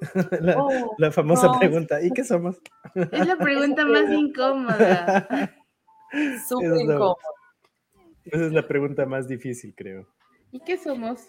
Oh, 0.56 0.94
la, 0.96 1.10
famosa 1.10 1.58
pregunta, 1.58 2.00
¿y 2.00 2.12
qué 2.12 2.22
somos? 2.22 2.56
Es 2.94 3.26
la 3.26 3.36
pregunta 3.36 3.84
más 3.86 4.08
incómoda. 4.12 5.26
Súper 6.48 6.82
incómoda. 6.82 7.16
Esa 8.24 8.46
es 8.46 8.52
la 8.52 8.66
pregunta 8.68 9.06
más 9.06 9.26
difícil, 9.26 9.74
creo. 9.74 10.06
¿Y 10.52 10.60
qué 10.60 10.78
somos? 10.78 11.26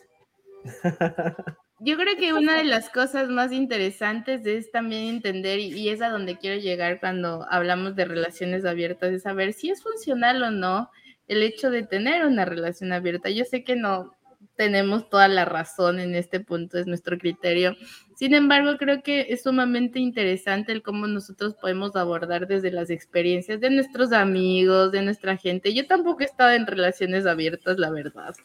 Yo 1.81 1.95
creo 1.95 2.17
que 2.17 2.33
una 2.33 2.57
de 2.57 2.65
las 2.65 2.89
cosas 2.89 3.29
más 3.29 3.51
interesantes 3.51 4.45
es 4.45 4.71
también 4.71 5.07
entender, 5.07 5.59
y 5.59 5.89
es 5.89 6.01
a 6.01 6.09
donde 6.09 6.37
quiero 6.37 6.59
llegar 6.59 6.99
cuando 6.99 7.45
hablamos 7.49 7.95
de 7.95 8.05
relaciones 8.05 8.65
abiertas, 8.65 9.11
es 9.11 9.23
saber 9.23 9.53
si 9.53 9.69
es 9.69 9.81
funcional 9.81 10.43
o 10.43 10.51
no 10.51 10.91
el 11.27 11.43
hecho 11.43 11.69
de 11.69 11.83
tener 11.83 12.25
una 12.25 12.43
relación 12.43 12.91
abierta. 12.91 13.29
Yo 13.29 13.45
sé 13.45 13.63
que 13.63 13.75
no, 13.75 14.17
tenemos 14.59 15.09
toda 15.09 15.29
la 15.29 15.45
razón 15.45 16.01
en 16.01 16.15
este 16.15 16.41
punto, 16.41 16.77
es 16.77 16.85
nuestro 16.85 17.17
criterio. 17.17 17.77
Sin 18.15 18.33
embargo, 18.33 18.75
creo 18.77 19.01
que 19.01 19.27
es 19.29 19.43
sumamente 19.43 19.99
interesante 19.99 20.73
el 20.73 20.83
cómo 20.83 21.07
nosotros 21.07 21.55
podemos 21.55 21.95
abordar 21.95 22.45
desde 22.45 22.69
las 22.69 22.89
experiencias 22.89 23.61
de 23.61 23.69
nuestros 23.69 24.11
amigos, 24.11 24.91
de 24.91 25.01
nuestra 25.01 25.37
gente. 25.37 25.73
Yo 25.73 25.87
tampoco 25.87 26.23
he 26.23 26.25
estado 26.25 26.51
en 26.51 26.67
relaciones 26.67 27.25
abiertas, 27.25 27.77
la 27.77 27.89
verdad, 27.89 28.35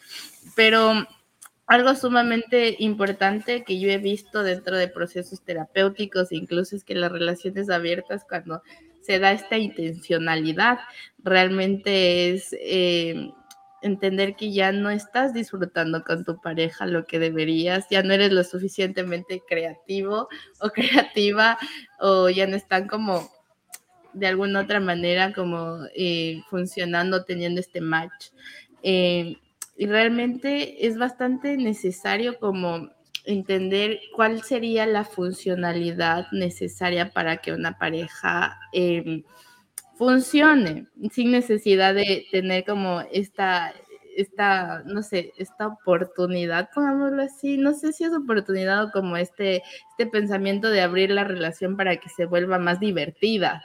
pero 0.55 1.05
algo 1.67 1.95
sumamente 1.95 2.77
importante 2.79 3.65
que 3.65 3.79
yo 3.81 3.91
he 3.91 3.99
visto 3.99 4.43
dentro 4.43 4.77
de 4.77 4.89
procesos 4.89 5.43
terapéuticos, 5.43 6.33
incluso 6.33 6.77
es 6.77 6.85
que 6.85 6.95
las 6.95 7.11
relaciones 7.11 7.71
abiertas, 7.71 8.25
cuando 8.29 8.63
se 9.01 9.19
da 9.19 9.33
esta 9.33 9.59
intencionalidad, 9.59 10.79
realmente 11.23 12.31
es... 12.31 12.55
Eh, 12.61 13.31
entender 13.85 14.35
que 14.35 14.51
ya 14.51 14.73
no 14.73 14.89
estás 14.89 15.35
disfrutando 15.35 16.05
con 16.05 16.25
tu 16.25 16.41
pareja 16.41 16.87
lo 16.87 17.05
que 17.05 17.19
deberías, 17.19 17.87
ya 17.91 18.03
no 18.03 18.15
eres 18.15 18.33
lo 18.33 18.43
suficientemente 18.43 19.43
creativo 19.47 20.29
o 20.61 20.69
creativa 20.71 21.59
o 22.01 22.31
ya 22.31 22.47
no 22.47 22.57
están 22.57 22.89
como 22.89 23.31
de 24.15 24.27
alguna 24.27 24.61
otra 24.61 24.81
manera 24.81 25.33
como 25.33 25.81
eh, 25.95 26.41
funcionando, 26.49 27.25
teniendo 27.25 27.61
este 27.61 27.81
match. 27.81 28.29
Eh, 28.83 29.37
y 29.77 29.87
realmente 29.87 30.87
es 30.87 30.97
bastante 30.99 31.57
necesario 31.57 32.39
como 32.39 32.91
entender 33.25 34.01
cuál 34.15 34.43
sería 34.43 34.87
la 34.87 35.05
funcionalidad 35.05 36.27
necesaria 36.33 37.11
para 37.11 37.39
que 37.39 37.53
una 37.53 37.79
pareja 37.79 38.59
em, 38.73 39.25
funcione 39.97 40.87
sin 41.11 41.33
necesidad 41.33 41.95
de 41.95 42.27
tener 42.31 42.65
como 42.65 43.01
esta, 43.13 43.73
esta, 44.17 44.83
no 44.85 45.03
sé, 45.03 45.33
esta 45.39 45.69
oportunidad, 45.69 46.69
pongámoslo 46.75 47.23
así, 47.23 47.57
no 47.57 47.73
sé 47.73 47.93
si 47.93 48.05
es 48.05 48.13
oportunidad 48.13 48.85
o 48.85 48.91
como 48.93 49.17
este, 49.17 49.63
este 49.91 50.07
pensamiento 50.07 50.69
de 50.69 50.83
abrir 50.83 51.11
la 51.11 51.25
relación 51.25 51.77
para 51.77 51.97
que 51.97 52.11
se 52.11 52.27
vuelva 52.27 52.59
más 52.59 52.79
divertida. 52.79 53.63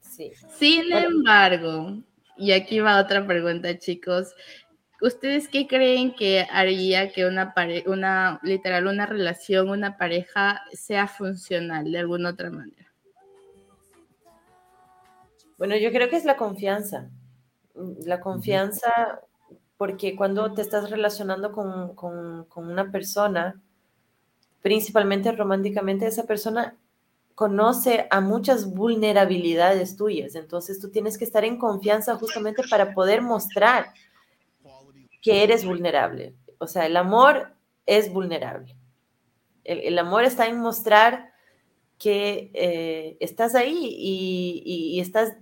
Sí. 0.00 0.32
Sin 0.58 0.92
embargo, 0.92 2.02
y 2.36 2.52
aquí 2.52 2.80
va 2.80 3.00
otra 3.00 3.26
pregunta, 3.26 3.78
chicos. 3.78 4.34
¿Ustedes 5.04 5.48
qué 5.48 5.66
creen 5.66 6.14
que 6.14 6.46
haría 6.50 7.12
que 7.12 7.26
una, 7.26 7.52
una 7.84 8.40
literal, 8.42 8.86
una 8.86 9.04
relación, 9.04 9.68
una 9.68 9.98
pareja 9.98 10.62
sea 10.72 11.06
funcional 11.08 11.92
de 11.92 11.98
alguna 11.98 12.30
otra 12.30 12.48
manera? 12.48 12.90
Bueno, 15.58 15.76
yo 15.76 15.90
creo 15.90 16.08
que 16.08 16.16
es 16.16 16.24
la 16.24 16.38
confianza. 16.38 17.10
La 17.74 18.20
confianza, 18.20 19.20
porque 19.76 20.16
cuando 20.16 20.54
te 20.54 20.62
estás 20.62 20.88
relacionando 20.88 21.52
con, 21.52 22.46
una 22.56 22.90
persona, 22.90 23.60
principalmente 24.62 25.32
románticamente, 25.32 26.06
esa 26.06 26.22
persona 26.24 26.78
conoce 27.34 28.06
a 28.10 28.22
muchas 28.22 28.72
vulnerabilidades 28.72 29.98
tuyas. 29.98 30.34
Entonces 30.34 30.80
tú 30.80 30.88
tienes 30.88 31.18
que 31.18 31.26
estar 31.26 31.44
en 31.44 31.58
confianza 31.58 32.16
justamente 32.16 32.62
para 32.70 32.94
poder 32.94 33.20
mostrar 33.20 33.92
que 35.24 35.42
eres 35.42 35.64
vulnerable. 35.64 36.36
O 36.58 36.66
sea, 36.66 36.84
el 36.84 36.98
amor 36.98 37.56
es 37.86 38.12
vulnerable. 38.12 38.76
El, 39.64 39.98
amor 39.98 40.24
está 40.24 40.46
en 40.46 40.60
mostrar 40.60 41.32
que 41.98 42.50
eh, 42.52 43.16
estás 43.20 43.54
ahí 43.54 43.74
y, 43.74 45.00
estás 45.00 45.32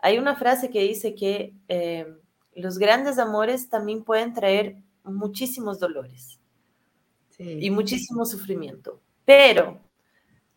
hay 0.00 0.18
una 0.18 0.36
frase 0.36 0.68
que 0.68 0.82
dice 0.82 1.14
que 1.14 1.54
eh, 1.68 2.06
los 2.54 2.76
grandes 2.76 3.18
amores 3.18 3.70
también 3.70 4.04
pueden 4.04 4.34
traer 4.34 4.76
muchísimos 5.02 5.80
dolores 5.80 6.38
y 7.38 7.70
muchísimo 7.70 8.26
sufrimiento, 8.26 9.00
pero 9.24 9.80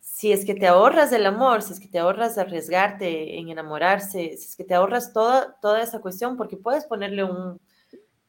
si 0.01 0.33
es 0.33 0.45
que 0.45 0.53
te 0.53 0.67
ahorras 0.67 1.09
del 1.09 1.25
amor, 1.25 1.61
si 1.61 1.71
es 1.71 1.79
que 1.79 1.87
te 1.87 1.99
ahorras 1.99 2.37
arriesgarte 2.37 3.39
en 3.39 3.47
enamorarse, 3.47 4.35
si 4.35 4.45
es 4.45 4.55
que 4.57 4.65
te 4.65 4.73
ahorras 4.73 5.13
toda, 5.13 5.57
toda 5.61 5.81
esa 5.81 6.01
cuestión, 6.01 6.35
porque 6.35 6.57
puedes 6.57 6.85
ponerle 6.85 7.23
un, 7.23 7.59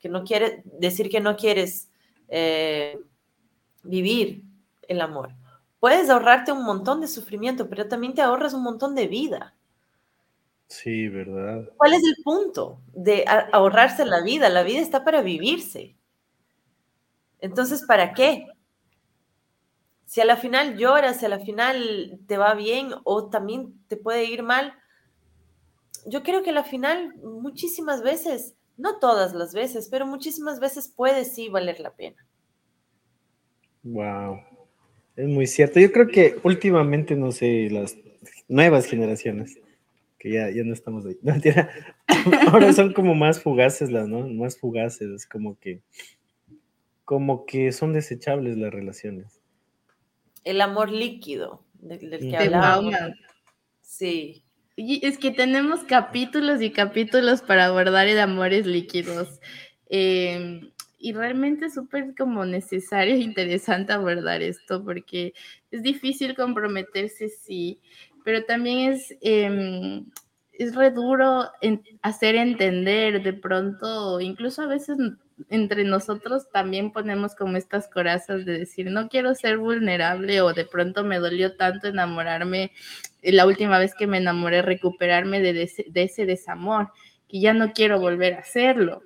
que 0.00 0.08
no 0.08 0.24
quieres, 0.24 0.62
decir 0.64 1.10
que 1.10 1.20
no 1.20 1.36
quieres 1.36 1.88
eh, 2.28 2.98
vivir 3.82 4.44
el 4.88 5.00
amor. 5.00 5.30
Puedes 5.80 6.10
ahorrarte 6.10 6.52
un 6.52 6.64
montón 6.64 7.00
de 7.00 7.08
sufrimiento, 7.08 7.68
pero 7.68 7.88
también 7.88 8.14
te 8.14 8.22
ahorras 8.22 8.54
un 8.54 8.62
montón 8.62 8.94
de 8.94 9.06
vida. 9.06 9.54
Sí, 10.68 11.08
¿verdad? 11.08 11.70
¿Cuál 11.76 11.94
es 11.94 12.02
el 12.04 12.22
punto 12.22 12.80
de 12.92 13.24
ahorrarse 13.52 14.04
la 14.04 14.22
vida? 14.22 14.48
La 14.50 14.62
vida 14.62 14.80
está 14.80 15.04
para 15.04 15.22
vivirse. 15.22 15.96
Entonces, 17.40 17.84
¿para 17.84 18.12
qué? 18.12 18.46
Si 20.04 20.20
a 20.20 20.24
la 20.24 20.36
final 20.36 20.76
lloras, 20.76 21.20
si 21.20 21.26
a 21.26 21.28
la 21.28 21.38
final 21.38 22.18
te 22.26 22.36
va 22.36 22.54
bien 22.54 22.90
o 23.04 23.30
también 23.30 23.78
te 23.88 23.96
puede 23.96 24.24
ir 24.24 24.42
mal, 24.42 24.74
yo 26.06 26.22
creo 26.22 26.42
que 26.42 26.50
a 26.50 26.54
la 26.54 26.64
final 26.64 27.14
muchísimas 27.22 28.02
veces, 28.02 28.54
no 28.78 28.98
todas 28.98 29.34
las 29.34 29.52
veces, 29.52 29.88
pero 29.90 30.06
muchísimas 30.06 30.60
veces 30.60 30.88
puede 30.88 31.24
sí 31.24 31.48
valer 31.48 31.80
la 31.80 31.94
pena. 31.94 32.24
Wow, 33.82 34.40
es 35.16 35.28
muy 35.28 35.46
cierto. 35.46 35.80
Yo 35.80 35.92
creo 35.92 36.08
que 36.08 36.38
últimamente, 36.42 37.14
no 37.16 37.32
sé, 37.32 37.68
las 37.70 37.96
nuevas 38.48 38.86
generaciones 38.86 39.58
que 40.18 40.32
ya, 40.32 40.50
ya 40.50 40.64
no 40.64 40.72
estamos 40.72 41.06
ahí. 41.06 41.18
Ahora 42.52 42.72
son 42.72 42.92
como 42.92 43.14
más 43.14 43.40
fugaces 43.40 43.90
las, 43.90 44.08
¿no? 44.08 44.26
Más 44.28 44.58
fugaces, 44.58 45.26
como 45.26 45.58
que, 45.58 45.82
como 47.04 47.46
que 47.46 47.72
son 47.72 47.92
desechables 47.92 48.56
las 48.56 48.72
relaciones. 48.72 49.40
El 50.44 50.60
amor 50.60 50.90
líquido 50.90 51.64
del, 51.74 52.18
que 52.30 52.36
hablamos. 52.36 52.94
Sí. 53.80 54.44
Es 54.80 55.18
que 55.18 55.32
tenemos 55.32 55.80
capítulos 55.80 56.62
y 56.62 56.70
capítulos 56.70 57.42
para 57.42 57.66
abordar 57.66 58.06
el 58.06 58.20
amores 58.20 58.64
líquidos. 58.64 59.40
Em, 59.88 60.70
y 60.98 61.12
realmente 61.12 61.66
es 61.66 61.74
súper 61.74 62.14
como 62.16 62.44
necesario 62.44 63.14
e 63.14 63.18
interesante 63.18 63.92
abordar 63.92 64.40
esto 64.40 64.84
porque 64.84 65.32
es 65.72 65.82
difícil 65.82 66.36
comprometerse, 66.36 67.28
sí, 67.28 67.80
pero 68.24 68.44
también 68.44 68.92
es, 68.92 69.16
eh, 69.20 70.02
es 70.52 70.76
re 70.76 70.92
duro 70.92 71.50
hacer 72.02 72.36
entender 72.36 73.20
de 73.22 73.32
pronto, 73.32 74.20
incluso 74.20 74.62
a 74.62 74.66
veces 74.66 74.96
entre 75.48 75.84
nosotros 75.84 76.50
también 76.50 76.92
ponemos 76.92 77.34
como 77.34 77.56
estas 77.56 77.88
corazas 77.88 78.44
de 78.44 78.58
decir, 78.58 78.90
no 78.90 79.08
quiero 79.08 79.34
ser 79.34 79.58
vulnerable 79.58 80.40
o 80.40 80.52
de 80.52 80.64
pronto 80.64 81.04
me 81.04 81.18
dolió 81.18 81.56
tanto 81.56 81.88
enamorarme, 81.88 82.72
eh, 83.22 83.32
la 83.32 83.46
última 83.46 83.78
vez 83.78 83.94
que 83.94 84.06
me 84.06 84.18
enamoré, 84.18 84.62
recuperarme 84.62 85.40
de, 85.40 85.62
ese, 85.94 86.26
desamor, 86.26 86.90
que 87.28 87.40
ya 87.40 87.54
no 87.54 87.72
quiero 87.72 88.00
volver 88.00 88.34
a 88.34 88.40
hacerlo. 88.40 89.02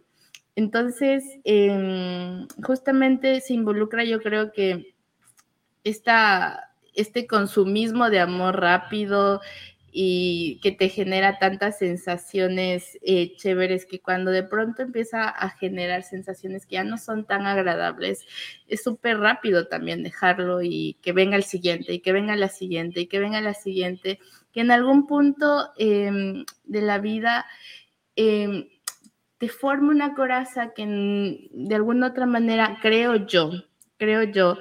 Entonces, 0.56 1.24
em, 1.44 2.46
justamente 2.62 3.40
se 3.40 3.54
involucra 3.54 4.04
yo 4.04 4.20
creo 4.20 4.52
que 4.52 4.94
esta 5.84 6.72
este 6.94 7.26
consumismo 7.26 8.10
de 8.10 8.20
amor 8.20 8.60
rápido 8.60 9.40
y 9.94 10.58
que 10.62 10.72
te 10.72 10.88
genera 10.88 11.38
tantas 11.38 11.78
sensaciones 11.78 12.98
eh, 13.02 13.36
chéveres 13.36 13.84
que 13.84 14.00
cuando 14.00 14.30
de 14.30 14.42
pronto 14.42 14.80
empieza 14.80 15.28
a 15.28 15.50
generar 15.50 16.02
sensaciones 16.02 16.64
que 16.64 16.76
ya 16.76 16.84
no 16.84 16.96
son 16.96 17.26
tan 17.26 17.46
agradables, 17.46 18.26
es 18.68 18.82
súper 18.82 19.18
rápido 19.18 19.68
también 19.68 20.02
dejarlo 20.02 20.62
y 20.62 20.96
que 21.02 21.12
venga 21.12 21.36
el 21.36 21.44
siguiente 21.44 21.92
y 21.92 22.00
que 22.00 22.12
venga 22.12 22.34
la 22.36 22.48
siguiente 22.48 23.02
y 23.02 23.06
que 23.06 23.18
venga 23.18 23.42
la 23.42 23.52
siguiente, 23.52 24.18
que 24.50 24.60
en 24.60 24.70
algún 24.70 25.06
punto 25.06 25.68
em, 25.76 26.46
de 26.64 26.80
la 26.80 26.98
vida 26.98 27.44
em, 28.16 28.68
te 29.36 29.48
forma 29.48 29.90
una 29.90 30.14
coraza 30.14 30.72
que 30.72 30.86
de 31.50 31.74
alguna 31.74 32.06
otra 32.08 32.24
manera 32.24 32.78
creo 32.80 33.26
yo, 33.26 33.50
creo 33.98 34.22
yo, 34.22 34.56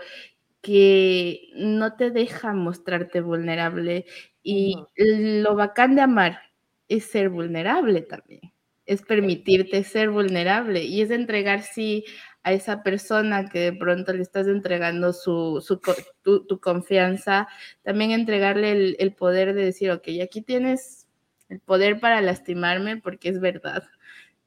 que 0.62 1.50
no 1.56 1.96
te 1.96 2.12
deja 2.12 2.54
mostrarte 2.54 3.22
vulnerable 3.22 4.06
y 4.44 4.76
lo 4.98 5.56
bacán 5.56 5.96
de 5.96 6.02
amar 6.02 6.40
es 6.88 7.06
ser 7.06 7.30
vulnerable 7.30 8.02
también, 8.02 8.42
es 8.86 9.02
permitirte 9.02 9.84
ser 9.84 10.10
vulnerable 10.10 10.84
y 10.84 11.02
es 11.02 11.12
entregar 11.12 11.62
sí 11.62 12.06
a 12.44 12.54
esa 12.54 12.84
persona 12.84 13.50
que 13.50 13.60
de 13.60 13.74
pronto 13.74 14.14
le 14.14 14.24
estás 14.24 14.48
entregando 14.48 15.14
su, 15.14 15.64
tu, 16.24 16.60
confianza, 16.60 17.48
también 17.84 18.12
entregarle 18.12 18.72
el, 18.72 18.96
el, 19.00 19.14
poder 19.14 19.54
de 19.54 19.66
decir, 19.66 19.92
ok, 19.92 20.08
aquí 20.24 20.42
tienes 20.42 21.08
el 21.50 21.60
poder 21.60 22.00
para 22.00 22.22
lastimarme 22.22 22.98
porque 22.98 23.30
es 23.30 23.40
verdad. 23.40 23.84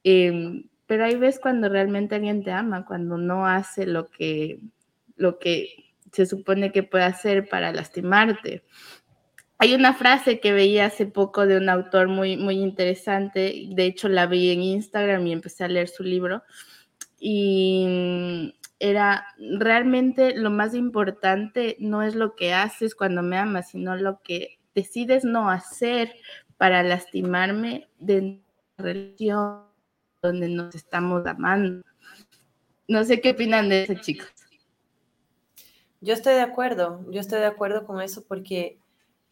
Em, 0.03 0.67
pero 0.87 1.05
hay 1.05 1.15
veces 1.15 1.39
cuando 1.39 1.69
realmente 1.69 2.15
alguien 2.15 2.43
te 2.43 2.51
ama, 2.51 2.85
cuando 2.85 3.17
no 3.17 3.47
hace 3.47 3.85
lo 3.85 4.09
que, 4.09 4.59
lo 5.15 5.39
que 5.39 5.93
se 6.11 6.25
supone 6.25 6.71
que 6.71 6.83
puede 6.83 7.05
hacer 7.05 7.47
para 7.47 7.71
lastimarte. 7.71 8.63
Hay 9.57 9.73
una 9.73 9.93
frase 9.93 10.39
que 10.39 10.51
veía 10.51 10.87
hace 10.87 11.05
poco 11.05 11.45
de 11.45 11.57
un 11.57 11.69
autor 11.69 12.09
muy, 12.09 12.35
muy 12.35 12.59
interesante, 12.59 13.67
de 13.69 13.85
hecho 13.85 14.09
la 14.09 14.27
vi 14.27 14.51
en 14.51 14.61
Instagram 14.61 15.25
y 15.27 15.31
empecé 15.31 15.63
a 15.63 15.69
leer 15.69 15.87
su 15.87 16.03
libro, 16.03 16.43
y 17.19 18.53
era 18.79 19.25
realmente 19.37 20.35
lo 20.35 20.49
más 20.49 20.75
importante 20.75 21.77
no 21.79 22.03
es 22.03 22.15
lo 22.15 22.35
que 22.35 22.53
haces 22.53 22.93
cuando 22.95 23.23
me 23.23 23.37
amas, 23.37 23.69
sino 23.71 23.95
lo 23.95 24.21
que 24.21 24.59
decides 24.75 25.23
no 25.23 25.49
hacer 25.49 26.13
para 26.57 26.83
lastimarme 26.83 27.87
de 27.99 28.19
una 28.19 28.39
relación 28.77 29.63
donde 30.21 30.49
nos 30.49 30.75
estamos 30.75 31.25
amando. 31.25 31.83
No 32.87 33.03
sé 33.05 33.21
qué 33.21 33.31
opinan 33.31 33.69
de 33.69 33.83
eso, 33.83 33.93
chicos. 33.95 34.27
Yo 36.01 36.13
estoy 36.13 36.33
de 36.33 36.41
acuerdo, 36.41 37.03
yo 37.09 37.21
estoy 37.21 37.39
de 37.39 37.47
acuerdo 37.47 37.85
con 37.85 38.01
eso 38.01 38.23
porque 38.27 38.77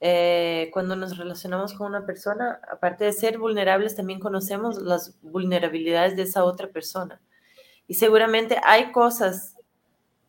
eh, 0.06 0.70
cuando 0.74 0.98
nos 0.98 1.18
relacionamos 1.18 1.74
con 1.76 1.88
una 1.88 2.06
persona, 2.06 2.60
aparte 2.70 3.06
de 3.06 3.14
ser 3.14 3.38
vulnerables, 3.38 3.96
también 3.96 4.20
conocemos 4.20 4.76
las 4.82 5.18
vulnerabilidades 5.22 6.18
de 6.18 6.24
esa 6.24 6.44
otra 6.44 6.68
persona. 6.68 7.22
Y 7.88 7.94
seguramente 7.94 8.60
hay 8.66 8.92
cosas 8.92 9.56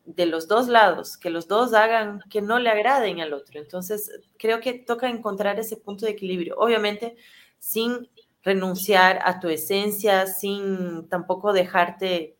de 0.05 0.27
los 0.27 0.47
dos 0.47 0.69
lados 0.69 1.17
que 1.17 1.29
los 1.29 1.49
dos 1.49 1.73
hagan 1.73 2.21
que 2.29 2.41
no 2.41 2.57
le 2.57 2.69
agraden 2.69 3.19
al 3.19 3.33
otro. 3.33 3.59
Entonces, 3.59 4.09
creo 4.37 4.61
que 4.61 4.75
toca 4.75 5.09
encontrar 5.09 5.59
ese 5.59 5.75
punto 5.75 6.05
de 6.05 6.13
equilibrio. 6.13 6.55
Obviamente, 6.57 7.17
sin 7.59 8.09
renunciar 8.43 9.19
a 9.25 9.41
tu 9.41 9.49
esencia, 9.49 10.25
sin 10.25 11.09
tampoco 11.09 11.51
dejarte, 11.51 12.37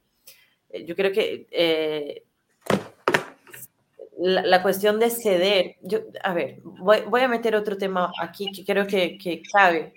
eh, 0.70 0.86
yo 0.86 0.96
creo 0.96 1.12
que 1.12 1.48
eh, 1.52 2.24
la, 4.18 4.62
cuestión 4.62 5.00
de 5.00 5.10
ceder, 5.10 5.76
yo, 5.82 6.00
a 6.24 6.34
ver, 6.34 6.60
voy, 6.64 7.22
a 7.22 7.28
meter 7.28 7.56
otro 7.56 7.78
tema 7.78 8.12
aquí 8.22 8.52
que 8.52 8.64
creo 8.64 8.88
que, 8.88 9.18
que 9.18 9.42
cabe, 9.52 9.94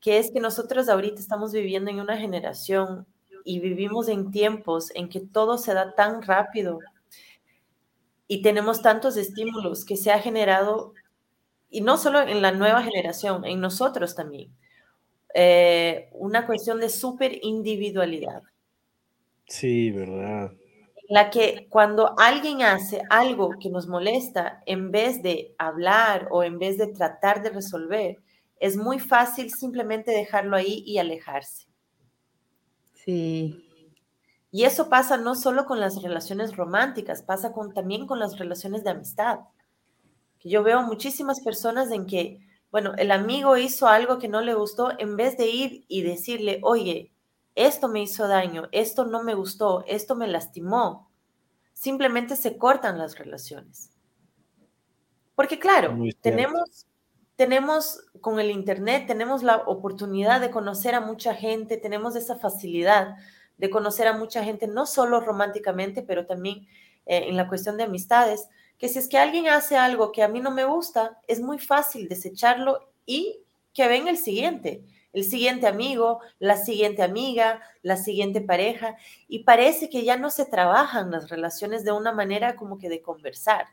que 0.00 0.18
es 0.18 0.30
que 0.30 0.40
nosotros 0.40 0.88
ahorita 0.88 1.20
estamos 1.20 1.52
viviendo 1.52 1.90
en 1.90 2.00
una 2.00 2.16
generación 2.16 3.06
y 3.44 3.60
vivimos 3.60 4.08
en 4.08 4.30
tiempos 4.30 4.90
en 4.94 5.08
que 5.08 5.20
todo 5.20 5.58
se 5.58 5.74
da 5.74 5.94
tan 5.94 6.22
rápido 6.22 6.80
y 8.26 8.42
tenemos 8.42 8.82
tantos 8.82 9.16
estímulos 9.16 9.84
que 9.84 9.96
se 9.96 10.10
ha 10.10 10.18
generado, 10.18 10.94
y 11.70 11.82
no 11.82 11.98
solo 11.98 12.20
en 12.22 12.40
la 12.40 12.52
nueva 12.52 12.82
generación, 12.82 13.44
en 13.44 13.60
nosotros 13.60 14.14
también, 14.14 14.50
eh, 15.34 16.08
una 16.12 16.46
cuestión 16.46 16.80
de 16.80 16.88
súper 16.88 17.38
individualidad. 17.42 18.42
Sí, 19.46 19.90
verdad 19.90 20.52
la 21.12 21.28
que 21.28 21.66
cuando 21.68 22.14
alguien 22.18 22.62
hace 22.62 23.02
algo 23.10 23.50
que 23.60 23.68
nos 23.68 23.86
molesta, 23.86 24.62
en 24.64 24.90
vez 24.90 25.22
de 25.22 25.54
hablar 25.58 26.28
o 26.30 26.42
en 26.42 26.58
vez 26.58 26.78
de 26.78 26.86
tratar 26.86 27.42
de 27.42 27.50
resolver, 27.50 28.16
es 28.58 28.78
muy 28.78 28.98
fácil 28.98 29.52
simplemente 29.52 30.10
dejarlo 30.10 30.56
ahí 30.56 30.82
y 30.86 30.96
alejarse. 30.96 31.66
Sí. 32.94 33.62
Y 34.50 34.64
eso 34.64 34.88
pasa 34.88 35.18
no 35.18 35.34
solo 35.34 35.66
con 35.66 35.80
las 35.80 36.00
relaciones 36.00 36.56
románticas, 36.56 37.22
pasa 37.22 37.52
con, 37.52 37.74
también 37.74 38.06
con 38.06 38.18
las 38.18 38.38
relaciones 38.38 38.82
de 38.82 38.92
amistad. 38.92 39.40
Yo 40.42 40.62
veo 40.62 40.80
muchísimas 40.80 41.40
personas 41.40 41.90
en 41.90 42.06
que, 42.06 42.40
bueno, 42.70 42.94
el 42.96 43.10
amigo 43.10 43.58
hizo 43.58 43.86
algo 43.86 44.18
que 44.18 44.28
no 44.28 44.40
le 44.40 44.54
gustó, 44.54 44.98
en 44.98 45.18
vez 45.18 45.36
de 45.36 45.50
ir 45.50 45.84
y 45.88 46.00
decirle, 46.00 46.60
oye, 46.62 47.11
esto 47.54 47.88
me 47.88 48.02
hizo 48.02 48.28
daño, 48.28 48.68
esto 48.72 49.04
no 49.04 49.22
me 49.22 49.34
gustó, 49.34 49.84
esto 49.86 50.14
me 50.14 50.26
lastimó. 50.26 51.10
Simplemente 51.72 52.36
se 52.36 52.56
cortan 52.56 52.98
las 52.98 53.18
relaciones. 53.18 53.90
Porque 55.34 55.58
claro, 55.58 55.96
tenemos, 56.20 56.86
tenemos 57.36 58.04
con 58.20 58.38
el 58.38 58.50
Internet, 58.50 59.06
tenemos 59.06 59.42
la 59.42 59.56
oportunidad 59.56 60.40
de 60.40 60.50
conocer 60.50 60.94
a 60.94 61.00
mucha 61.00 61.34
gente, 61.34 61.76
tenemos 61.76 62.16
esa 62.16 62.36
facilidad 62.36 63.16
de 63.58 63.70
conocer 63.70 64.06
a 64.06 64.16
mucha 64.16 64.44
gente, 64.44 64.66
no 64.66 64.86
solo 64.86 65.20
románticamente, 65.20 66.02
pero 66.02 66.26
también 66.26 66.66
eh, 67.06 67.24
en 67.28 67.36
la 67.36 67.48
cuestión 67.48 67.76
de 67.76 67.84
amistades, 67.84 68.48
que 68.78 68.88
si 68.88 68.98
es 68.98 69.08
que 69.08 69.18
alguien 69.18 69.48
hace 69.48 69.76
algo 69.76 70.12
que 70.12 70.22
a 70.22 70.28
mí 70.28 70.40
no 70.40 70.50
me 70.50 70.64
gusta, 70.64 71.20
es 71.28 71.40
muy 71.40 71.58
fácil 71.58 72.08
desecharlo 72.08 72.90
y 73.06 73.40
que 73.72 73.88
venga 73.88 74.10
el 74.10 74.18
siguiente 74.18 74.84
el 75.12 75.24
siguiente 75.24 75.66
amigo, 75.66 76.20
la 76.38 76.56
siguiente 76.56 77.02
amiga, 77.02 77.60
la 77.82 77.96
siguiente 77.96 78.40
pareja, 78.40 78.96
y 79.28 79.40
parece 79.40 79.88
que 79.90 80.04
ya 80.04 80.16
no 80.16 80.30
se 80.30 80.46
trabajan 80.46 81.10
las 81.10 81.28
relaciones 81.28 81.84
de 81.84 81.92
una 81.92 82.12
manera 82.12 82.56
como 82.56 82.78
que 82.78 82.88
de 82.88 83.02
conversar. 83.02 83.66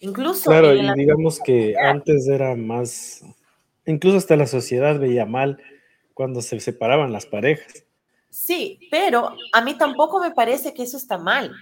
Incluso... 0.00 0.50
Claro, 0.50 0.74
y 0.74 0.94
digamos 0.94 1.40
que 1.40 1.76
antes 1.78 2.28
era 2.28 2.54
más, 2.54 3.22
incluso 3.84 4.16
hasta 4.16 4.36
la 4.36 4.46
sociedad 4.46 4.98
veía 4.98 5.26
mal 5.26 5.60
cuando 6.14 6.40
se 6.40 6.58
separaban 6.60 7.12
las 7.12 7.26
parejas. 7.26 7.84
Sí, 8.30 8.78
pero 8.90 9.36
a 9.52 9.62
mí 9.62 9.76
tampoco 9.76 10.20
me 10.20 10.30
parece 10.30 10.72
que 10.72 10.82
eso 10.82 10.96
está 10.96 11.18
mal, 11.18 11.52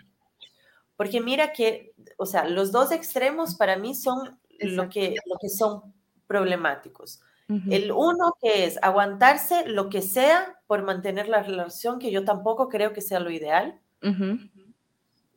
porque 0.97 1.20
mira 1.20 1.53
que, 1.53 1.93
o 2.18 2.26
sea, 2.26 2.49
los 2.49 2.72
dos 2.72 2.93
extremos 2.93 3.55
para 3.57 3.76
mí 3.76 3.95
son 3.95 4.39
lo 4.59 4.89
que, 4.89 5.14
lo 5.26 5.37
que 5.41 5.49
son 5.49 5.95
problemáticos. 6.26 7.20
El 7.49 7.92
uno 7.92 8.36
que 8.40 8.64
es 8.64 8.76
aguantarse 8.82 9.68
lo 9.68 9.88
que 9.88 10.03
sea 10.03 10.59
por 10.66 10.82
mantener 10.82 11.28
la 11.28 11.44
relación, 11.44 12.01
que 12.01 12.11
yo 12.11 12.24
tampoco 12.24 12.68
creo 12.68 12.92
que 12.92 13.01
sea 13.01 13.20
lo 13.20 13.30
ideal, 13.30 13.80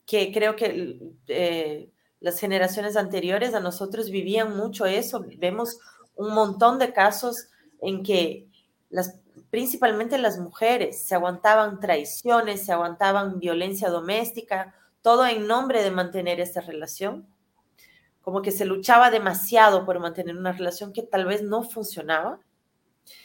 que 0.07 0.32
creo 0.34 0.55
que 0.55 1.14
eh, 1.28 1.91
las 2.20 2.39
generaciones 2.39 2.97
anteriores 2.97 3.53
a 3.53 3.60
nosotros 3.60 4.10
vivían 4.10 4.57
mucho 4.57 4.88
eso, 4.88 5.24
vemos 5.38 5.78
un 6.16 6.34
montón 6.34 6.80
de 6.80 6.93
casos 6.93 7.49
en 7.80 8.01
que 8.01 8.47
las, 8.89 9.20
principalmente 9.51 10.18
las 10.18 10.39
mujeres 10.39 11.05
se 11.05 11.14
aguantaban 11.14 11.80
traiciones, 11.80 12.66
se 12.66 12.72
aguantaban 12.72 13.39
violencia 13.39 13.89
doméstica, 13.89 14.74
todo 15.03 15.28
en 15.28 15.47
nombre 15.47 15.84
de 15.84 15.91
mantener 15.91 16.39
esta 16.39 16.62
relación 16.62 17.28
como 18.30 18.44
que 18.44 18.52
se 18.52 18.64
luchaba 18.64 19.10
demasiado 19.10 19.88
por 19.88 20.00
mantener 20.00 20.38
una 20.38 20.52
relación 20.52 20.94
que 20.94 21.02
tal 21.02 21.26
vez 21.26 21.42
no 21.42 21.64
funcionaba. 21.64 22.40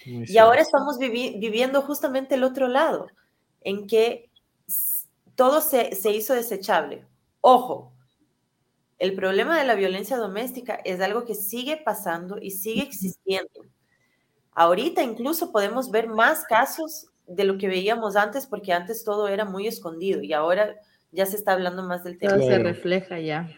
y 0.07 0.39
ahora 0.39 0.63
estamos 0.63 0.97
viviendo 0.97 1.83
justamente 1.83 2.37
el 2.37 2.43
otro 2.43 2.69
lado, 2.69 3.09
en 3.61 3.87
que 3.87 4.31
todo 5.35 5.61
se, 5.61 5.95
se 5.95 6.11
hizo 6.11 6.33
desechable. 6.33 7.05
Ojo, 7.43 7.93
el 8.99 9.15
problema 9.15 9.59
de 9.59 9.67
la 9.67 9.75
violencia 9.75 10.17
doméstica 10.17 10.81
es 10.87 11.03
algo 11.03 11.27
que 11.27 11.35
sigue 11.35 11.77
pasando 11.77 12.39
y 12.41 12.53
sigue 12.53 12.81
existiendo. 12.83 13.61
Ahorita 14.53 15.03
incluso 15.03 15.53
podemos 15.53 15.91
ver 15.91 16.09
más 16.09 16.45
casos 16.45 17.09
de 17.27 17.45
lo 17.45 17.59
que 17.59 17.69
veíamos 17.69 18.17
antes, 18.17 18.47
porque 18.47 18.73
antes 18.73 19.05
todo 19.05 19.29
era 19.29 19.45
muy 19.45 19.67
escondido 19.67 20.23
y 20.23 20.33
ahora 20.33 20.77
ya 21.13 21.27
se 21.27 21.37
está 21.37 21.53
hablando 21.53 21.83
más 21.83 22.05
del 22.05 22.17
tema. 22.17 22.39
Todo 22.39 22.47
se 22.47 22.59
refleja 22.59 23.21
ya 23.21 23.51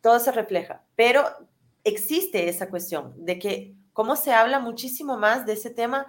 todo 0.00 0.18
se 0.18 0.32
refleja, 0.32 0.84
pero 0.96 1.24
existe 1.84 2.48
esa 2.48 2.68
cuestión 2.68 3.14
de 3.16 3.38
que 3.38 3.74
como 3.92 4.16
se 4.16 4.32
habla 4.32 4.60
muchísimo 4.60 5.18
más 5.18 5.46
de 5.46 5.54
ese 5.54 5.70
tema, 5.70 6.06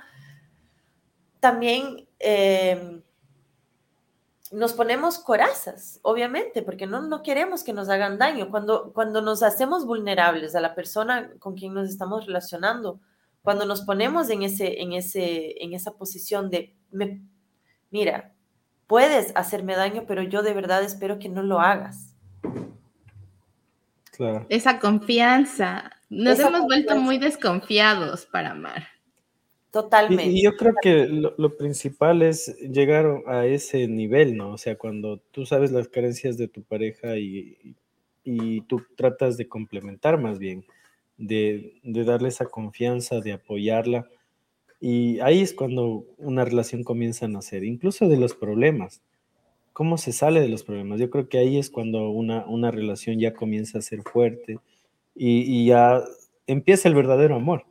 también 1.39 2.07
eh, 2.19 3.01
nos 4.51 4.73
ponemos 4.73 5.17
corazas, 5.17 5.99
obviamente, 6.03 6.61
porque 6.61 6.85
no, 6.85 7.01
no 7.01 7.23
queremos 7.23 7.63
que 7.63 7.73
nos 7.73 7.89
hagan 7.89 8.17
daño. 8.17 8.49
Cuando, 8.49 8.93
cuando 8.93 9.21
nos 9.21 9.43
hacemos 9.43 9.85
vulnerables 9.85 10.55
a 10.55 10.61
la 10.61 10.75
persona 10.75 11.31
con 11.39 11.55
quien 11.55 11.73
nos 11.73 11.89
estamos 11.89 12.27
relacionando, 12.27 12.99
cuando 13.41 13.65
nos 13.65 13.81
ponemos 13.81 14.29
en, 14.29 14.43
ese, 14.43 14.81
en, 14.81 14.93
ese, 14.93 15.61
en 15.63 15.73
esa 15.73 15.93
posición 15.93 16.49
de, 16.49 16.75
mira, 17.89 18.33
puedes 18.87 19.31
hacerme 19.35 19.75
daño, 19.75 20.03
pero 20.07 20.21
yo 20.21 20.43
de 20.43 20.53
verdad 20.53 20.83
espero 20.83 21.17
que 21.17 21.29
no 21.29 21.41
lo 21.41 21.59
hagas 21.59 22.10
esa 24.49 24.79
confianza. 24.79 25.91
Nos 26.09 26.39
hemos 26.39 26.61
vuelto 26.61 26.95
muy 26.97 27.17
desconfiados 27.17 28.25
para 28.25 28.51
amar. 28.51 28.87
Totalmente. 29.71 30.27
Y, 30.27 30.43
yo 30.43 30.57
creo 30.57 30.73
que 30.81 31.07
lo, 31.07 31.55
principal 31.55 32.21
es 32.21 32.57
llegar 32.59 33.23
a 33.25 33.45
ese 33.45 33.87
nivel, 33.87 34.35
¿no? 34.35 34.51
O 34.51 34.57
sea, 34.57 34.77
cuando 34.77 35.17
tú 35.31 35.45
sabes 35.45 35.71
las 35.71 35.87
carencias 35.87 36.37
de 36.37 36.49
tu 36.49 36.61
pareja 36.63 37.17
y, 37.17 37.75
tú 38.67 38.83
tratas 38.95 39.37
de 39.37 39.47
complementar 39.47 40.19
más 40.19 40.39
bien, 40.39 40.65
de, 41.17 41.79
de, 41.83 42.03
darle 42.03 42.27
esa 42.27 42.45
confianza, 42.45 43.21
de 43.21 43.33
apoyarla. 43.33 44.07
Y 44.79 45.19
ahí 45.21 45.41
es 45.41 45.53
cuando 45.53 46.05
una 46.17 46.43
relación 46.43 46.83
comienza 46.83 47.25
a 47.25 47.29
nacer, 47.29 47.63
incluso 47.63 48.09
de 48.09 48.17
los 48.17 48.33
problemas 48.33 49.01
cómo 49.73 49.97
se 49.97 50.11
sale 50.11 50.41
de 50.41 50.49
los 50.49 50.63
problemas. 50.63 50.99
Yo 50.99 51.09
creo 51.09 51.29
que 51.29 51.37
ahí 51.37 51.57
es 51.57 51.69
cuando 51.69 52.09
una, 52.09 52.45
una 52.45 52.71
relación 52.71 53.19
ya 53.19 53.33
comienza 53.33 53.79
a 53.79 53.81
ser 53.81 54.01
fuerte 54.03 54.59
y, 55.15 55.65
ya 55.65 56.01
empieza 56.47 56.89
el 56.89 56.95
verdadero 56.95 57.35
amor. 57.35 57.65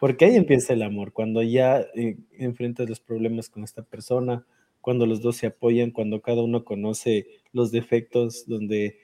Porque 0.00 0.24
ahí 0.24 0.34
empieza 0.34 0.72
el 0.72 0.82
amor, 0.82 1.12
cuando 1.12 1.40
ya 1.40 1.86
eh, 1.94 2.16
enfrentas 2.32 2.88
los 2.88 2.98
problemas 2.98 3.48
con 3.48 3.62
esta 3.62 3.82
persona, 3.82 4.44
cuando 4.80 5.06
los 5.06 5.20
dos 5.20 5.36
se 5.36 5.46
apoyan, 5.46 5.92
cuando 5.92 6.20
cada 6.20 6.42
uno 6.42 6.64
conoce 6.64 7.26
los 7.52 7.70
defectos, 7.70 8.44
donde 8.48 8.98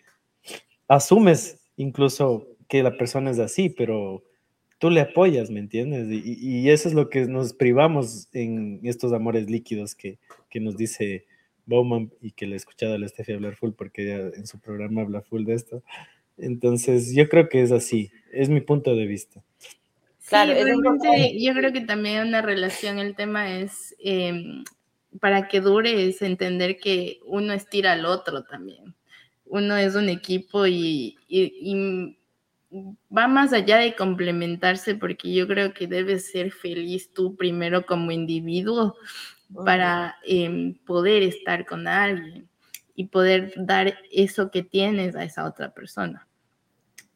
asumes 0.89 1.61
incluso 1.77 2.49
que 2.67 2.83
la 2.83 2.97
persona 2.97 3.31
es 3.31 3.39
así, 3.39 3.69
pero 3.69 4.25
tú 4.79 4.91
le 4.91 5.01
apoyas, 5.01 5.49
¿me 5.49 5.61
entiendes? 5.61 6.09
Y, 6.11 6.39
y 6.41 6.71
eso 6.71 6.89
es 6.89 6.95
lo 6.95 7.09
que 7.09 7.27
nos 7.27 7.53
privamos 7.53 8.29
en 8.33 8.81
estos 8.83 9.13
amores 9.13 9.49
líquidos 9.49 9.95
que, 9.95 10.19
que 10.51 10.59
nos 10.59 10.77
dice 10.77 11.25
Bowman 11.67 12.11
y 12.21 12.33
que 12.33 12.47
le 12.47 12.55
he 12.55 12.57
escuchado 12.57 12.95
a 12.95 12.99
la 12.99 13.09
Steffi 13.09 13.33
hablar 13.33 13.57
full 13.57 13.73
porque 13.73 14.03
ella 14.03 14.31
en 14.37 14.47
su 14.47 14.59
programa 14.59 15.03
habla 15.03 15.23
full 15.23 15.45
de 15.45 15.55
esto. 15.55 15.83
Entonces, 16.37 17.15
yo 17.15 17.29
creo 17.29 17.49
que 17.49 17.63
es 17.63 17.73
así, 17.73 18.11
es 18.33 18.49
mi 18.49 18.61
punto 18.61 18.95
de 18.95 19.07
vista. 19.07 19.43
Claro, 20.29 20.55
realmente 20.55 21.39
yo 21.39 21.53
creo 21.53 21.73
que 21.73 21.83
también 21.83 22.27
una 22.27 22.41
relación, 22.41 22.99
el 22.99 23.15
tema 23.15 23.59
es, 23.59 23.95
em, 23.99 24.65
para 25.21 25.49
que 25.49 25.61
dure, 25.61 26.09
es 26.09 26.23
entender 26.23 26.79
que 26.79 27.21
uno 27.27 27.53
estira 27.53 27.93
al 27.93 28.07
otro 28.07 28.45
también. 28.45 28.95
Uno 29.45 29.77
es 29.77 29.95
un 29.95 30.09
equipo 30.09 30.67
y, 30.67 31.17
va 33.17 33.29
más 33.29 33.53
allá 33.53 33.77
de 33.79 33.95
complementarse 33.95 34.97
porque 34.97 35.33
yo 35.33 35.47
creo 35.47 35.73
que 35.73 35.87
debes 35.87 36.33
ser 36.33 36.51
feliz 36.51 37.13
tú 37.13 37.37
primero 37.37 37.87
como 37.87 38.11
individuo 38.11 38.97
para 39.65 40.17
em, 40.25 40.75
poder 40.85 41.23
estar 41.23 41.67
con 41.67 41.87
alguien 41.87 42.49
y 42.95 43.07
poder 43.07 43.53
dar 43.57 43.95
eso 44.11 44.51
que 44.51 44.63
tienes 44.63 45.17
a 45.17 45.25
esa 45.25 45.45
otra 45.45 45.73
persona. 45.73 46.27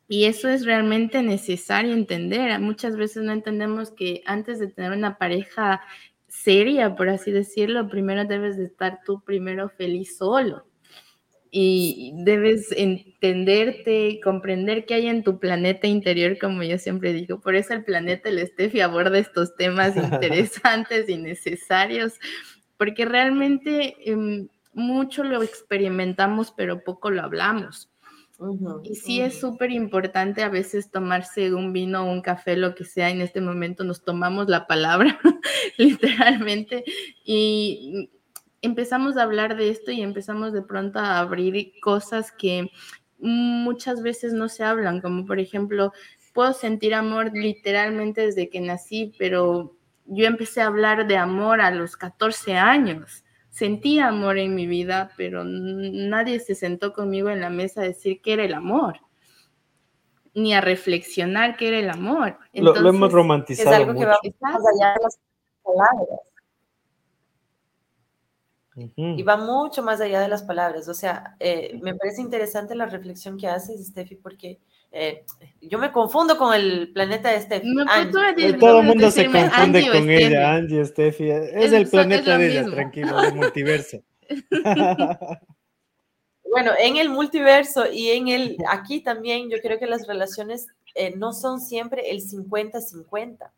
Y 0.09 0.25
eso 0.25 0.49
es 0.49 0.65
realmente 0.65 1.23
necesario 1.23 1.93
entender. 1.93 2.59
Muchas 2.61 2.97
veces 2.97 3.23
no 3.25 3.33
entendemos 3.33 3.91
que 3.91 4.23
antes 4.25 4.59
de 4.59 4.69
tener 4.69 4.93
una 4.93 5.19
pareja 5.19 5.83
seria, 6.29 6.97
por 6.97 7.09
así 7.09 7.31
decirlo, 7.31 7.89
primero 7.89 8.25
debes 8.25 8.57
de 8.57 8.65
estar 8.65 9.01
tú 9.05 9.21
primero 9.23 9.69
feliz 9.69 10.17
solo. 10.17 10.68
Y 11.51 12.13
debes 12.17 12.73
entenderte, 12.73 14.21
comprender 14.23 14.85
qué 14.85 14.95
hay 14.95 15.07
en 15.09 15.23
tu 15.23 15.39
planeta 15.39 15.87
interior, 15.87 16.39
como 16.39 16.63
yo 16.63 16.79
siempre 16.79 17.13
digo. 17.13 17.41
Por 17.41 17.57
eso 17.57 17.75
el 17.75 17.85
planeta 17.85 18.29
el 18.29 18.47
Steffi 18.47 18.81
aborda 18.81 19.19
estos 19.19 19.57
temas 19.57 19.97
interesantes 19.97 21.09
y 21.09 21.17
necesarios, 21.17 22.15
porque 22.77 23.05
realmente 23.05 23.97
em, 24.05 24.49
mucho 24.73 25.25
lo 25.25 25.43
experimentamos, 25.43 26.53
pero 26.57 26.85
poco 26.85 27.11
lo 27.11 27.23
hablamos 27.23 27.89
y 28.85 28.95
sí 28.95 29.21
es 29.21 29.41
súper 29.41 29.73
importante 29.73 30.43
a 30.43 30.49
veces 30.49 30.91
tomarse 30.93 31.53
un 31.53 31.73
vino 31.73 32.03
o 32.05 32.13
un 32.13 32.23
café, 32.23 32.57
lo 32.57 32.75
que 32.75 32.85
sea, 32.85 33.11
en 33.11 33.21
este 33.21 33.41
momento 33.41 33.83
nos 33.83 34.05
tomamos 34.05 34.49
la 34.49 34.69
palabra, 34.69 35.19
literalmente, 35.77 36.85
y 37.25 38.11
empezamos 38.63 39.17
a 39.17 39.23
hablar 39.23 39.57
de 39.57 39.71
esto 39.71 39.91
y 39.91 40.03
empezamos 40.03 40.53
de 40.53 40.63
pronto 40.63 40.99
a 40.99 41.19
abrir 41.19 41.73
cosas 41.81 42.33
que 42.33 42.71
muchas 43.19 44.03
veces 44.03 44.33
no 44.33 44.49
se 44.49 44.65
hablan, 44.65 45.01
como 45.01 45.27
por 45.27 45.41
ejemplo, 45.41 45.93
puedo 46.33 46.53
sentir 46.53 46.95
amor 46.95 47.31
literalmente 47.35 48.23
desde 48.23 48.49
que 48.49 48.61
nací, 48.61 49.13
pero 49.19 49.77
yo 50.07 50.27
empecé 50.27 50.61
a 50.61 50.67
hablar 50.67 51.07
de 51.07 51.17
amor 51.17 51.61
a 51.61 51.71
los 51.71 51.97
14 51.97 52.55
años 52.55 53.25
sentí 53.59 53.99
amor 53.99 54.39
en 54.39 54.55
mi 54.55 54.69
vida, 54.69 55.11
pero 55.17 55.43
nadie 55.45 56.39
se 56.39 56.55
sentó 56.55 56.93
conmigo 56.93 57.29
en 57.29 57.41
la 57.41 57.51
mesa 57.51 57.81
a 57.81 57.85
decir 57.85 58.21
qué 58.23 58.35
era 58.35 58.45
el 58.45 58.55
amor, 58.55 59.01
ni 60.33 60.55
a 60.55 60.61
reflexionar 60.61 61.57
qué 61.57 61.69
era 61.69 61.79
el 61.81 61.91
amor. 61.91 62.39
lo, 62.53 62.89
hemos 62.89 63.13
romantizado. 63.13 63.71
Es 63.71 63.77
algo 63.77 63.99
que 63.99 64.07
va 64.07 64.19
más 64.41 64.63
allá 64.75 64.95
de 64.95 65.03
las 65.03 65.19
palabras. 65.65 66.21
Y 68.97 69.23
va 69.23 69.37
mucho 69.37 69.83
más 69.83 70.01
allá 70.01 70.21
de 70.21 70.29
las 70.29 70.43
palabras. 70.43 70.89
O 70.89 70.95
sea, 70.95 71.37
eh, 71.41 71.79
me 71.83 71.95
parece 71.95 72.21
interesante 72.21 72.75
la 72.75 72.87
reflexión 72.87 73.37
que 73.37 73.49
haces, 73.49 73.87
Steffi, 73.87 74.17
porque 74.17 74.61
eh, 74.93 75.25
yo 75.61 75.79
me 75.79 75.93
confundo 75.93 76.39
con 76.39 76.55
el 76.55 76.93
planeta 76.93 77.31
de 77.31 77.41
Steffi. 77.41 77.75
Pues 77.75 78.11
todo 78.59 78.81
el 78.81 78.87
mundo 78.87 79.11
se 79.11 79.27
confunde 79.27 79.91
con 79.91 80.11
ella, 80.11 80.55
Angie, 80.55 80.85
Steffi. 80.85 81.31
Es, 81.31 81.73
el 81.73 81.89
planeta 81.89 82.39
de 82.39 82.51
ella, 82.51 82.65
tranquilo, 82.71 83.21
el 83.23 83.35
multiverso. 83.35 83.99
bueno, 86.51 86.73
en 86.79 86.97
el 86.97 87.09
multiverso 87.09 87.91
y 87.91 88.11
en 88.11 88.29
el 88.29 88.57
aquí 88.69 89.01
también, 89.01 89.51
yo 89.51 89.59
creo 89.61 89.79
que 89.79 89.87
las 89.87 90.07
relaciones 90.07 90.69
eh, 90.95 91.15
no 91.17 91.33
son 91.33 91.61
siempre 91.61 92.11
el 92.11 92.21
50-50. 92.21 93.51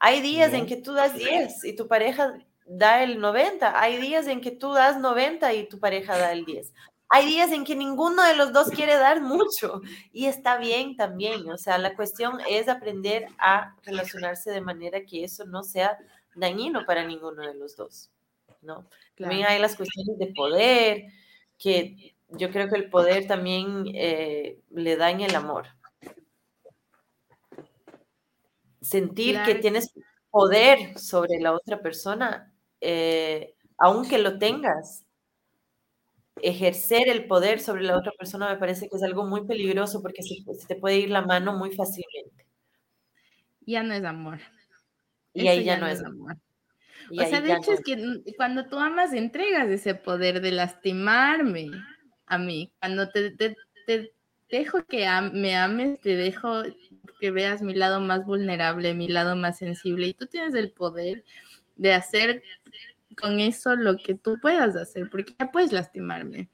Hay 0.00 0.20
días 0.20 0.52
en 0.52 0.66
que 0.66 0.76
tú 0.76 0.92
das 0.92 1.16
10 1.16 1.64
y 1.64 1.74
tu 1.74 1.88
pareja 1.88 2.34
da 2.64 3.02
el 3.02 3.20
90. 3.20 3.80
Hay 3.80 3.98
días 3.98 4.26
en 4.26 4.40
que 4.40 4.50
tú 4.50 4.72
das 4.72 4.98
90 4.98 5.52
y 5.54 5.68
tu 5.68 5.78
pareja 5.78 6.16
da 6.16 6.32
el 6.32 6.44
10 6.44 6.72
hay 7.08 7.26
días 7.26 7.52
en 7.52 7.64
que 7.64 7.76
ninguno 7.76 8.24
de 8.24 8.34
los 8.34 8.52
dos 8.52 8.70
quiere 8.70 8.96
dar 8.96 9.20
mucho 9.20 9.82
y 10.12 10.26
está 10.26 10.58
bien 10.58 10.96
también. 10.96 11.48
O 11.48 11.56
sea, 11.56 11.78
la 11.78 11.94
cuestión 11.94 12.40
es 12.48 12.68
aprender 12.68 13.28
a 13.38 13.76
relacionarse 13.84 14.50
de 14.50 14.60
manera 14.60 15.04
que 15.04 15.22
eso 15.22 15.44
no 15.44 15.62
sea 15.62 15.96
dañino 16.34 16.84
para 16.86 17.06
ninguno 17.06 17.42
de 17.46 17.54
los 17.54 17.76
dos. 17.76 18.10
¿no? 18.62 18.88
También 19.16 19.46
hay 19.46 19.60
las 19.60 19.76
cuestiones 19.76 20.18
de 20.18 20.26
poder, 20.34 21.04
que 21.56 22.16
yo 22.30 22.50
creo 22.50 22.68
que 22.68 22.76
el 22.76 22.90
poder 22.90 23.28
también 23.28 23.84
eh, 23.94 24.58
le 24.70 24.96
daña 24.96 25.26
el 25.26 25.36
amor. 25.36 25.68
Sentir 28.80 29.40
que 29.44 29.54
tienes 29.54 29.92
poder 30.30 30.98
sobre 30.98 31.38
la 31.38 31.52
otra 31.52 31.80
persona, 31.80 32.52
eh, 32.86 33.54
aunque 33.78 34.18
lo 34.18 34.38
tengas, 34.38 35.04
ejercer 36.42 37.08
el 37.08 37.26
poder 37.26 37.60
sobre 37.60 37.84
la 37.84 37.96
otra 37.96 38.12
persona 38.12 38.50
me 38.50 38.58
parece 38.58 38.88
que 38.88 38.96
es 38.96 39.02
algo 39.02 39.24
muy 39.24 39.46
peligroso 39.46 40.02
porque 40.02 40.22
se, 40.22 40.36
te 40.66 40.76
puede 40.76 40.98
ir 40.98 41.10
la 41.10 41.22
mano 41.22 41.56
muy 41.56 41.72
fácilmente. 41.72 42.46
Ya 43.60 43.82
no 43.82 43.94
es 43.94 44.04
amor. 44.04 44.40
Y 45.32 45.48
ahí 45.48 45.64
ya, 45.64 45.78
no 45.78 45.86
es 45.86 46.04
amor. 46.04 46.36
o 47.10 47.24
sea, 47.24 47.40
de 47.40 47.54
hecho 47.54 47.72
es 47.72 47.80
que 47.80 48.22
cuando 48.36 48.66
tú 48.68 48.78
amas, 48.78 49.14
entregas 49.14 49.68
ese 49.68 49.94
poder 49.94 50.42
de 50.42 50.52
lastimarme 50.52 51.70
a 52.26 52.36
mí. 52.36 52.70
Cuando 52.78 53.08
te, 53.08 53.30
te, 53.30 53.56
dejo 54.50 54.84
que 54.84 55.06
me 55.32 55.56
ames, 55.56 56.00
te 56.00 56.16
dejo 56.16 56.62
que 57.18 57.30
veas 57.30 57.62
mi 57.62 57.74
lado 57.74 58.00
más 58.00 58.26
vulnerable, 58.26 58.92
mi 58.92 59.08
lado 59.08 59.34
más 59.34 59.58
sensible, 59.58 60.08
y 60.08 60.14
tú 60.14 60.26
tienes 60.26 60.54
el 60.54 60.70
poder 60.70 61.24
de 61.76 61.92
hacer 61.92 62.42
con 63.16 63.40
eso 63.40 63.76
lo 63.76 63.96
que 63.96 64.14
tú 64.14 64.38
puedas 64.40 64.76
hacer, 64.76 65.08
porque 65.10 65.34
ya 65.38 65.50
puedes 65.50 65.72
lastimarme. 65.72 66.48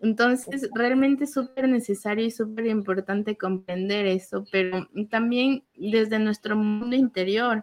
Entonces, 0.00 0.68
realmente 0.74 1.24
es 1.24 1.32
súper 1.32 1.68
necesario 1.68 2.24
y 2.24 2.30
súper 2.30 2.66
importante 2.66 3.36
comprender 3.36 4.06
eso, 4.06 4.44
pero 4.50 4.88
también 5.10 5.64
desde 5.74 6.18
nuestro 6.18 6.56
mundo 6.56 6.94
interior, 6.96 7.62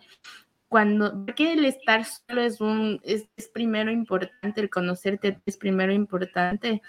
cuando, 0.68 1.26
que 1.36 1.53
el 1.53 1.66
estar 1.66 2.03
solo 2.05 2.41
es 2.41 2.59
un, 2.59 2.99
es, 3.03 3.28
primero 3.53 3.91
importante, 3.91 4.61
el 4.61 4.72
conocerte 4.72 5.39
es 5.45 5.57
primero 5.57 5.93
importante, 5.93 6.82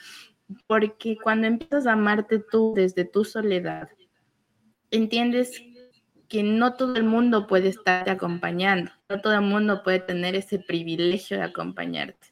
porque 0.66 1.18
cuando 1.22 1.46
empiezas 1.46 1.86
a 1.86 1.92
amarte 1.92 2.38
tú 2.38 2.72
desde 2.74 3.04
tu 3.04 3.24
soledad, 3.24 3.88
entiendes 4.90 5.62
que 6.34 6.42
no 6.42 6.74
todo 6.74 6.96
el 6.96 7.04
mundo 7.04 7.46
puede 7.46 7.68
estarte 7.68 8.10
acompañando, 8.10 8.90
no 9.08 9.20
todo 9.20 9.34
el 9.34 9.42
mundo 9.42 9.84
puede 9.84 10.00
tener 10.00 10.34
ese 10.34 10.58
privilegio 10.58 11.36
de 11.36 11.44
acompañarte. 11.44 12.26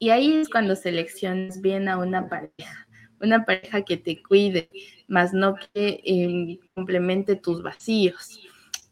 Y 0.00 0.10
ahí 0.10 0.32
es 0.32 0.48
cuando 0.48 0.74
seleccionas 0.74 1.60
bien 1.60 1.88
a 1.88 1.96
una 1.98 2.28
pareja, 2.28 2.88
una 3.20 3.44
pareja 3.44 3.82
que 3.82 3.96
te 3.96 4.20
cuide, 4.20 4.68
más 5.06 5.32
no 5.32 5.54
que 5.54 6.00
eh, 6.04 6.58
complemente 6.74 7.36
tus 7.36 7.62
vacíos 7.62 8.40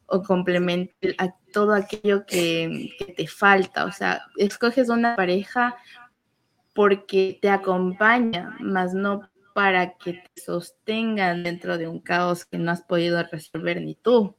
o 0.07 0.23
complemente 0.23 1.17
todo 1.53 1.75
aquello 1.75 2.25
que, 2.25 2.89
que 3.01 3.15
te 3.15 3.27
falta. 3.27 3.85
O 3.85 3.91
sea, 3.91 4.23
escoges 4.37 4.91
una 4.91 5.17
pareja 5.17 5.75
porque 6.73 7.37
te 7.43 7.49
acompaña, 7.49 8.57
más 8.61 8.95
no 8.95 9.29
para 9.55 9.95
que 9.99 10.13
te 10.13 10.41
sostengan 10.41 11.43
dentro 11.43 11.79
de 11.79 11.89
un 11.89 11.99
caos 11.99 12.45
que 12.45 12.59
no 12.59 12.71
has 12.71 12.83
podido 12.83 13.21
resolver 13.25 13.83
ni 13.83 13.97
tú. 13.97 14.37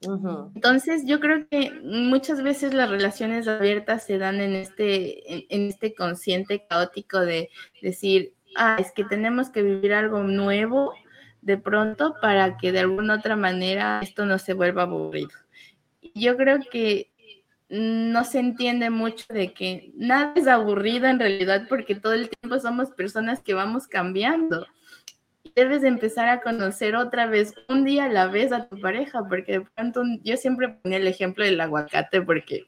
Entonces, 0.00 1.04
yo 1.06 1.20
creo 1.20 1.48
que 1.48 1.72
muchas 1.82 2.42
veces 2.42 2.74
las 2.74 2.90
relaciones 2.90 3.48
abiertas 3.48 4.04
se 4.04 4.18
dan 4.18 4.40
en 4.40 4.54
este, 4.54 5.54
en, 5.54 5.68
este 5.68 5.94
consciente 5.94 6.66
caótico 6.68 7.20
de 7.20 7.50
decir, 7.80 8.34
ah, 8.56 8.76
es 8.78 8.92
que 8.92 9.04
tenemos 9.04 9.50
que 9.50 9.62
vivir 9.62 9.94
algo 9.94 10.22
nuevo 10.22 10.94
de 11.40 11.56
pronto 11.56 12.14
para 12.20 12.56
que 12.56 12.72
de 12.72 12.80
alguna 12.80 13.14
otra 13.14 13.36
manera 13.36 14.00
esto 14.02 14.26
no 14.26 14.38
se 14.38 14.52
vuelva 14.52 14.82
aburrido. 14.82 15.30
Yo 16.14 16.36
creo 16.36 16.58
que 16.70 17.10
no 17.68 18.24
se 18.24 18.38
entiende 18.38 18.90
mucho 18.90 19.24
de 19.28 19.52
que 19.52 19.92
nada 19.96 20.32
es 20.36 20.46
aburrido 20.46 21.06
en 21.06 21.18
realidad 21.18 21.66
porque 21.68 21.94
todo 21.94 22.12
el 22.12 22.28
tiempo 22.28 22.60
somos 22.60 22.90
personas 22.90 23.42
que 23.42 23.54
vamos 23.54 23.88
cambiando 23.88 24.66
debes 25.56 25.84
empezar 25.84 26.28
a 26.28 26.42
conocer 26.42 26.94
otra 26.94 27.26
vez 27.26 27.54
un 27.68 27.84
día 27.84 28.04
a 28.04 28.08
la 28.10 28.26
vez 28.26 28.52
a 28.52 28.68
tu 28.68 28.78
pareja, 28.78 29.24
porque 29.26 29.52
de 29.52 29.60
pronto 29.62 30.02
yo 30.22 30.36
siempre 30.36 30.68
ponía 30.68 30.98
el 30.98 31.06
ejemplo 31.06 31.44
del 31.44 31.58
aguacate, 31.58 32.20
porque 32.20 32.66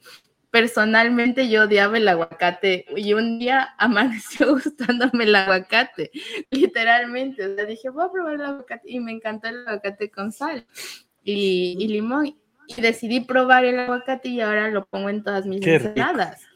personalmente 0.51 1.51
yo 1.51 1.65
odiaba 1.65 1.99
el 1.99 2.09
aguacate 2.09 2.87
y 2.97 3.13
un 3.13 3.39
día 3.39 3.75
amaneció 3.79 4.53
gustándome 4.53 5.25
el 5.25 5.35
aguacate, 5.35 6.11
literalmente. 6.51 7.47
O 7.47 7.55
sea, 7.55 7.67
dije, 7.67 7.91
voy 7.91 8.07
a 8.07 8.11
probar 8.11 8.35
el 8.35 8.41
aguacate 8.41 8.91
y 8.91 9.01
me 9.01 9.13
encantó 9.13 9.49
el 9.49 9.69
aguacate 9.69 10.11
con 10.11 10.33
sal 10.33 10.67
y, 11.23 11.87
limón. 11.87 12.39
Y 12.69 12.81
decidí 12.81 13.21
probar 13.21 13.67
el 13.67 13.79
aguacate 13.81 14.29
y 14.29 14.41
ahora 14.41 14.69
lo 14.69 14.87
pongo 14.87 15.11
en 15.11 15.23
todas 15.23 15.47
mis 15.47 15.67
ensaladas. 15.67 16.47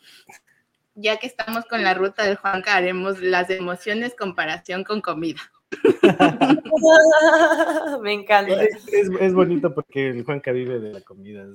ya 0.95 1.18
que 1.18 1.26
estamos 1.26 1.64
con 1.66 1.83
la 1.83 1.95
ruta 1.95 2.24
del 2.24 2.37
Juanca, 2.37 2.76
haremos 2.76 3.20
las 3.20 3.49
emociones 3.51 4.14
comparación 4.14 4.85
con 4.85 5.01
comida. 5.03 5.41
Me 8.03 8.12
encanta. 8.12 8.62
Es, 8.62 9.33
bonito 9.33 9.75
porque 9.75 10.09
el 10.09 10.25
Juanca 10.25 10.53
vive 10.53 10.81
de 10.81 10.93
la 10.93 11.01
comida. 11.01 11.47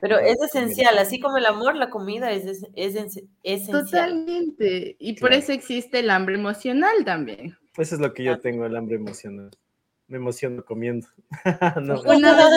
Pero 0.00 0.18
es 0.18 0.40
esencial, 0.40 0.96
así 0.98 1.18
como 1.18 1.38
el 1.38 1.46
amor, 1.46 1.74
la 1.76 1.90
comida 1.90 2.30
es, 2.30 2.64
esencial. 2.74 3.26
Totalmente. 3.70 4.96
Y 4.98 5.14
por 5.14 5.32
eso 5.32 5.52
existe 5.52 6.00
el 6.00 6.10
hambre 6.10 6.36
emocional 6.36 7.04
también. 7.04 7.56
Eso 7.76 7.96
es 7.96 8.00
lo 8.00 8.12
que 8.12 8.24
yo 8.24 8.32
ah. 8.32 8.40
tengo, 8.40 8.66
el 8.66 8.76
hambre 8.76 8.96
emocional 8.96 9.50
me 10.08 10.18
emociono 10.18 10.64
comiendo. 10.64 11.06
Una 12.06 12.34
vez, 12.34 12.48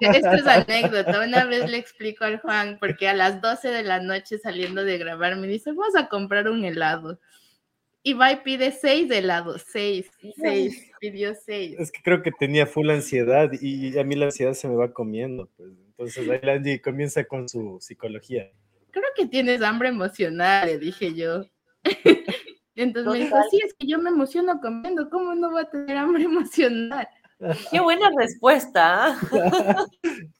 esto 0.00 0.32
es 0.32 0.46
anécdota, 0.46 1.20
una 1.20 1.44
vez 1.44 1.70
le 1.70 1.76
explico 1.76 2.24
al 2.24 2.40
Juan, 2.40 2.78
porque 2.80 3.08
a 3.08 3.14
las 3.14 3.40
12 3.40 3.68
de 3.68 3.82
la 3.82 4.00
noche 4.00 4.38
saliendo 4.38 4.84
de 4.84 4.98
grabar 4.98 5.36
me 5.36 5.46
dice, 5.46 5.72
vamos 5.72 5.96
a 5.96 6.08
comprar 6.08 6.48
un 6.48 6.64
helado. 6.64 7.18
Y 8.04 8.12
va 8.12 8.30
y 8.30 8.36
pide 8.36 8.70
seis 8.70 9.10
helados, 9.10 9.64
seis, 9.66 10.08
seis, 10.36 10.92
pidió 11.00 11.34
seis. 11.34 11.74
Es 11.78 11.90
que 11.90 12.02
creo 12.02 12.22
que 12.22 12.30
tenía 12.30 12.66
full 12.66 12.90
ansiedad 12.90 13.50
y 13.60 13.98
a 13.98 14.04
mí 14.04 14.14
la 14.14 14.26
ansiedad 14.26 14.52
se 14.52 14.68
me 14.68 14.76
va 14.76 14.92
comiendo. 14.92 15.48
Pues. 15.56 15.70
Entonces 15.96 16.28
ahí 16.28 16.50
Andy 16.50 16.78
comienza 16.80 17.24
con 17.24 17.48
su 17.48 17.78
psicología. 17.80 18.50
Creo 18.90 19.04
que 19.16 19.26
tienes 19.26 19.62
hambre 19.62 19.88
emocional, 19.88 20.66
le 20.66 20.78
dije 20.78 21.14
yo. 21.14 21.44
Entonces 22.76 23.12
me 23.12 23.18
dijo, 23.20 23.36
sí, 23.50 23.60
es 23.64 23.74
que 23.74 23.86
yo 23.86 23.98
me 23.98 24.10
emociono 24.10 24.60
comiendo, 24.60 25.08
¿cómo 25.08 25.34
no 25.34 25.52
va 25.52 25.62
a 25.62 25.70
tener 25.70 25.96
hambre 25.96 26.24
emocional? 26.24 27.08
Qué 27.70 27.80
buena 27.80 28.10
respuesta. 28.16 29.16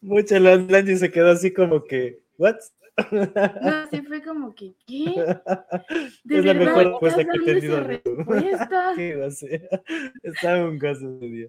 Mucha 0.01 0.41
Lange 0.41 0.97
se 0.97 1.11
quedó 1.11 1.31
así 1.31 1.53
como 1.53 1.85
que, 1.85 2.21
¿what? 2.37 2.57
No, 2.97 3.87
sí 3.91 4.03
fue 4.03 4.23
como 4.23 4.55
que, 4.55 4.75
¿qué? 4.87 5.15
es 6.31 6.45
la 6.45 6.55
mejor 6.55 6.85
respuesta 6.85 7.25
que 7.25 7.31
he 7.39 7.55
tenido. 7.55 7.87
¿Qué 8.97 9.17
va 9.17 9.27
a 9.27 9.31
ser? 9.31 9.69
Estaba 10.23 10.65
un 10.65 10.79
caso 10.79 11.17
ese 11.17 11.27
día. 11.27 11.49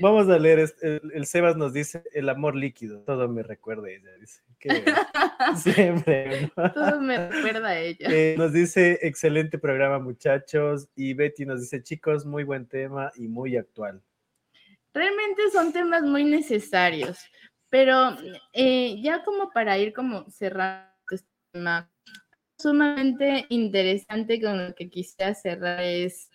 Vamos 0.00 0.28
a 0.28 0.38
leer, 0.38 0.72
el, 0.80 1.26
Sebas 1.26 1.56
nos 1.56 1.72
dice, 1.72 2.04
el 2.12 2.28
amor 2.28 2.54
líquido, 2.54 3.00
todo 3.00 3.28
me 3.28 3.42
recuerda 3.42 3.88
a 3.88 3.90
ella, 3.90 4.10
dice. 4.20 4.42
siempre. 5.56 6.50
Todo 6.54 7.00
me 7.00 7.28
recuerda 7.28 7.68
a 7.68 7.78
ella. 7.78 8.08
Eh, 8.08 8.36
nos 8.38 8.52
dice, 8.52 8.98
excelente 9.02 9.58
programa 9.58 9.98
muchachos, 9.98 10.88
y 10.94 11.14
Betty 11.14 11.44
nos 11.44 11.60
dice, 11.60 11.82
chicos, 11.82 12.24
muy 12.24 12.44
buen 12.44 12.66
tema 12.66 13.10
y 13.16 13.26
muy 13.26 13.56
actual. 13.56 14.00
Realmente 14.94 15.42
son 15.52 15.72
temas 15.72 16.02
muy 16.02 16.24
necesarios, 16.24 17.18
pero 17.70 18.16
eh, 18.52 19.00
ya 19.02 19.24
como 19.24 19.50
para 19.50 19.78
ir 19.78 19.92
como 19.92 20.28
cerrando 20.30 20.90
este 21.10 21.28
tema, 21.52 21.90
sumamente 22.58 23.46
interesante 23.48 24.40
con 24.40 24.66
lo 24.68 24.74
que 24.74 24.90
quisiera 24.90 25.34
cerrar 25.34 25.80
es 25.80 26.30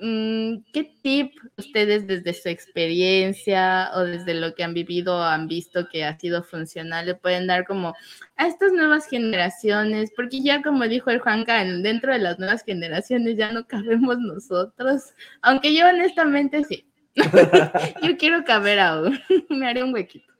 Mm, 0.00 0.58
¿qué 0.72 0.84
tip 1.02 1.32
ustedes 1.56 2.06
desde 2.06 2.32
su 2.32 2.48
experiencia 2.48 3.90
o 3.96 4.04
desde 4.04 4.32
lo 4.34 4.54
que 4.54 4.62
han 4.62 4.72
vivido 4.72 5.16
o 5.16 5.22
han 5.22 5.48
visto 5.48 5.88
que 5.88 6.04
ha 6.04 6.16
sido 6.16 6.44
funcional 6.44 7.06
le 7.06 7.16
pueden 7.16 7.48
dar 7.48 7.66
como 7.66 7.96
a 8.36 8.46
estas 8.46 8.72
nuevas 8.72 9.08
generaciones? 9.08 10.12
Porque 10.14 10.40
ya 10.40 10.62
como 10.62 10.86
dijo 10.86 11.10
el 11.10 11.18
Juanca, 11.18 11.64
dentro 11.64 12.12
de 12.12 12.20
las 12.20 12.38
nuevas 12.38 12.62
generaciones 12.64 13.36
ya 13.36 13.50
no 13.50 13.66
cabemos 13.66 14.18
nosotros, 14.20 15.02
aunque 15.42 15.74
yo 15.74 15.88
honestamente 15.88 16.62
sí. 16.62 16.86
yo 18.02 18.16
quiero 18.18 18.44
caber 18.44 18.78
aún, 18.78 19.18
me 19.50 19.66
haré 19.66 19.82
un 19.82 19.92
huequito. 19.92 20.32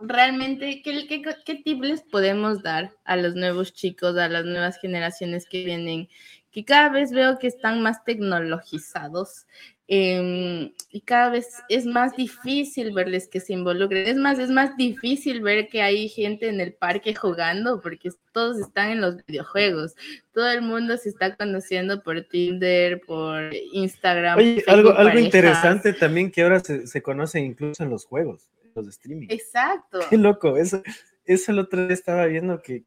Realmente, 0.00 0.80
¿qué, 0.82 1.06
qué, 1.08 1.22
qué 1.44 1.54
tip 1.56 1.82
les 1.82 2.02
podemos 2.02 2.62
dar 2.62 2.92
a 3.04 3.16
los 3.16 3.34
nuevos 3.34 3.72
chicos, 3.72 4.16
a 4.16 4.28
las 4.28 4.44
nuevas 4.44 4.78
generaciones 4.80 5.46
que 5.48 5.64
vienen? 5.64 6.08
que 6.50 6.64
cada 6.64 6.88
vez 6.88 7.12
veo 7.12 7.38
que 7.38 7.46
están 7.46 7.82
más 7.82 8.04
tecnologizados 8.04 9.46
em, 9.86 10.72
y 10.90 11.00
cada 11.02 11.30
vez 11.30 11.62
es 11.68 11.86
más 11.86 12.16
difícil 12.16 12.92
verles 12.92 13.28
que 13.28 13.40
se 13.40 13.52
involucren. 13.52 14.06
Es 14.06 14.16
más, 14.16 14.38
es 14.38 14.50
más 14.50 14.76
difícil 14.76 15.42
ver 15.42 15.68
que 15.68 15.82
hay 15.82 16.08
gente 16.08 16.48
en 16.48 16.60
el 16.60 16.72
parque 16.72 17.14
jugando 17.14 17.80
porque 17.80 18.10
todos 18.32 18.58
están 18.58 18.90
en 18.90 19.00
los 19.00 19.24
videojuegos. 19.26 19.94
Todo 20.32 20.50
el 20.50 20.62
mundo 20.62 20.96
se 20.96 21.10
está 21.10 21.36
conociendo 21.36 22.02
por 22.02 22.22
Tinder, 22.22 23.00
por 23.02 23.50
Instagram. 23.72 24.38
Oye, 24.38 24.64
algo, 24.66 24.92
algo 24.92 25.18
interesante 25.18 25.92
también 25.92 26.30
que 26.30 26.42
ahora 26.42 26.60
se, 26.60 26.86
se 26.86 27.02
conoce 27.02 27.40
incluso 27.40 27.82
en 27.82 27.90
los 27.90 28.04
juegos, 28.04 28.48
los 28.74 28.84
de 28.84 28.90
streaming. 28.90 29.28
Exacto. 29.30 30.00
Qué 30.10 30.16
loco, 30.16 30.56
eso, 30.56 30.82
eso 31.24 31.52
el 31.52 31.58
otro 31.58 31.84
día 31.84 31.94
estaba 31.94 32.26
viendo 32.26 32.60
que, 32.60 32.84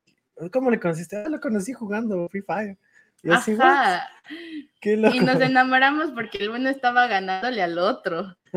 ¿cómo 0.52 0.72
le 0.72 0.80
conociste? 0.80 1.18
Ah, 1.18 1.30
lo 1.30 1.40
conocí 1.40 1.74
jugando 1.74 2.28
Free 2.30 2.42
Fire. 2.42 2.78
Y 3.24 5.20
nos 5.20 5.42
enamoramos 5.42 6.12
porque 6.12 6.40
el 6.40 6.50
uno 6.50 6.70
estaba 6.70 7.08
ganándole 7.08 7.62
al 7.62 7.78
otro. 7.78 8.36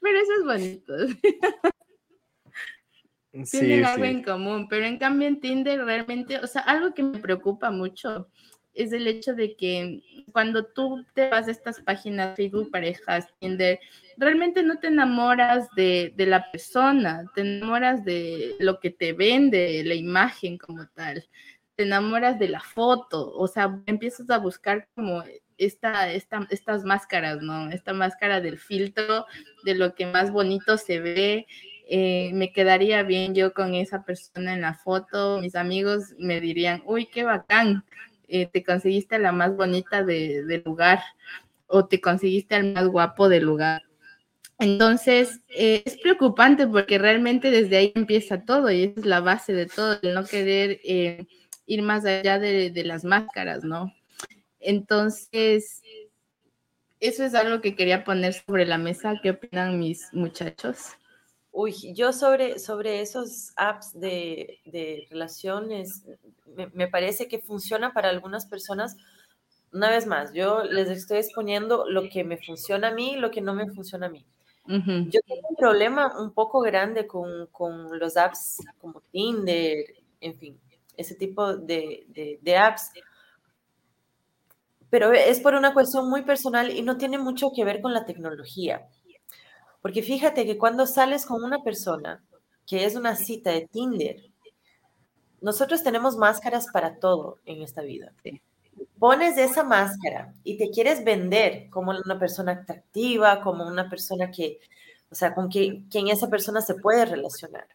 Pero 0.00 0.18
eso 0.18 0.32
es 0.38 0.44
bonito. 0.44 0.92
Tienen 3.50 3.84
algo 3.84 4.04
en 4.04 4.22
común, 4.22 4.66
pero 4.68 4.86
en 4.86 4.98
cambio 4.98 5.28
en 5.28 5.40
Tinder 5.40 5.84
realmente, 5.84 6.38
o 6.38 6.46
sea, 6.46 6.62
algo 6.62 6.94
que 6.94 7.02
me 7.02 7.18
preocupa 7.18 7.70
mucho 7.70 8.30
es 8.76 8.92
el 8.92 9.06
hecho 9.06 9.34
de 9.34 9.56
que 9.56 10.02
cuando 10.32 10.66
tú 10.66 11.04
te 11.14 11.28
vas 11.28 11.48
a 11.48 11.50
estas 11.50 11.80
páginas, 11.80 12.36
Facebook, 12.36 12.70
parejas, 12.70 13.26
Tinder, 13.40 13.80
realmente 14.16 14.62
no 14.62 14.78
te 14.78 14.88
enamoras 14.88 15.68
de, 15.76 16.12
de, 16.16 16.26
la 16.26 16.50
persona, 16.50 17.24
te 17.34 17.40
enamoras 17.40 18.04
de 18.04 18.54
lo 18.60 18.78
que 18.80 18.90
te 18.90 19.12
vende, 19.12 19.82
la 19.84 19.94
imagen 19.94 20.58
como 20.58 20.86
tal 20.88 21.26
te 21.76 21.82
enamoras 21.82 22.38
de 22.38 22.48
la 22.48 22.60
foto, 22.60 23.30
o 23.36 23.46
sea, 23.46 23.82
empiezas 23.84 24.30
a 24.30 24.38
buscar 24.38 24.88
como 24.94 25.22
esta, 25.58 26.10
esta, 26.12 26.46
estas 26.50 26.84
máscaras, 26.84 27.42
¿no? 27.42 27.70
Esta 27.70 27.92
máscara 27.92 28.40
del 28.40 28.58
filtro, 28.58 29.26
de 29.64 29.74
lo 29.74 29.94
que 29.94 30.06
más 30.06 30.30
bonito 30.30 30.78
se 30.78 31.00
ve. 31.00 31.46
Eh, 31.88 32.30
me 32.34 32.52
quedaría 32.52 33.02
bien 33.02 33.34
yo 33.34 33.52
con 33.52 33.74
esa 33.74 34.04
persona 34.04 34.54
en 34.54 34.62
la 34.62 34.74
foto. 34.74 35.38
Mis 35.40 35.54
amigos 35.54 36.14
me 36.18 36.40
dirían, 36.40 36.82
uy, 36.86 37.06
qué 37.06 37.24
bacán, 37.24 37.84
eh, 38.28 38.46
te 38.46 38.64
conseguiste 38.64 39.18
la 39.18 39.32
más 39.32 39.56
bonita 39.56 40.04
del 40.04 40.62
lugar 40.64 41.00
o 41.66 41.86
te 41.86 42.00
conseguiste 42.00 42.54
al 42.54 42.72
más 42.72 42.86
guapo 42.88 43.28
del 43.28 43.44
lugar. 43.44 43.82
Entonces, 44.58 45.40
eh, 45.48 45.82
es 45.84 45.98
preocupante 45.98 46.66
porque 46.66 46.98
realmente 46.98 47.50
desde 47.50 47.76
ahí 47.76 47.92
empieza 47.94 48.44
todo 48.44 48.70
y 48.70 48.84
esa 48.84 49.00
es 49.00 49.06
la 49.06 49.20
base 49.20 49.52
de 49.52 49.66
todo, 49.66 49.98
el 50.02 50.14
no 50.14 50.24
querer 50.24 50.80
ir 51.66 51.82
más 51.82 52.04
allá 52.04 52.38
de, 52.38 52.72
las 52.84 53.04
máscaras, 53.04 53.64
¿no? 53.64 53.92
Entonces, 54.60 55.82
eso 57.00 57.24
es 57.24 57.34
algo 57.34 57.60
que 57.60 57.76
quería 57.76 58.04
poner 58.04 58.32
sobre 58.32 58.64
la 58.64 58.78
mesa. 58.78 59.20
¿Qué 59.22 59.30
opinan 59.30 59.78
mis 59.78 60.12
muchachos? 60.12 60.96
Uy, 61.58 61.94
yo 61.94 62.12
sobre, 62.12 62.58
sobre 62.58 63.00
esos 63.00 63.52
apps 63.56 63.98
de, 63.98 64.60
relaciones, 65.10 66.04
me, 66.72 66.88
parece 66.88 67.28
que 67.28 67.38
funciona 67.38 67.92
para 67.92 68.08
algunas 68.08 68.46
personas. 68.46 68.96
Una 69.72 69.90
vez 69.90 70.06
más, 70.06 70.32
yo 70.32 70.64
les 70.64 70.88
estoy 70.88 71.18
exponiendo 71.18 71.88
lo 71.88 72.08
que 72.08 72.24
me 72.24 72.38
funciona 72.38 72.88
a 72.88 72.94
mí 72.94 73.12
y 73.12 73.16
lo 73.16 73.30
que 73.30 73.40
no 73.40 73.54
me 73.54 73.68
funciona 73.70 74.06
a 74.06 74.10
mí. 74.10 74.24
Yo 74.68 75.20
tengo 75.26 75.48
un 75.48 75.56
problema 75.56 76.20
un 76.20 76.32
poco 76.32 76.60
grande 76.60 77.06
con, 77.06 77.46
con 77.52 77.98
los 78.00 78.16
apps 78.16 78.56
como 78.78 79.00
Tinder, 79.12 79.84
en 80.20 80.34
fin, 80.34 80.60
ese 80.96 81.14
tipo 81.14 81.56
de, 81.56 82.38
de, 82.42 82.56
apps. 82.56 82.90
Pero 84.90 85.12
es 85.12 85.38
por 85.38 85.54
una 85.54 85.72
cuestión 85.72 86.10
muy 86.10 86.22
personal 86.22 86.70
y 86.72 86.82
no 86.82 86.96
tiene 86.96 87.18
mucho 87.18 87.52
que 87.54 87.64
ver 87.64 87.80
con 87.80 87.92
la 87.92 88.04
tecnología. 88.04 88.88
Porque 89.82 90.02
fíjate 90.02 90.44
que 90.44 90.58
cuando 90.58 90.84
sales 90.86 91.26
con 91.26 91.44
una 91.44 91.62
persona, 91.62 92.24
que 92.66 92.84
es 92.84 92.96
una 92.96 93.14
cita 93.14 93.52
de 93.52 93.68
Tinder, 93.68 94.16
nosotros 95.40 95.82
tenemos 95.82 96.16
máscaras 96.16 96.66
para 96.72 96.96
todo 96.96 97.38
en 97.44 97.62
esta 97.62 97.82
vida. 97.82 98.12
Pones 98.98 99.36
esa 99.38 99.64
máscara 99.64 100.32
y 100.44 100.58
te 100.58 100.70
quieres 100.70 101.04
vender 101.04 101.68
como 101.70 101.92
una 101.92 102.18
persona 102.18 102.52
atractiva, 102.52 103.40
como 103.40 103.66
una 103.66 103.88
persona 103.88 104.30
que, 104.30 104.60
o 105.10 105.14
sea, 105.14 105.34
con 105.34 105.48
quien 105.48 106.08
esa 106.08 106.28
persona 106.28 106.60
se 106.60 106.74
puede 106.74 107.04
relacionar. 107.04 107.66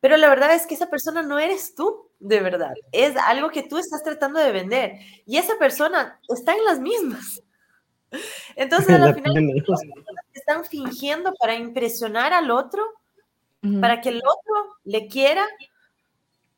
Pero 0.00 0.16
la 0.16 0.28
verdad 0.28 0.54
es 0.54 0.66
que 0.66 0.74
esa 0.74 0.88
persona 0.88 1.22
no 1.22 1.38
eres 1.38 1.74
tú, 1.74 2.08
de 2.20 2.40
verdad. 2.40 2.74
Es 2.92 3.16
algo 3.16 3.50
que 3.50 3.64
tú 3.64 3.78
estás 3.78 4.02
tratando 4.02 4.38
de 4.38 4.52
vender. 4.52 4.98
Y 5.26 5.38
esa 5.38 5.58
persona 5.58 6.20
está 6.28 6.54
en 6.54 6.64
las 6.64 6.80
mismas. 6.80 7.42
Entonces, 8.56 9.00
al 9.00 9.14
final, 9.14 9.64
están 10.32 10.64
fingiendo 10.64 11.32
para 11.34 11.54
impresionar 11.56 12.32
al 12.32 12.50
otro, 12.50 12.82
para 13.80 14.00
que 14.00 14.10
el 14.10 14.18
otro 14.18 14.76
le 14.84 15.08
quiera, 15.08 15.46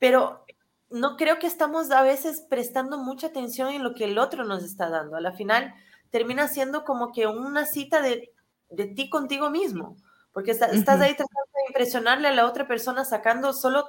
pero 0.01 0.45
no 0.91 1.17
creo 1.17 1.39
que 1.39 1.47
estamos 1.47 1.93
a 1.93 2.03
veces 2.03 2.45
prestando 2.51 2.99
mucha 2.99 3.29
atención 3.29 3.69
en 3.69 3.85
lo 3.85 3.95
que 3.95 4.07
el 4.07 4.19
otro 4.19 4.45
nos 4.45 4.65
está 4.65 4.91
dando. 4.91 5.17
A 5.17 5.21
la 5.21 5.33
final, 5.33 5.73
termina 6.11 6.49
siendo 6.49 6.85
como 6.85 7.13
que 7.13 7.29
una 7.29 7.65
cita 7.65 8.03
de, 8.03 8.33
de 8.71 8.87
ti 8.87 9.09
contigo 9.09 9.51
mismo 9.51 9.97
porque 10.33 10.53
estás 10.53 10.71
ahí 11.01 11.15
tratando 11.15 11.51
de 11.55 11.69
impresionarle 11.69 12.29
a 12.29 12.33
la 12.33 12.47
otra 12.47 12.67
persona 12.69 13.05
sacando 13.05 13.53
solo 13.53 13.87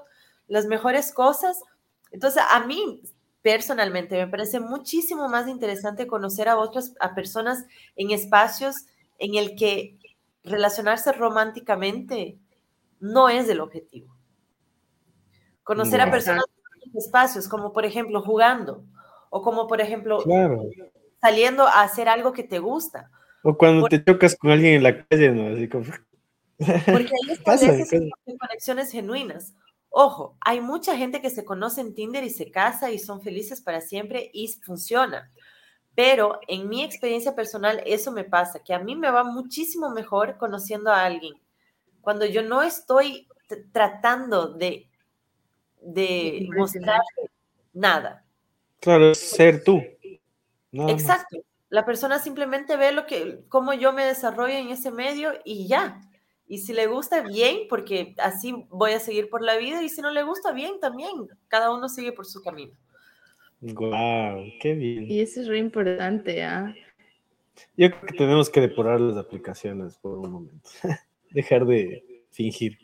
las 0.47 0.65
mejores 0.65 1.13
cosas. 1.13 1.59
Entonces, 2.11 2.41
a 2.49 2.65
mí 2.65 3.01
personalmente 3.41 4.17
me 4.17 4.27
parece 4.27 4.59
muchísimo 4.59 5.27
más 5.27 5.47
interesante 5.47 6.07
conocer 6.07 6.47
a 6.49 6.57
otras 6.57 6.93
a 6.99 7.15
personas 7.15 7.63
en 7.95 8.11
espacios 8.11 8.75
en 9.17 9.35
el 9.35 9.55
que 9.55 9.97
relacionarse 10.43 11.11
románticamente 11.11 12.37
no 12.99 13.29
es 13.29 13.47
el 13.49 13.61
objetivo. 13.61 14.15
Conocer 15.63 16.01
a 16.01 16.11
personas 16.11 16.45
en 16.81 16.97
espacios, 16.97 17.47
como 17.47 17.73
por 17.73 17.85
ejemplo 17.85 18.21
jugando, 18.21 18.83
o 19.29 19.41
como 19.41 19.67
por 19.67 19.81
ejemplo 19.81 20.23
saliendo 21.21 21.67
a 21.67 21.81
hacer 21.81 22.09
algo 22.09 22.33
que 22.33 22.43
te 22.43 22.59
gusta. 22.59 23.09
O 23.43 23.57
cuando 23.57 23.87
te 23.87 24.03
chocas 24.03 24.35
con 24.35 24.51
alguien 24.51 24.75
en 24.75 24.83
la 24.83 25.05
calle, 25.05 25.31
¿no? 25.31 25.53
Así 25.53 25.67
como... 25.67 25.85
Porque 26.57 27.11
ahí 27.11 27.31
estableces 27.31 28.11
conexiones 28.39 28.91
genuinas. 28.91 29.53
Ojo, 29.89 30.37
hay 30.39 30.61
mucha 30.61 30.95
gente 30.95 31.21
que 31.21 31.29
se 31.29 31.43
conoce 31.43 31.81
en 31.81 31.93
Tinder 31.93 32.23
y 32.23 32.29
se 32.29 32.49
casa 32.49 32.91
y 32.91 32.99
son 32.99 33.21
felices 33.21 33.61
para 33.61 33.81
siempre 33.81 34.29
y 34.33 34.47
funciona. 34.47 35.31
Pero 35.95 36.39
en 36.47 36.69
mi 36.69 36.83
experiencia 36.83 37.35
personal 37.35 37.81
eso 37.85 38.11
me 38.11 38.23
pasa, 38.23 38.63
que 38.63 38.73
a 38.73 38.79
mí 38.79 38.95
me 38.95 39.11
va 39.11 39.23
muchísimo 39.23 39.89
mejor 39.89 40.37
conociendo 40.37 40.91
a 40.91 41.03
alguien. 41.03 41.33
Cuando 41.99 42.25
yo 42.25 42.41
no 42.41 42.61
estoy 42.61 43.27
tratando 43.73 44.53
de, 44.53 44.89
de 45.81 46.47
mostrar 46.55 47.01
nada. 47.73 48.23
Claro, 48.79 49.13
ser 49.13 49.63
tú. 49.63 49.81
Exacto. 50.71 51.37
La 51.69 51.85
persona 51.85 52.19
simplemente 52.19 52.75
ve 52.75 52.91
lo 52.91 53.05
que, 53.05 53.43
cómo 53.47 53.73
yo 53.73 53.93
me 53.93 54.05
desarrollo 54.05 54.55
en 54.55 54.69
ese 54.69 54.91
medio 54.91 55.31
y 55.45 55.67
ya. 55.67 56.01
Y 56.47 56.57
si 56.57 56.73
le 56.73 56.87
gusta, 56.87 57.21
bien, 57.21 57.67
porque 57.69 58.13
así 58.17 58.53
voy 58.69 58.91
a 58.91 58.99
seguir 58.99 59.29
por 59.29 59.41
la 59.41 59.55
vida. 59.55 59.81
Y 59.81 59.87
si 59.87 60.01
no 60.01 60.11
le 60.11 60.23
gusta, 60.23 60.51
bien, 60.51 60.81
también. 60.81 61.11
Cada 61.47 61.73
uno 61.73 61.87
sigue 61.87 62.11
por 62.11 62.25
su 62.25 62.41
camino. 62.41 62.73
Wow, 63.61 64.43
qué 64.59 64.73
bien. 64.73 65.09
Y 65.09 65.21
eso 65.21 65.39
es 65.39 65.47
re 65.47 65.59
importante, 65.59 66.43
¿ah? 66.43 66.75
Yo 67.77 67.89
creo 67.89 68.01
que 68.01 68.17
tenemos 68.17 68.49
que 68.49 68.59
depurar 68.59 68.99
las 68.99 69.17
aplicaciones 69.17 69.97
por 69.97 70.17
un 70.17 70.31
momento. 70.31 70.69
Dejar 71.29 71.65
de 71.65 72.03
fingir. 72.31 72.77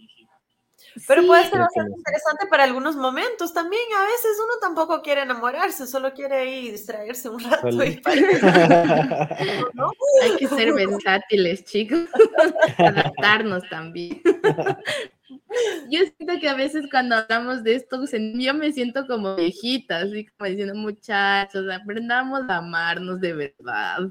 Pero 1.08 1.26
puede 1.26 1.50
ser 1.50 1.60
bastante 1.60 1.98
interesante 1.98 2.48
para 2.48 2.64
algunos 2.64 2.96
momentos 2.96 3.54
también. 3.54 3.82
A 3.98 4.04
veces 4.04 4.38
uno 4.44 4.54
tampoco 4.62 5.02
quiere 5.02 5.22
enamorarse, 5.22 5.88
solo 5.88 6.14
quiere 6.14 6.50
ir 6.50 6.72
distraerse 6.72 7.30
un 7.30 7.40
rato. 7.52 7.84
Y 7.84 8.02
Hay 10.24 10.38
que 10.38 10.48
ser 10.48 10.74
versátiles, 10.74 11.66
chicos. 11.66 12.08
Adaptarnos 12.78 13.64
también. 13.70 14.22
Yo 15.90 16.00
siento 16.18 16.40
que 16.40 16.50
a 16.50 16.56
veces 16.56 16.86
cuando 16.92 17.16
hablamos 17.16 17.64
de 17.64 17.76
esto, 17.76 18.04
yo 18.36 18.54
me 18.54 18.72
siento 18.72 19.08
como 19.08 19.36
viejita, 19.36 20.00
así 20.00 20.26
como 20.26 20.50
diciendo, 20.50 20.76
muchachos, 20.76 21.66
aprendamos 21.70 22.42
a 22.50 22.58
amarnos 22.58 23.20
de 23.20 23.34
verdad. 23.34 24.10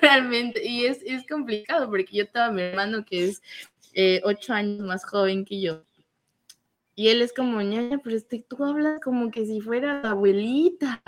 Realmente, 0.00 0.64
y 0.64 0.84
es, 0.84 1.00
es 1.04 1.26
complicado 1.26 1.88
porque 1.88 2.16
yo 2.16 2.28
tengo 2.28 2.46
a 2.46 2.50
mi 2.50 2.62
hermano 2.62 3.04
que 3.04 3.26
es 3.26 3.42
eh, 3.94 4.20
ocho 4.24 4.52
años 4.52 4.80
más 4.80 5.04
joven 5.04 5.44
que 5.44 5.60
yo. 5.60 5.82
Y 6.94 7.08
él 7.08 7.22
es 7.22 7.32
como, 7.32 7.62
ñaña, 7.62 8.00
pero 8.02 8.16
este, 8.16 8.44
tú 8.48 8.64
hablas 8.64 9.00
como 9.00 9.30
que 9.30 9.46
si 9.46 9.60
fuera 9.60 10.00
abuelita. 10.00 11.00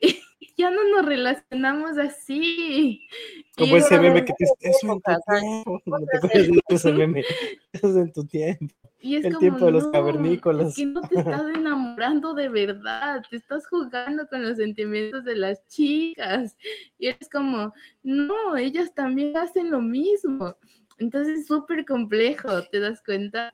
ya 0.60 0.70
no 0.70 0.82
nos 0.88 1.06
relacionamos 1.06 1.98
así. 1.98 3.08
Como 3.56 3.76
ese 3.76 3.98
meme 3.98 4.24
que 4.24 4.32
te 4.34 4.44
eso 4.44 4.92
en 4.92 5.00
tu 5.00 5.02
tiempo. 5.02 5.82
No 5.86 5.98
te 6.06 6.16
acuerdas 6.16 6.46
de 6.68 6.74
ese 6.74 6.92
meme. 6.92 7.24
Eso 7.72 7.88
es 7.90 7.96
en 7.96 8.12
tu 8.12 8.26
tiempo. 8.26 8.74
Y 9.00 9.16
es 9.16 9.24
el 9.24 9.32
como, 9.32 9.40
tiempo 9.40 9.66
de 9.66 9.72
los 9.72 9.88
cavernícolas. 9.88 10.68
Es 10.68 10.76
que 10.76 10.86
no 10.86 11.00
te 11.00 11.18
estás 11.18 11.42
enamorando 11.54 12.34
de 12.34 12.50
verdad, 12.50 13.22
te 13.30 13.36
estás 13.36 13.66
jugando 13.66 14.28
con 14.28 14.42
los 14.42 14.58
sentimientos 14.58 15.24
de 15.24 15.36
las 15.36 15.66
chicas. 15.68 16.56
Y 16.98 17.08
es 17.08 17.28
como, 17.32 17.72
no, 18.02 18.56
ellas 18.58 18.92
también 18.94 19.36
hacen 19.38 19.70
lo 19.70 19.80
mismo. 19.80 20.54
Entonces 21.00 21.40
es 21.40 21.46
súper 21.46 21.84
complejo, 21.84 22.62
¿te 22.64 22.78
das 22.78 23.02
cuenta? 23.02 23.52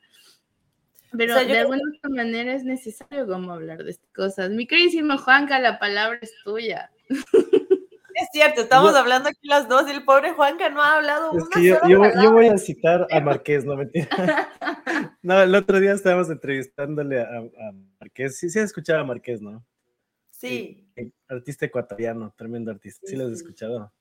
Pero 1.16 1.34
de 1.34 1.58
alguna 1.58 1.80
manera 2.10 2.52
es 2.52 2.64
necesario 2.64 3.26
como 3.26 3.52
hablar 3.52 3.84
de 3.84 3.90
estas 3.90 4.10
cosas. 4.12 4.50
Mi 4.50 4.66
queridísimo 4.66 5.16
Juanca, 5.16 5.58
la 5.60 5.78
palabra 5.78 6.18
es 6.20 6.34
tuya. 6.44 6.90
Es 7.08 8.28
cierto, 8.32 8.62
estamos 8.62 8.94
hablando 8.94 9.28
aquí 9.28 9.46
las 9.46 9.68
dos 9.68 9.86
y 9.88 9.92
el 9.92 10.02
pobre 10.04 10.32
Juanca 10.32 10.70
no 10.70 10.82
ha 10.82 10.96
hablado 10.96 11.36
es 11.36 11.48
que 11.50 11.62
yo, 11.62 11.78
yo, 11.86 12.32
voy 12.32 12.46
a 12.46 12.56
citar 12.56 13.06
a 13.10 13.20
Marqués, 13.20 13.64
no 13.66 13.76
mentira. 13.76 14.08
no, 15.22 15.42
el 15.42 15.54
otro 15.54 15.78
día 15.78 15.92
estábamos 15.92 16.30
entrevistándole 16.30 17.20
a, 17.20 17.42
Marqués. 18.00 18.38
Sí, 18.38 18.48
sí 18.48 18.58
has 18.58 18.66
escuchado 18.66 19.00
a 19.00 19.04
Marqués, 19.04 19.42
¿no? 19.42 19.62
Sí. 20.30 20.88
artista 21.28 21.66
ecuatoriano, 21.66 22.32
tremendo 22.36 22.70
artista. 22.70 23.06
¿Sí, 23.06 23.16
lo 23.16 23.26
has 23.26 23.32
escuchado? 23.32 23.92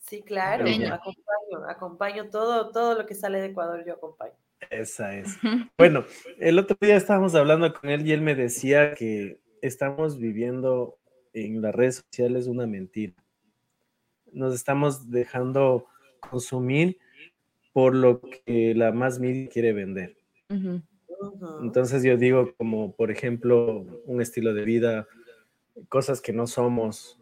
Sí, 0.00 0.22
claro, 0.22 0.64
acompaño, 0.64 1.68
acompaño 1.68 2.30
todo, 2.30 2.70
todo 2.72 2.96
lo 2.96 3.06
que 3.06 3.14
sale 3.14 3.40
de 3.40 3.48
Ecuador, 3.48 3.84
yo 3.86 3.94
acompaño. 3.94 4.34
Esa 4.68 5.14
es. 5.16 5.36
Bueno, 5.78 6.04
el 6.38 6.58
otro 6.58 6.76
día 6.80 6.96
estábamos 6.96 7.34
hablando 7.34 7.72
con 7.72 7.90
él 7.90 8.06
y 8.06 8.12
él 8.12 8.20
me 8.20 8.34
decía 8.34 8.94
que 8.94 9.40
estamos 9.62 10.18
viviendo 10.18 10.98
en 11.32 11.62
las 11.62 11.74
redes 11.74 12.04
sociales 12.06 12.46
una 12.46 12.66
mentira. 12.66 13.14
Nos 14.32 14.54
estamos 14.54 15.10
dejando 15.10 15.86
consumir 16.20 16.98
por 17.72 17.94
lo 17.94 18.20
que 18.20 18.74
la 18.74 18.92
más 18.92 19.18
media 19.18 19.48
quiere 19.48 19.72
vender. 19.72 20.16
Entonces 21.62 22.02
yo 22.02 22.16
digo 22.16 22.54
como, 22.56 22.94
por 22.94 23.10
ejemplo, 23.10 23.86
un 24.04 24.20
estilo 24.20 24.54
de 24.54 24.64
vida, 24.64 25.06
cosas 25.88 26.20
que 26.20 26.32
no 26.32 26.46
somos. 26.46 27.19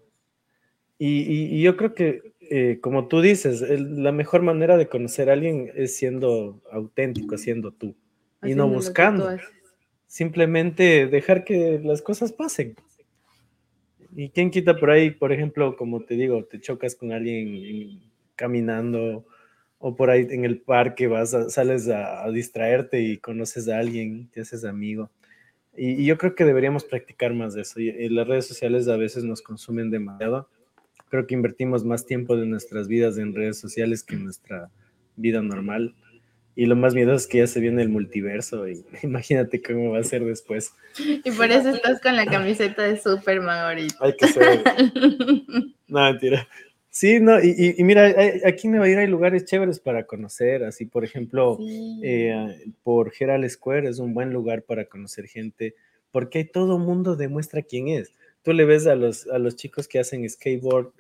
Y 0.99 1.63
yo 1.63 1.77
creo 1.77 1.95
que 1.95 2.35
eh, 2.51 2.79
como 2.81 3.09
tú 3.09 3.21
dices, 3.21 3.61
la 3.61 4.11
mejor 4.11 4.41
manera 4.41 4.79
de 4.79 4.89
conocer 4.89 5.29
a 5.29 5.35
alguien 5.35 5.71
es 5.75 5.97
siendo 5.97 6.63
auténtico, 6.73 7.37
siendo 7.37 7.73
tú 7.73 7.95
y 8.43 8.55
no 8.55 8.69
buscando. 8.69 9.37
Simplemente 10.07 11.07
dejar 11.07 11.45
que 11.45 11.79
las 11.85 12.01
cosas 12.01 12.33
pasen. 12.33 12.75
¿Y 14.17 14.31
quién 14.31 14.51
quita 14.51 14.79
por 14.79 14.91
ahí, 14.91 15.11
por 15.11 15.31
ejemplo, 15.31 15.77
como 15.77 16.03
te 16.05 16.15
digo, 16.15 16.43
te 16.45 16.59
chocas 16.59 16.95
con 16.95 17.13
alguien 17.13 18.01
caminando 18.35 19.27
o 19.77 19.95
por 19.95 20.09
ahí 20.09 20.27
en 20.31 20.47
el 20.47 20.61
parque 20.63 21.07
vas 21.07 21.37
sales 21.51 21.89
a, 21.89 22.31
distraerte 22.31 23.03
y 23.03 23.19
conoces 23.19 23.69
a 23.69 23.79
alguien, 23.79 24.31
te 24.31 24.41
haces 24.41 24.65
amigo. 24.65 25.11
Y, 25.77 26.03
y, 26.03 26.07
yo 26.07 26.17
creo 26.17 26.35
que 26.35 26.47
deberíamos 26.47 26.85
practicar 26.85 27.35
más 27.35 27.53
de 27.53 27.61
eso. 27.61 27.79
Y, 27.79 28.09
las 28.09 28.27
redes 28.27 28.47
sociales 28.47 28.89
a 28.89 28.97
veces 28.97 29.23
nos 29.25 29.43
consumen 29.43 29.91
demasiado 29.91 30.49
creo 31.09 31.27
que 31.27 31.35
invertimos 31.35 31.85
más 31.85 32.07
tiempo 32.07 32.37
de 32.37 32.47
nuestras 32.47 32.89
vidas 32.89 33.19
en 33.19 33.35
redes 33.35 33.59
sociales 33.59 34.03
que 34.03 34.15
en 34.15 34.25
nuestra 34.25 34.71
vida 35.17 35.43
normal. 35.43 35.95
Y 36.55 36.67
lo 36.67 36.75
más 36.75 36.93
miedoso 36.93 37.17
es 37.17 37.27
que 37.29 37.39
ya 37.39 37.47
se 37.47 37.61
viene 37.61 37.83
el 37.83 37.89
multiverso 37.89 38.69
y 38.69 38.85
imagínate 39.03 39.63
cómo 39.63 39.93
va 39.93 40.01
a 40.01 40.05
ser 40.05 40.25
después. 40.25 40.73
Y 40.99 41.31
por 41.31 41.51
eso 41.51 41.71
estás 41.71 42.01
con 42.01 42.17
la 42.17 42.27
camiseta 42.27 42.83
de 42.83 42.99
Superman 42.99 43.59
ahorita. 43.59 43.97
Hay 44.01 44.17
que 44.17 44.27
ser. 44.27 44.65
no, 45.87 46.05
mentira. 46.05 46.49
Sí, 46.91 47.21
no, 47.21 47.39
y, 47.41 47.77
y, 47.79 47.85
mira, 47.85 48.13
aquí 48.45 48.67
en 48.67 48.73
Nueva 48.73 48.89
York 48.89 49.01
hay 49.03 49.07
lugares 49.07 49.45
chéveres 49.45 49.79
para 49.79 50.05
conocer, 50.05 50.65
así 50.65 50.85
por 50.85 51.05
ejemplo, 51.05 51.57
eh, 52.03 52.73
por 52.83 53.13
Herald 53.17 53.49
Square 53.49 53.89
es 53.89 54.01
un 54.01 54.15
buen 54.15 54.33
lugar 54.33 54.63
para 54.63 54.87
conocer 54.87 55.29
gente, 55.29 55.77
porque 56.11 56.45
todo 56.45 56.77
mundo 56.77 57.15
demuestra 57.15 57.63
quién 57.63 57.87
es. 57.87 58.11
Tú 58.43 58.53
le 58.53 58.65
ves 58.65 58.89
a 58.89 58.97
los, 58.97 59.29
a 59.29 59.39
los 59.39 59.55
chicos 59.55 59.87
que 59.87 60.01
hacen 60.01 60.29
skateboard, 60.29 60.91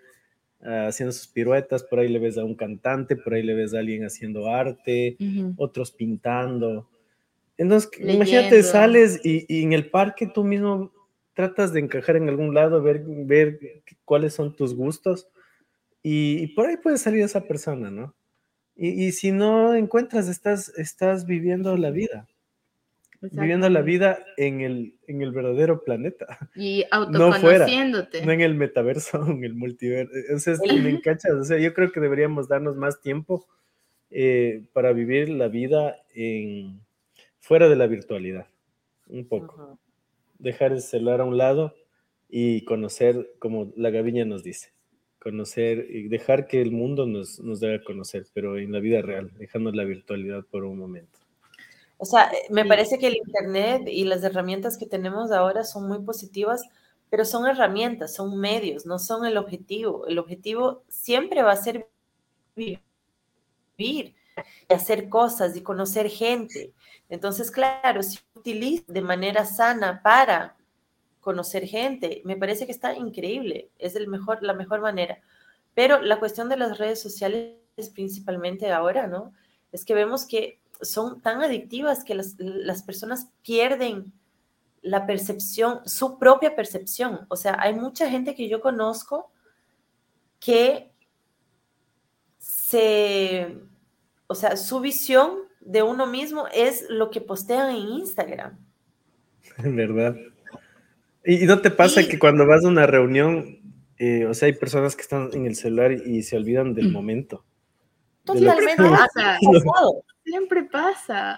Ah, 0.60 0.88
haciendo 0.88 1.12
sus 1.12 1.28
piruetas, 1.28 1.84
por 1.84 2.00
ahí 2.00 2.08
le 2.08 2.18
ves 2.18 2.36
a 2.36 2.44
un 2.44 2.56
cantante, 2.56 3.14
por 3.14 3.34
ahí 3.34 3.42
le 3.44 3.54
ves 3.54 3.74
a 3.74 3.78
alguien 3.78 4.04
haciendo 4.04 4.48
arte, 4.48 5.16
otros 5.56 5.92
pintando. 5.92 6.88
Entonces, 7.56 7.90
imagínate, 8.00 8.62
sales 8.64 9.20
y, 9.24 9.62
en 9.62 9.72
el 9.72 9.88
parque 9.88 10.26
tú 10.26 10.42
mismo 10.42 10.92
tratas 11.34 11.72
de 11.72 11.80
encajar 11.80 12.16
en 12.16 12.28
algún 12.28 12.54
lado, 12.54 12.82
ver, 12.82 13.04
ver 13.06 13.60
cuáles 14.04 14.34
son 14.34 14.56
tus 14.56 14.74
gustos 14.74 15.28
y, 16.02 16.48
por 16.48 16.66
ahí 16.66 16.76
puede 16.76 16.98
salir 16.98 17.22
esa 17.22 17.44
persona, 17.44 17.90
¿no? 17.90 18.14
Y, 18.74 19.06
y, 19.06 19.12
si 19.12 19.30
no 19.30 19.74
encuentras, 19.74 20.28
estás, 20.28 20.72
estás 20.76 21.24
viviendo 21.24 21.76
la 21.76 21.90
vida 21.90 22.26
viviendo 23.20 23.68
la 23.68 23.82
vida 23.82 24.24
en 24.36 24.60
el, 24.60 24.94
en 25.06 25.22
el 25.22 25.32
verdadero 25.32 25.82
planeta. 25.82 26.38
Y 26.54 26.84
autoconociéndote. 26.90 28.20
No, 28.20 28.26
no 28.26 28.32
en 28.32 28.40
el 28.40 28.54
metaverso, 28.54 29.24
en 29.28 29.44
el 29.44 29.54
multiverso. 29.54 30.12
O 30.34 30.38
sea, 30.38 30.56
me 30.64 30.90
encanta. 30.90 31.28
O 31.34 31.44
sea, 31.44 31.58
yo 31.58 31.74
creo 31.74 31.92
que 31.92 32.00
deberíamos 32.00 32.48
darnos 32.48 32.76
más 32.76 33.00
tiempo 33.00 33.46
eh, 34.10 34.64
para 34.72 34.92
vivir 34.92 35.28
la 35.28 35.48
vida 35.48 35.96
en, 36.14 36.80
fuera 37.40 37.68
de 37.68 37.76
la 37.76 37.86
virtualidad. 37.86 38.46
Un 39.08 39.26
poco. 39.26 39.78
Dejar 40.38 40.72
el 40.72 40.80
celular 40.80 41.20
a 41.20 41.24
un 41.24 41.36
lado 41.36 41.74
y 42.28 42.64
conocer, 42.64 43.30
como 43.38 43.72
la 43.76 43.90
Gaviña 43.90 44.24
nos 44.24 44.44
dice, 44.44 44.72
conocer 45.18 45.86
y 45.90 46.08
dejar 46.08 46.46
que 46.46 46.60
el 46.60 46.70
mundo 46.70 47.06
nos, 47.06 47.40
nos 47.40 47.58
dé 47.58 47.74
a 47.74 47.82
conocer, 47.82 48.26
pero 48.34 48.58
en 48.58 48.70
la 48.70 48.80
vida 48.80 49.00
real, 49.02 49.32
dejando 49.38 49.72
la 49.72 49.84
virtualidad 49.84 50.44
por 50.44 50.64
un 50.64 50.78
momento. 50.78 51.17
O 51.98 52.04
sea, 52.04 52.30
eh, 52.30 52.46
me 52.50 52.64
parece 52.64 52.98
que 52.98 53.08
el 53.08 53.16
Internet 53.16 53.82
y 53.86 54.04
las 54.04 54.22
herramientas 54.22 54.78
que 54.78 54.86
tenemos 54.86 55.32
ahora 55.32 55.64
son 55.64 55.88
muy 55.88 56.00
positivas, 56.00 56.62
pero 57.10 57.24
son 57.24 57.46
herramientas, 57.46 58.14
son 58.14 58.38
medios, 58.38 58.86
no 58.86 58.98
son 58.98 59.26
el 59.26 59.36
objetivo. 59.36 60.06
El 60.06 60.18
objetivo 60.18 60.84
siempre 60.88 61.42
va 61.42 61.52
a 61.52 61.56
ser 61.56 61.88
vivir 62.54 62.80
y 63.78 64.14
hacer 64.72 65.08
cosas 65.08 65.56
y 65.56 65.62
conocer 65.62 66.08
gente. 66.08 66.72
Entonces, 67.08 67.50
claro, 67.50 68.02
si 68.02 68.18
utiliza 68.34 68.84
de 68.86 69.02
manera 69.02 69.44
sana 69.44 70.00
para 70.02 70.56
conocer 71.20 71.66
gente, 71.66 72.22
me 72.24 72.36
parece 72.36 72.66
que 72.66 72.72
está 72.72 72.94
increíble, 72.94 73.70
es 73.78 73.96
el 73.96 74.08
mejor, 74.08 74.42
la 74.42 74.54
mejor 74.54 74.80
manera. 74.80 75.20
Pero 75.74 76.00
la 76.00 76.18
cuestión 76.18 76.48
de 76.48 76.56
las 76.56 76.78
redes 76.78 77.00
sociales, 77.00 77.56
principalmente 77.94 78.70
ahora, 78.70 79.06
¿no? 79.06 79.32
Es 79.72 79.84
que 79.84 79.94
vemos 79.94 80.26
que 80.26 80.57
son 80.80 81.20
tan 81.20 81.42
adictivas 81.42 82.04
que 82.04 82.14
las, 82.14 82.36
las 82.38 82.82
personas 82.82 83.28
pierden 83.42 84.12
la 84.82 85.06
percepción, 85.06 85.80
su 85.86 86.18
propia 86.18 86.54
percepción. 86.54 87.26
O 87.28 87.36
sea, 87.36 87.56
hay 87.60 87.74
mucha 87.74 88.10
gente 88.10 88.34
que 88.34 88.48
yo 88.48 88.60
conozco 88.60 89.30
que 90.40 90.90
se, 92.38 93.58
o 94.26 94.34
sea, 94.34 94.56
su 94.56 94.80
visión 94.80 95.38
de 95.60 95.82
uno 95.82 96.06
mismo 96.06 96.46
es 96.54 96.86
lo 96.88 97.10
que 97.10 97.20
postean 97.20 97.70
en 97.70 97.88
Instagram. 98.00 98.58
¿Verdad? 99.58 100.16
¿Y 101.24 101.44
no 101.44 101.60
te 101.60 101.70
pasa 101.70 102.06
que 102.06 102.18
cuando 102.18 102.46
vas 102.46 102.64
a 102.64 102.68
una 102.68 102.86
reunión, 102.86 103.60
eh, 103.98 104.24
o 104.26 104.32
sea, 104.32 104.46
hay 104.46 104.54
personas 104.54 104.96
que 104.96 105.02
están 105.02 105.30
en 105.34 105.46
el 105.46 105.56
celular 105.56 105.92
y 105.92 106.22
se 106.22 106.36
olvidan 106.36 106.74
del 106.74 106.90
momento? 106.90 107.44
Totalmente. 108.24 108.82
Siempre 110.28 110.64
pasa. 110.64 111.34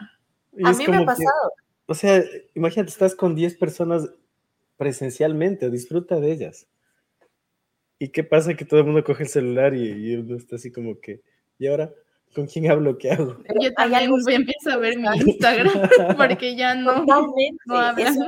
a 0.65 0.73
mí 0.73 0.87
me 0.89 0.97
ha 0.97 1.05
pasado. 1.05 1.53
o 1.87 1.95
sea, 1.95 2.23
imagínate, 2.55 2.91
estás 2.91 3.15
con 3.15 3.35
10 3.35 3.57
personas 3.57 4.09
presencialmente, 4.77 5.71
disfruta 5.71 6.21
de 6.21 6.33
ellas. 6.33 6.67
¿Y 7.99 8.09
qué 8.09 8.25
pasa? 8.25 8.55
Que 8.55 8.65
todo 8.65 8.81
el 8.81 8.87
mundo 8.87 9.05
coge 9.05 9.25
el 9.25 9.29
celular 9.29 9.75
y, 9.75 10.17
uno 10.17 10.37
está 10.37 10.57
así 10.57 10.73
como 10.73 10.99
que, 11.01 11.21
¿y 11.59 11.67
ahora? 11.67 11.93
¿Con 12.35 12.47
quién 12.47 12.71
hablo? 12.71 12.97
¿Qué 12.97 13.11
hago? 13.11 13.37
Yo 13.61 13.73
también 13.75 14.11
voy 14.11 14.33
a 14.33 14.37
empezar 14.37 14.73
a 14.73 14.77
ver 14.79 14.97
mi 14.97 15.07
Instagram 15.07 15.69
porque 16.17 16.57
ya 16.57 16.75
no, 16.75 17.05
no 17.05 17.35
Eso, 17.99 18.25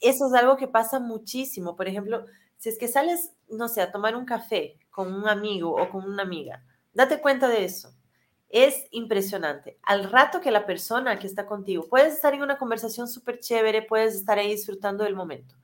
eso, 0.00 0.26
es 0.26 0.32
algo 0.34 0.56
que 0.56 0.68
pasa 0.68 1.00
muchísimo. 1.00 1.74
Por 1.74 1.88
ejemplo, 1.88 2.24
si 2.56 2.68
es 2.68 2.78
que 2.78 2.86
sales, 2.86 3.32
no 3.48 3.66
sé, 3.66 3.80
a 3.80 3.90
tomar 3.90 4.14
un 4.14 4.26
café 4.26 4.78
con 4.90 5.12
un 5.12 5.26
amigo 5.26 5.74
o 5.74 5.88
con 5.88 6.04
una 6.04 6.22
amiga, 6.22 6.62
date 6.92 7.20
cuenta 7.20 7.48
de 7.48 7.64
eso. 7.64 7.92
Es 8.50 8.86
impresionante. 8.90 9.78
Al 9.82 10.10
rato 10.10 10.40
que 10.40 10.50
la 10.50 10.66
persona 10.66 11.18
que 11.18 11.26
está 11.26 11.46
contigo, 11.46 11.86
puedes 11.88 12.14
estar 12.14 12.34
en 12.34 12.42
una 12.42 12.58
conversación 12.58 13.08
súper 13.08 13.38
chévere, 13.38 13.82
puedes 13.82 14.14
estar 14.14 14.38
ahí 14.38 14.50
disfrutando 14.50 15.04
del 15.04 15.14
momento 15.14 15.54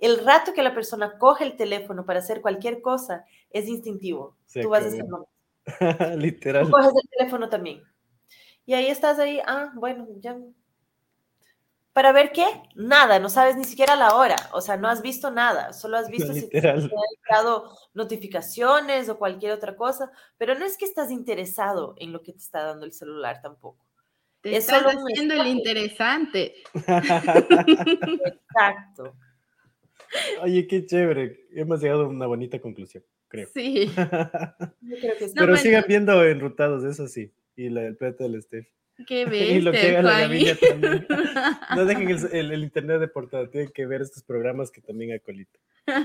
el 0.00 0.24
rato 0.24 0.52
que 0.54 0.62
la 0.62 0.74
persona 0.74 1.18
coge 1.18 1.44
el 1.44 1.56
teléfono 1.56 2.04
para 2.04 2.20
hacer 2.20 2.40
cualquier 2.40 2.80
cosa 2.80 3.24
es 3.50 3.68
instintivo. 3.68 4.36
Tú 4.60 4.70
vas 4.70 4.84
a 4.84 4.88
hacer 4.88 5.04
lo 5.06 5.28
Literal. 6.16 6.64
Tú 6.64 6.70
coges 6.70 6.92
el 6.94 7.08
teléfono 7.10 7.48
también. 7.48 7.82
Y 8.64 8.74
ahí 8.74 8.86
estás 8.86 9.18
ahí, 9.18 9.40
ah, 9.46 9.70
bueno, 9.74 10.06
ya. 10.18 10.38
¿Para 11.92 12.12
ver 12.12 12.30
qué? 12.32 12.46
Nada, 12.76 13.18
no 13.18 13.28
sabes 13.28 13.56
ni 13.56 13.64
siquiera 13.64 13.96
la 13.96 14.14
hora, 14.14 14.36
o 14.52 14.60
sea, 14.60 14.76
no 14.76 14.88
has 14.88 15.02
visto 15.02 15.30
nada, 15.30 15.72
solo 15.72 15.96
has 15.96 16.08
visto 16.10 16.32
si 16.32 16.48
te 16.48 16.68
han 16.68 16.88
dado 17.28 17.76
notificaciones 17.94 19.08
o 19.08 19.18
cualquier 19.18 19.52
otra 19.52 19.74
cosa, 19.74 20.10
pero 20.38 20.54
no 20.54 20.64
es 20.64 20.76
que 20.76 20.84
estás 20.84 21.10
interesado 21.10 21.94
en 21.98 22.12
lo 22.12 22.22
que 22.22 22.32
te 22.32 22.38
está 22.38 22.62
dando 22.62 22.86
el 22.86 22.92
celular 22.92 23.40
tampoco. 23.42 23.84
Te 24.40 24.56
estás 24.56 24.84
haciendo 24.84 25.34
el 25.34 25.48
interesante. 25.48 26.54
Exacto. 26.74 29.14
Oye, 30.40 30.66
qué 30.66 30.86
chévere. 30.86 31.46
Hemos 31.52 31.82
llegado 31.82 32.04
a 32.04 32.08
una 32.08 32.26
bonita 32.26 32.58
conclusión, 32.58 33.04
creo. 33.28 33.48
Sí. 33.52 33.92
Pero 35.34 35.56
sigan 35.56 35.84
viendo 35.86 36.24
enrutados, 36.24 36.84
eso 36.84 37.06
sí. 37.06 37.34
Y 37.54 37.68
la, 37.68 37.82
el 37.82 37.96
plato 37.96 38.24
del 38.24 38.42
Steph. 38.42 38.66
Qué 39.06 39.24
bestia, 39.24 39.56
y 39.56 39.60
lo 39.60 39.72
que 39.72 39.96
haga 39.96 40.02
la 40.02 40.20
también. 40.20 40.58
No 41.76 41.84
dejen 41.84 42.10
el, 42.32 42.52
el, 42.52 42.62
internet 42.62 43.00
de 43.00 43.08
portada, 43.08 43.48
tienen 43.48 43.70
que 43.72 43.86
ver 43.86 44.02
estos 44.02 44.22
programas 44.22 44.70
que 44.70 44.80
también 44.80 45.12
hay 45.12 45.20
colita. 45.20 45.58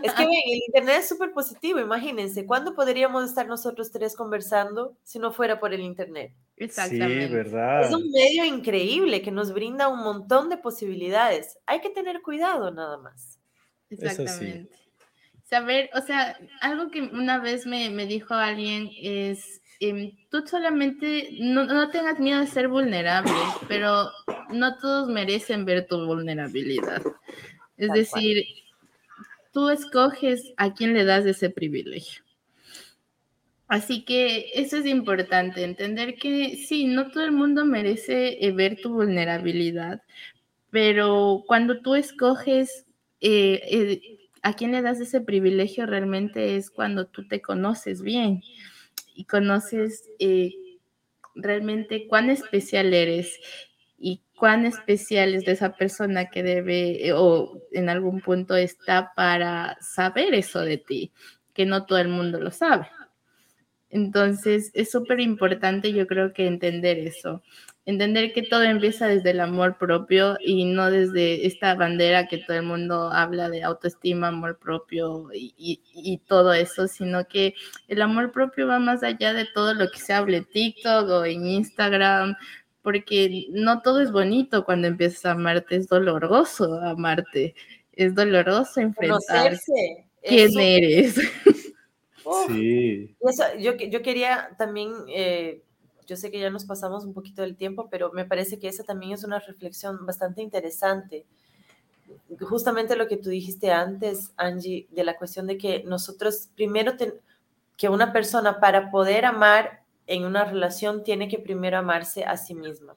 Es 0.03 0.13
que 0.13 0.23
el 0.23 0.61
internet 0.67 0.97
es 0.99 1.09
súper 1.09 1.31
positivo, 1.31 1.79
imagínense, 1.79 2.45
¿cuándo 2.45 2.73
podríamos 2.73 3.25
estar 3.25 3.47
nosotros 3.47 3.91
tres 3.91 4.15
conversando 4.15 4.97
si 5.03 5.19
no 5.19 5.31
fuera 5.31 5.59
por 5.59 5.73
el 5.73 5.81
internet? 5.81 6.33
Exactamente. 6.57 7.27
Sí, 7.27 7.33
verdad. 7.33 7.83
Es 7.83 7.93
un 7.93 8.09
medio 8.11 8.45
increíble 8.45 9.21
que 9.21 9.31
nos 9.31 9.53
brinda 9.53 9.87
un 9.87 9.99
montón 9.99 10.49
de 10.49 10.57
posibilidades. 10.57 11.59
Hay 11.65 11.81
que 11.81 11.89
tener 11.89 12.21
cuidado 12.21 12.71
nada 12.71 12.97
más. 12.97 13.39
Exactamente. 13.89 14.75
Saber, 15.43 15.89
o 15.93 16.01
sea, 16.01 16.39
algo 16.61 16.89
que 16.89 17.01
una 17.01 17.39
vez 17.39 17.67
me, 17.67 17.89
me 17.91 18.07
dijo 18.07 18.33
alguien 18.33 18.89
es, 18.99 19.61
em, 19.79 20.11
tú 20.29 20.45
solamente 20.45 21.29
no, 21.39 21.65
no, 21.65 21.89
tengas 21.89 22.19
miedo 22.19 22.39
de 22.39 22.47
ser 22.47 22.67
vulnerable, 22.67 23.31
pero 23.67 24.09
no 24.49 24.77
todos 24.77 25.09
merecen 25.09 25.65
ver 25.65 25.87
tu 25.87 26.05
vulnerabilidad. 26.05 27.01
Es 27.77 27.91
decir, 27.91 28.45
tú 29.51 29.69
escoges 29.69 30.53
a 30.57 30.73
quién 30.73 30.93
le 30.93 31.03
das 31.03 31.25
ese 31.25 31.49
privilegio. 31.49 32.23
Así 33.67 34.05
que 34.05 34.51
eso 34.53 34.77
es 34.77 34.85
importante, 34.85 35.63
entender 35.63 36.15
que 36.15 36.55
sí, 36.55 36.85
no 36.85 37.09
todo 37.09 37.23
el 37.23 37.31
mundo 37.31 37.65
merece 37.65 38.45
eh, 38.45 38.51
ver 38.51 38.79
tu 38.79 38.93
vulnerabilidad, 38.93 40.03
pero 40.69 41.43
cuando 41.47 41.81
tú 41.81 41.95
escoges 41.95 42.85
eh, 43.21 43.61
eh, 43.71 44.29
a 44.43 44.53
quién 44.53 44.71
le 44.71 44.83
das 44.83 44.99
ese 44.99 45.19
privilegio 45.21 45.87
realmente 45.87 46.57
es 46.57 46.69
cuando 46.69 47.07
tú 47.07 47.27
te 47.27 47.41
conoces 47.41 48.03
bien 48.03 48.43
y 49.15 49.25
conoces 49.25 50.09
eh, 50.19 50.53
realmente 51.33 52.07
cuán 52.07 52.29
especial 52.29 52.93
eres 52.93 53.39
y 53.97 54.21
cuán 54.35 54.65
especial 54.65 55.33
es 55.33 55.45
de 55.45 55.53
esa 55.53 55.75
persona 55.75 56.29
que 56.29 56.43
debe 56.43 57.13
o 57.13 57.61
en 57.71 57.89
algún 57.89 58.21
punto 58.21 58.55
está 58.55 59.13
para 59.15 59.77
saber 59.81 60.33
eso 60.33 60.59
de 60.61 60.77
ti, 60.77 61.11
que 61.53 61.65
no 61.65 61.85
todo 61.85 61.99
el 61.99 62.09
mundo 62.09 62.39
lo 62.39 62.51
sabe. 62.51 62.87
Entonces 63.89 64.71
es 64.73 64.91
súper 64.91 65.21
importante 65.21 65.93
yo 65.93 66.05
creo 66.05 66.33
que 66.33 66.47
entender 66.47 66.99
eso 66.99 67.41
entender 67.85 68.33
que 68.33 68.41
todo 68.41 68.63
empieza 68.63 69.07
desde 69.07 69.31
el 69.31 69.39
amor 69.39 69.77
propio 69.77 70.37
y 70.39 70.65
no 70.65 70.89
desde 70.89 71.45
esta 71.45 71.75
bandera 71.75 72.27
que 72.27 72.39
todo 72.39 72.57
el 72.57 72.63
mundo 72.63 73.11
habla 73.11 73.49
de 73.49 73.63
autoestima, 73.63 74.29
amor 74.29 74.57
propio 74.57 75.29
y, 75.31 75.53
y, 75.55 76.17
todo 76.27 76.53
eso, 76.53 76.87
sino 76.87 77.27
que 77.27 77.53
el 77.87 78.01
amor 78.01 78.31
propio 78.31 78.67
va 78.67 78.79
más 78.79 79.03
allá 79.03 79.33
de 79.33 79.45
todo 79.53 79.75
lo 79.75 79.91
que 79.91 79.99
se 79.99 80.13
hable 80.13 80.37
en 80.37 80.45
TikTok 80.45 81.09
o 81.09 81.25
en 81.25 81.45
Instagram, 81.45 82.35
porque 82.81 83.45
no 83.51 83.81
todo 83.81 84.01
es 84.01 84.11
bonito 84.11 84.65
cuando 84.65 84.87
empiezas 84.87 85.25
a 85.27 85.31
amarte, 85.31 85.75
es 85.75 85.87
doloroso 85.87 86.79
amarte, 86.81 87.53
es 87.91 88.15
doloroso 88.15 88.81
enfrentar 88.81 89.59
quién 90.23 90.59
eres. 90.59 91.15
sí. 92.47 93.15
Eso, 93.19 93.43
yo, 93.59 93.75
yo 93.75 94.01
quería 94.01 94.49
también... 94.57 94.91
Eh, 95.07 95.61
yo 96.05 96.15
sé 96.15 96.31
que 96.31 96.39
ya 96.39 96.49
nos 96.49 96.65
pasamos 96.65 97.05
un 97.05 97.13
poquito 97.13 97.41
del 97.41 97.55
tiempo, 97.55 97.87
pero 97.89 98.11
me 98.11 98.25
parece 98.25 98.59
que 98.59 98.67
esa 98.67 98.83
también 98.83 99.13
es 99.13 99.23
una 99.23 99.39
reflexión 99.39 100.05
bastante 100.05 100.41
interesante. 100.41 101.25
Justamente 102.39 102.95
lo 102.95 103.07
que 103.07 103.17
tú 103.17 103.29
dijiste 103.29 103.71
antes, 103.71 104.31
Angie, 104.37 104.87
de 104.91 105.03
la 105.03 105.17
cuestión 105.17 105.47
de 105.47 105.57
que 105.57 105.83
nosotros 105.83 106.49
primero, 106.55 106.93
que 107.77 107.89
una 107.89 108.13
persona 108.13 108.59
para 108.59 108.91
poder 108.91 109.25
amar 109.25 109.83
en 110.07 110.25
una 110.25 110.45
relación 110.45 111.03
tiene 111.03 111.27
que 111.27 111.39
primero 111.39 111.77
amarse 111.77 112.23
a 112.23 112.37
sí 112.37 112.53
misma. 112.53 112.95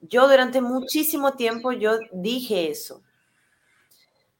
Yo 0.00 0.28
durante 0.28 0.60
muchísimo 0.60 1.32
tiempo 1.32 1.72
yo 1.72 1.98
dije 2.12 2.70
eso, 2.70 3.02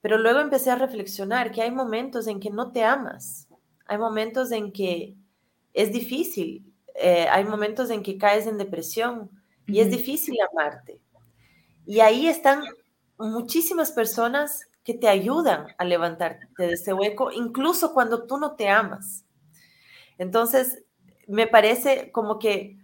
pero 0.01 0.17
luego 0.17 0.41
empecé 0.41 0.71
a 0.71 0.77
reflexionar 0.77 1.51
que 1.51 1.63
hay 1.63 1.71
momentos 1.71 2.27
en 2.29 2.41
que 2.41 2.51
no 2.51 2.71
te 2.71 2.85
amas, 2.85 3.49
hay 3.87 3.99
momentos 3.99 4.53
en 4.53 4.73
que 4.73 5.17
es 5.75 5.93
difícil 5.93 6.68
eh, 7.01 7.29
hay 7.31 7.45
momentos 7.45 7.91
en 7.91 8.03
que 8.03 8.19
caes 8.19 8.47
en 8.47 8.59
depresión 8.59 9.31
y 9.67 9.81
es 9.81 9.91
difícil 9.91 10.37
amarte. 10.51 11.01
Y 11.87 12.01
ahí 12.01 12.29
están 12.29 12.65
muchísimas 13.19 13.93
personas 13.93 14.69
que 14.85 14.95
te 14.95 15.09
ayudan 15.09 15.67
a 15.77 15.85
levantarte 15.85 16.47
de 16.57 16.73
ese 16.73 16.93
hueco, 16.93 17.31
incluso 17.31 17.93
cuando 17.93 18.27
tú 18.27 18.39
no 18.39 18.57
te 18.57 18.69
amas. 18.69 19.25
Entonces, 20.17 20.83
me 21.27 21.47
parece 21.47 22.11
como 22.11 22.39
que 22.39 22.79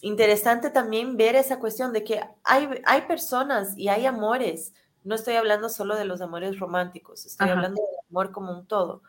interesante 0.00 0.70
también 0.70 1.16
ver 1.16 1.36
esa 1.36 1.58
cuestión 1.58 1.92
de 1.92 2.04
que 2.04 2.20
hay, 2.44 2.68
hay 2.84 3.02
personas 3.02 3.76
y 3.76 3.88
hay 3.88 4.06
amores, 4.06 4.74
no 5.02 5.14
estoy 5.14 5.34
hablando 5.34 5.68
solo 5.68 5.96
de 5.96 6.04
los 6.04 6.20
amores 6.20 6.58
románticos, 6.58 7.26
estoy 7.26 7.50
hablando 7.50 7.80
del 7.80 8.00
amor 8.10 8.32
como 8.32 8.52
un 8.52 8.66
todo, 8.66 9.02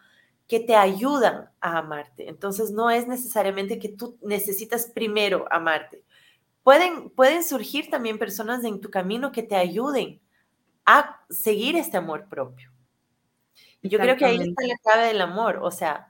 que 0.48 0.60
te 0.60 0.76
ayudan 0.76 1.50
a 1.60 1.80
amarte. 1.80 2.30
Entonces 2.30 2.72
no 2.72 2.90
es 2.90 3.08
necesariamente 3.08 3.80
que 3.80 3.90
tú 3.90 4.18
necesitas 4.22 4.88
primero 4.94 5.46
amarte. 5.52 6.04
Pueden, 6.64 7.10
pueden 7.10 7.44
surgir 7.44 7.90
también 7.90 8.18
personas 8.18 8.64
en 8.64 8.82
tu 8.82 8.90
camino 8.90 9.32
que 9.32 9.44
te 9.44 9.56
ayuden 9.56 10.22
a 10.86 11.22
seguir 11.30 11.76
este 11.76 11.98
amor 11.98 12.28
propio. 12.28 12.72
Yo 13.82 14.00
creo 14.00 14.18
que 14.18 14.26
ahí 14.26 14.40
está 14.40 14.66
la 14.66 14.78
clave 14.78 15.08
del 15.08 15.22
amor, 15.22 15.60
o 15.62 15.70
sea, 15.70 16.08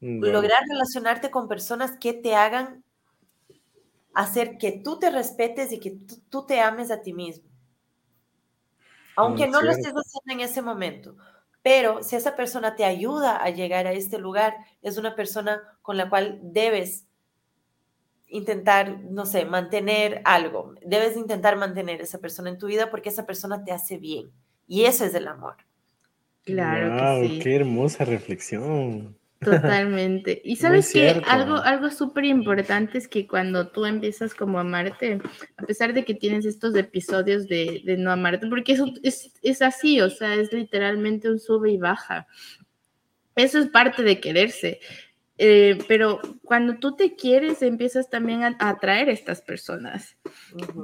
lograr 0.00 0.58
relacionarte 0.68 1.30
con 1.30 1.46
personas 1.46 1.96
que 1.98 2.12
te 2.12 2.34
hagan 2.34 2.82
hacer 4.14 4.58
que 4.58 4.72
tú 4.72 4.98
te 4.98 5.10
respetes 5.10 5.72
y 5.72 5.78
que 5.78 5.96
tú, 6.28 6.44
te 6.46 6.60
ames 6.60 6.90
a 6.90 7.00
ti 7.00 7.12
mismo. 7.12 7.48
Aunque 9.16 9.46
no 9.46 9.62
lo 9.62 9.70
estés 9.70 9.92
haciendo 9.92 10.32
en 10.32 10.40
ese 10.40 10.62
momento, 10.62 11.16
pero 11.62 12.02
si 12.02 12.16
esa 12.16 12.34
persona 12.34 12.74
te 12.74 12.84
ayuda 12.84 13.36
a 13.36 13.50
llegar 13.50 13.86
a 13.86 13.92
este 13.92 14.18
lugar, 14.18 14.54
es 14.82 14.98
una 14.98 15.14
persona 15.14 15.62
con 15.80 15.96
la 15.96 16.08
cual 16.08 16.40
debes 16.42 17.06
intentar, 18.26 19.00
no 19.00 19.26
sé, 19.26 19.44
mantener 19.44 20.22
algo. 20.24 20.74
Debes 20.84 21.16
intentar 21.16 21.56
mantener 21.56 22.00
esa 22.00 22.18
persona 22.18 22.50
en 22.50 22.58
tu 22.58 22.66
vida 22.66 22.90
porque 22.90 23.10
esa 23.10 23.26
persona 23.26 23.62
te 23.62 23.72
hace 23.72 23.98
bien. 23.98 24.30
Y 24.66 24.84
eso 24.84 25.04
es 25.04 25.14
el 25.14 25.28
amor. 25.28 25.56
Claro 26.44 27.20
que 27.20 27.28
sí. 27.28 27.38
Qué 27.40 27.56
hermosa 27.56 28.04
reflexión. 28.04 29.16
Totalmente. 29.44 30.40
Y 30.44 30.56
sabes 30.56 30.92
que 30.92 31.22
algo, 31.26 31.56
algo 31.56 31.90
súper 31.90 32.24
importante 32.24 32.98
es 32.98 33.08
que 33.08 33.26
cuando 33.26 33.68
tú 33.68 33.86
empiezas 33.86 34.34
como 34.34 34.58
a 34.58 34.62
amarte, 34.62 35.20
a 35.56 35.62
pesar 35.64 35.92
de 35.92 36.04
que 36.04 36.14
tienes 36.14 36.44
estos 36.44 36.74
episodios 36.76 37.48
de, 37.48 37.82
de 37.84 37.96
no 37.96 38.12
amarte, 38.12 38.46
porque 38.46 38.72
eso 38.72 38.86
es, 39.02 39.32
es, 39.42 39.62
así, 39.62 40.00
o 40.00 40.10
sea, 40.10 40.34
es 40.34 40.52
literalmente 40.52 41.30
un 41.30 41.38
sube 41.38 41.72
y 41.72 41.76
baja. 41.76 42.26
Eso 43.34 43.58
es 43.58 43.68
parte 43.68 44.02
de 44.02 44.20
quererse. 44.20 44.80
Eh, 45.38 45.78
pero 45.88 46.20
cuando 46.44 46.76
tú 46.76 46.94
te 46.94 47.16
quieres, 47.16 47.62
empiezas 47.62 48.08
también 48.10 48.44
a, 48.44 48.56
atraer 48.60 49.08
a 49.08 49.12
estas 49.12 49.40
personas, 49.40 50.16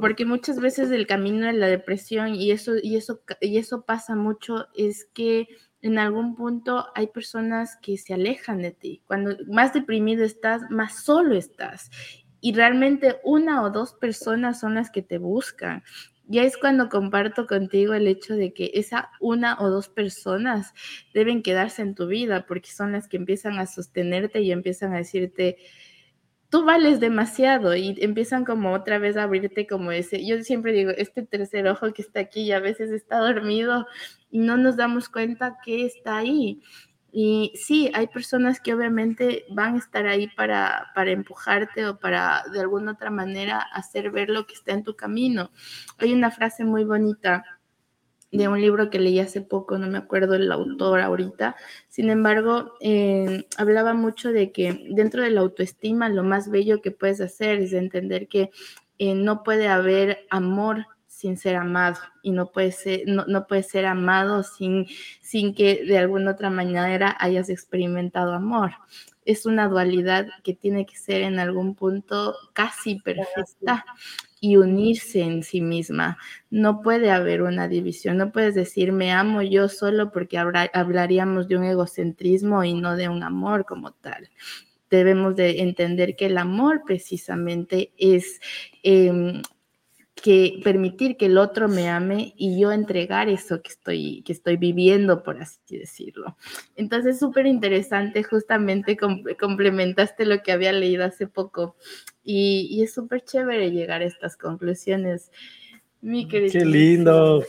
porque 0.00 0.24
muchas 0.24 0.58
veces 0.58 0.90
el 0.90 1.06
camino 1.06 1.46
de 1.46 1.52
la 1.52 1.68
depresión 1.68 2.34
y 2.34 2.50
eso, 2.50 2.72
y 2.82 2.96
eso, 2.96 3.20
y 3.40 3.58
eso 3.58 3.84
pasa 3.84 4.16
mucho, 4.16 4.66
es 4.74 5.04
que 5.04 5.46
en 5.82 5.98
algún 5.98 6.34
punto 6.34 6.86
hay 6.94 7.08
personas 7.08 7.76
que 7.80 7.96
se 7.98 8.14
alejan 8.14 8.62
de 8.62 8.72
ti. 8.72 9.02
Cuando 9.06 9.36
más 9.46 9.72
deprimido 9.72 10.24
estás, 10.24 10.62
más 10.70 11.04
solo 11.04 11.36
estás. 11.36 11.90
Y 12.40 12.54
realmente 12.54 13.18
una 13.24 13.62
o 13.62 13.70
dos 13.70 13.94
personas 13.94 14.60
son 14.60 14.74
las 14.74 14.90
que 14.90 15.02
te 15.02 15.18
buscan. 15.18 15.82
Ya 16.26 16.42
es 16.42 16.56
cuando 16.58 16.88
comparto 16.88 17.46
contigo 17.46 17.94
el 17.94 18.06
hecho 18.06 18.34
de 18.34 18.52
que 18.52 18.70
esa 18.74 19.10
una 19.18 19.56
o 19.60 19.70
dos 19.70 19.88
personas 19.88 20.74
deben 21.14 21.42
quedarse 21.42 21.82
en 21.82 21.94
tu 21.94 22.06
vida 22.06 22.44
porque 22.46 22.70
son 22.70 22.92
las 22.92 23.08
que 23.08 23.16
empiezan 23.16 23.58
a 23.58 23.66
sostenerte 23.66 24.40
y 24.42 24.52
empiezan 24.52 24.92
a 24.92 24.98
decirte, 24.98 25.56
tú 26.50 26.64
vales 26.64 27.00
demasiado 27.00 27.76
y 27.76 27.96
empiezan 28.00 28.44
como 28.44 28.72
otra 28.72 28.98
vez 28.98 29.16
a 29.16 29.24
abrirte 29.24 29.66
como 29.66 29.92
ese, 29.92 30.24
yo 30.26 30.42
siempre 30.42 30.72
digo, 30.72 30.90
este 30.90 31.22
tercer 31.22 31.68
ojo 31.68 31.92
que 31.92 32.02
está 32.02 32.20
aquí 32.20 32.42
y 32.42 32.52
a 32.52 32.60
veces 32.60 32.90
está 32.90 33.18
dormido 33.18 33.86
y 34.30 34.38
no 34.38 34.56
nos 34.56 34.76
damos 34.76 35.08
cuenta 35.08 35.58
que 35.64 35.84
está 35.84 36.18
ahí. 36.18 36.62
Y 37.10 37.52
sí, 37.54 37.90
hay 37.94 38.06
personas 38.08 38.60
que 38.60 38.74
obviamente 38.74 39.46
van 39.50 39.74
a 39.74 39.78
estar 39.78 40.06
ahí 40.06 40.28
para, 40.28 40.90
para 40.94 41.10
empujarte 41.10 41.86
o 41.86 41.98
para 41.98 42.44
de 42.52 42.60
alguna 42.60 42.92
otra 42.92 43.10
manera 43.10 43.60
hacer 43.72 44.10
ver 44.10 44.28
lo 44.28 44.46
que 44.46 44.54
está 44.54 44.72
en 44.72 44.84
tu 44.84 44.94
camino. 44.94 45.50
Hay 45.98 46.12
una 46.12 46.30
frase 46.30 46.64
muy 46.64 46.84
bonita 46.84 47.44
de 48.30 48.48
un 48.48 48.60
libro 48.60 48.90
que 48.90 48.98
leí 48.98 49.20
hace 49.20 49.40
poco, 49.40 49.78
no 49.78 49.86
me 49.86 49.98
acuerdo 49.98 50.34
el 50.34 50.50
autor 50.52 51.00
ahorita. 51.00 51.56
Sin 51.88 52.10
embargo, 52.10 52.74
eh, 52.80 53.46
hablaba 53.56 53.94
mucho 53.94 54.32
de 54.32 54.52
que 54.52 54.86
dentro 54.90 55.22
de 55.22 55.30
la 55.30 55.40
autoestima 55.40 56.08
lo 56.08 56.22
más 56.22 56.50
bello 56.50 56.82
que 56.82 56.90
puedes 56.90 57.20
hacer 57.20 57.60
es 57.60 57.72
entender 57.72 58.28
que 58.28 58.50
eh, 58.98 59.14
no 59.14 59.42
puede 59.42 59.68
haber 59.68 60.26
amor 60.30 60.86
sin 61.06 61.36
ser 61.36 61.56
amado 61.56 61.98
y 62.22 62.30
no 62.30 62.52
puede 62.52 62.70
ser, 62.70 63.02
no, 63.06 63.24
no 63.26 63.46
puede 63.46 63.62
ser 63.62 63.86
amado 63.86 64.42
sin, 64.42 64.86
sin 65.20 65.54
que 65.54 65.84
de 65.84 65.98
alguna 65.98 66.32
otra 66.32 66.50
manera 66.50 67.16
hayas 67.18 67.48
experimentado 67.48 68.34
amor. 68.34 68.72
Es 69.24 69.44
una 69.44 69.68
dualidad 69.68 70.28
que 70.44 70.54
tiene 70.54 70.86
que 70.86 70.96
ser 70.96 71.22
en 71.22 71.38
algún 71.38 71.74
punto 71.74 72.34
casi 72.52 73.00
perfecta 73.00 73.84
y 74.40 74.56
unirse 74.56 75.20
en 75.22 75.42
sí 75.42 75.60
misma. 75.60 76.18
No 76.50 76.80
puede 76.82 77.10
haber 77.10 77.42
una 77.42 77.68
división, 77.68 78.16
no 78.16 78.32
puedes 78.32 78.54
decir 78.54 78.92
me 78.92 79.12
amo 79.12 79.42
yo 79.42 79.68
solo 79.68 80.12
porque 80.12 80.38
hablaríamos 80.38 81.48
de 81.48 81.56
un 81.56 81.64
egocentrismo 81.64 82.64
y 82.64 82.74
no 82.74 82.96
de 82.96 83.08
un 83.08 83.22
amor 83.22 83.64
como 83.64 83.92
tal. 83.92 84.30
Debemos 84.90 85.36
de 85.36 85.60
entender 85.62 86.16
que 86.16 86.26
el 86.26 86.38
amor 86.38 86.82
precisamente 86.86 87.92
es 87.98 88.40
em, 88.82 89.42
que 90.22 90.60
permitir 90.64 91.16
que 91.16 91.26
el 91.26 91.38
otro 91.38 91.68
me 91.68 91.88
ame 91.88 92.34
y 92.36 92.60
yo 92.60 92.72
entregar 92.72 93.28
eso 93.28 93.62
que 93.62 93.70
estoy, 93.70 94.22
que 94.22 94.32
estoy 94.32 94.56
viviendo, 94.56 95.22
por 95.22 95.40
así 95.40 95.78
decirlo. 95.78 96.36
Entonces, 96.76 97.18
súper 97.18 97.46
interesante, 97.46 98.22
justamente 98.22 98.96
complementaste 99.38 100.26
lo 100.26 100.42
que 100.42 100.52
había 100.52 100.72
leído 100.72 101.04
hace 101.04 101.26
poco 101.26 101.76
y, 102.22 102.82
es 102.82 102.92
súper 102.92 103.24
chévere 103.24 103.70
llegar 103.70 104.02
a 104.02 104.06
estas 104.06 104.36
conclusiones. 104.36 105.30
Mi 106.00 106.28
querido. 106.28 106.52
Qué 106.52 106.64
lindo. 106.64 107.44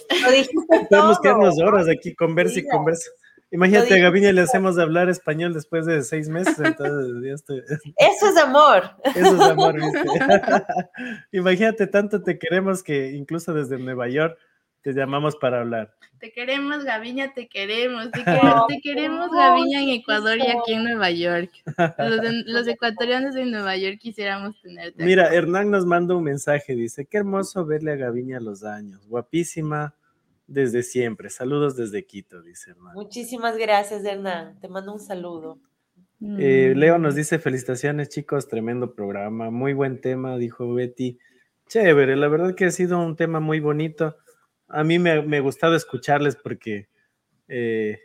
Podemos 0.89 1.19
quedarnos 1.19 1.59
horas 1.59 1.87
aquí, 1.89 2.15
conversa 2.15 2.59
y 2.59 2.67
conversa. 2.67 3.09
Imagínate, 3.51 3.95
a 3.95 3.97
Gavinia 3.97 4.31
le 4.31 4.41
hacemos 4.41 4.75
de 4.75 4.83
hablar 4.83 5.09
español 5.09 5.53
después 5.53 5.85
de 5.85 6.03
seis 6.03 6.29
meses, 6.29 6.59
entonces 6.59 7.43
Eso 7.97 8.29
es 8.29 8.37
amor. 8.37 8.91
Eso 9.15 9.35
es 9.35 9.41
amor, 9.41 9.75
¿viste? 9.81 10.07
Imagínate, 11.31 11.87
tanto 11.87 12.21
te 12.21 12.37
queremos 12.37 12.83
que 12.83 13.11
incluso 13.11 13.53
desde 13.53 13.79
Nueva 13.79 14.07
York 14.07 14.37
te 14.81 14.93
llamamos 14.93 15.35
para 15.35 15.61
hablar. 15.61 15.93
Te 16.19 16.31
queremos, 16.31 16.83
Gaviña, 16.83 17.33
te 17.33 17.47
queremos. 17.47 18.11
Te, 18.11 18.23
queremos, 18.81 19.31
Gaviña, 19.31 19.81
en 19.81 19.89
Ecuador 19.89 20.37
y 20.37 20.47
aquí 20.47 20.73
en 20.73 20.83
Nueva 20.83 21.11
York. 21.11 21.49
Los, 22.45 22.67
ecuatorianos 22.67 23.35
en 23.35 23.51
Nueva 23.51 23.77
York 23.77 23.99
quisiéramos 23.99 24.61
tenerte. 24.61 25.03
Mira, 25.03 25.33
Hernán 25.33 25.71
nos 25.71 25.85
manda 25.85 26.15
un 26.15 26.23
mensaje, 26.23 26.75
dice, 26.75 27.05
qué 27.05 27.17
hermoso 27.17 27.65
verle 27.65 27.93
a 27.93 27.95
Gaviña 27.95 28.39
los 28.39 28.63
años, 28.63 29.07
guapísima, 29.07 29.95
desde 30.49 30.83
siempre. 30.83 31.29
Saludos 31.29 31.75
desde 31.75 32.05
Quito, 32.05 32.41
dice 32.41 32.71
Hernán. 32.71 32.93
Muchísimas 32.93 33.57
gracias, 33.57 34.03
Hernán. 34.03 34.59
Te 34.59 34.67
mando 34.67 34.93
un 34.93 34.99
saludo. 34.99 35.59
Eh, 36.21 36.73
Leo 36.75 36.97
nos 36.97 37.15
dice 37.15 37.39
felicitaciones, 37.39 38.09
chicos, 38.09 38.49
tremendo 38.49 38.93
programa, 38.93 39.51
muy 39.51 39.73
buen 39.73 40.01
tema, 40.01 40.37
dijo 40.37 40.73
Betty. 40.73 41.17
Chévere, 41.67 42.17
la 42.17 42.27
verdad 42.27 42.55
que 42.55 42.65
ha 42.65 42.71
sido 42.71 42.99
un 42.99 43.15
tema 43.15 43.39
muy 43.39 43.61
bonito. 43.61 44.17
A 44.67 44.83
mí 44.83 44.99
me, 44.99 45.11
ha 45.11 45.39
gustado 45.39 45.75
escucharles 45.75 46.35
porque 46.35 46.89
eh, 47.47 47.99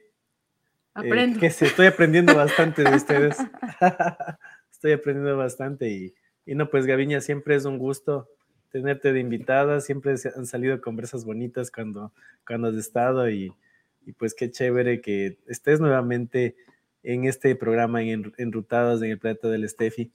eh 1.03 1.35
que 1.41 1.47
estoy 1.47 1.87
aprendiendo 1.87 2.37
bastante 2.37 2.85
de 2.85 2.95
ustedes. 2.95 3.37
estoy 4.71 4.93
aprendiendo 4.93 5.37
bastante 5.37 5.89
y, 5.89 6.15
y 6.47 6.55
no, 6.55 6.71
pues 6.71 6.87
Gaviña, 6.87 7.21
siempre 7.21 7.57
es 7.57 7.65
un 7.65 7.79
gusto 7.79 8.29
tenerte 8.75 9.13
de 9.13 9.21
invitada, 9.21 9.81
siempre 9.81 10.17
han 10.35 10.47
salido 10.47 10.81
conversas 10.81 11.25
bonitas 11.25 11.71
cuando, 11.71 12.13
cuando 12.45 12.67
has 12.67 12.75
estado 12.75 13.31
y, 13.31 13.55
pues 14.19 14.35
qué 14.35 14.51
chévere 14.51 15.01
que 15.01 15.39
estés 15.47 15.79
nuevamente 15.79 16.57
en 17.05 17.25
este 17.25 17.55
programa 17.55 18.03
en 18.03 18.33
Enrutados 18.37 19.01
en 19.01 19.13
el 19.13 19.21
planeta 19.21 19.49
del 19.49 19.69
Steffi. 19.69 20.11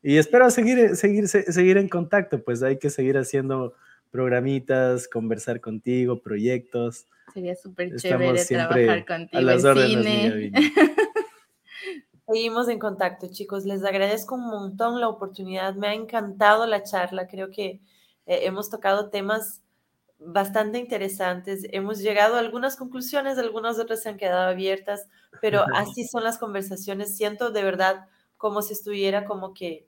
Y 0.00 0.18
espero 0.18 0.48
seguir, 0.50 0.94
seguir, 0.94 1.26
seguir 1.26 1.76
en 1.76 1.88
contacto, 1.88 2.40
pues 2.44 2.62
hay 2.62 2.78
que 2.78 2.88
seguir 2.88 3.18
haciendo 3.18 3.74
programitas, 4.12 5.08
conversar 5.08 5.60
contigo, 5.60 6.22
proyectos. 6.22 7.08
Sería 7.32 7.56
súper 7.56 7.96
chévere 7.96 8.44
trabajar 8.44 9.04
contigo 9.06 9.38
a 9.38 9.42
las 9.42 9.64
en 9.64 10.04
cine. 10.04 10.52
Seguimos 12.30 12.68
en 12.68 12.78
contacto, 12.78 13.26
chicos. 13.28 13.64
Les 13.64 13.82
agradezco 13.82 14.36
un 14.36 14.46
montón 14.46 15.00
la 15.00 15.08
oportunidad. 15.08 15.74
Me 15.74 15.88
ha 15.88 15.94
encantado 15.94 16.64
la 16.64 16.84
charla. 16.84 17.26
Creo 17.26 17.50
que 17.50 17.80
eh, 18.26 18.40
hemos 18.42 18.70
tocado 18.70 19.10
temas 19.10 19.62
bastante 20.18 20.78
interesantes. 20.78 21.66
Hemos 21.70 22.00
llegado 22.00 22.36
a 22.36 22.38
algunas 22.38 22.76
conclusiones, 22.76 23.38
algunas 23.38 23.78
otras 23.78 24.02
se 24.02 24.08
han 24.08 24.16
quedado 24.16 24.48
abiertas, 24.48 25.08
pero 25.40 25.64
así 25.74 26.06
son 26.06 26.24
las 26.24 26.38
conversaciones. 26.38 27.16
Siento 27.16 27.50
de 27.50 27.62
verdad 27.62 28.06
como 28.36 28.62
si 28.62 28.72
estuviera 28.72 29.24
como 29.24 29.54
que 29.54 29.86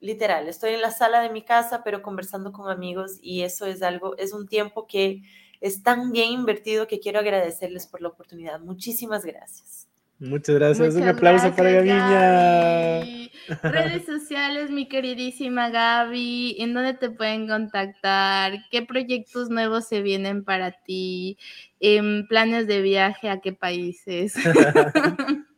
literal, 0.00 0.48
estoy 0.48 0.74
en 0.74 0.80
la 0.82 0.90
sala 0.90 1.20
de 1.20 1.30
mi 1.30 1.42
casa, 1.42 1.82
pero 1.84 2.02
conversando 2.02 2.52
con 2.52 2.70
amigos 2.70 3.18
y 3.20 3.42
eso 3.42 3.66
es 3.66 3.82
algo, 3.82 4.16
es 4.16 4.32
un 4.32 4.46
tiempo 4.46 4.86
que 4.86 5.22
es 5.60 5.82
tan 5.82 6.12
bien 6.12 6.30
invertido 6.30 6.86
que 6.86 7.00
quiero 7.00 7.18
agradecerles 7.18 7.86
por 7.86 8.00
la 8.00 8.08
oportunidad. 8.08 8.60
Muchísimas 8.60 9.24
gracias. 9.24 9.88
Muchas 10.20 10.54
gracias. 10.54 10.94
Un 10.94 11.08
aplauso 11.08 11.54
para 11.54 11.70
Gaviña. 11.70 13.17
Redes 13.62 14.06
sociales, 14.06 14.70
mi 14.70 14.88
queridísima 14.88 15.70
Gaby, 15.70 16.56
¿en 16.58 16.74
dónde 16.74 16.94
te 16.94 17.10
pueden 17.10 17.48
contactar? 17.48 18.54
¿Qué 18.70 18.82
proyectos 18.82 19.50
nuevos 19.50 19.86
se 19.86 20.02
vienen 20.02 20.44
para 20.44 20.72
ti? 20.72 21.38
¿En 21.80 22.26
¿Planes 22.28 22.66
de 22.66 22.82
viaje 22.82 23.30
a 23.30 23.40
qué 23.40 23.52
países? 23.52 24.34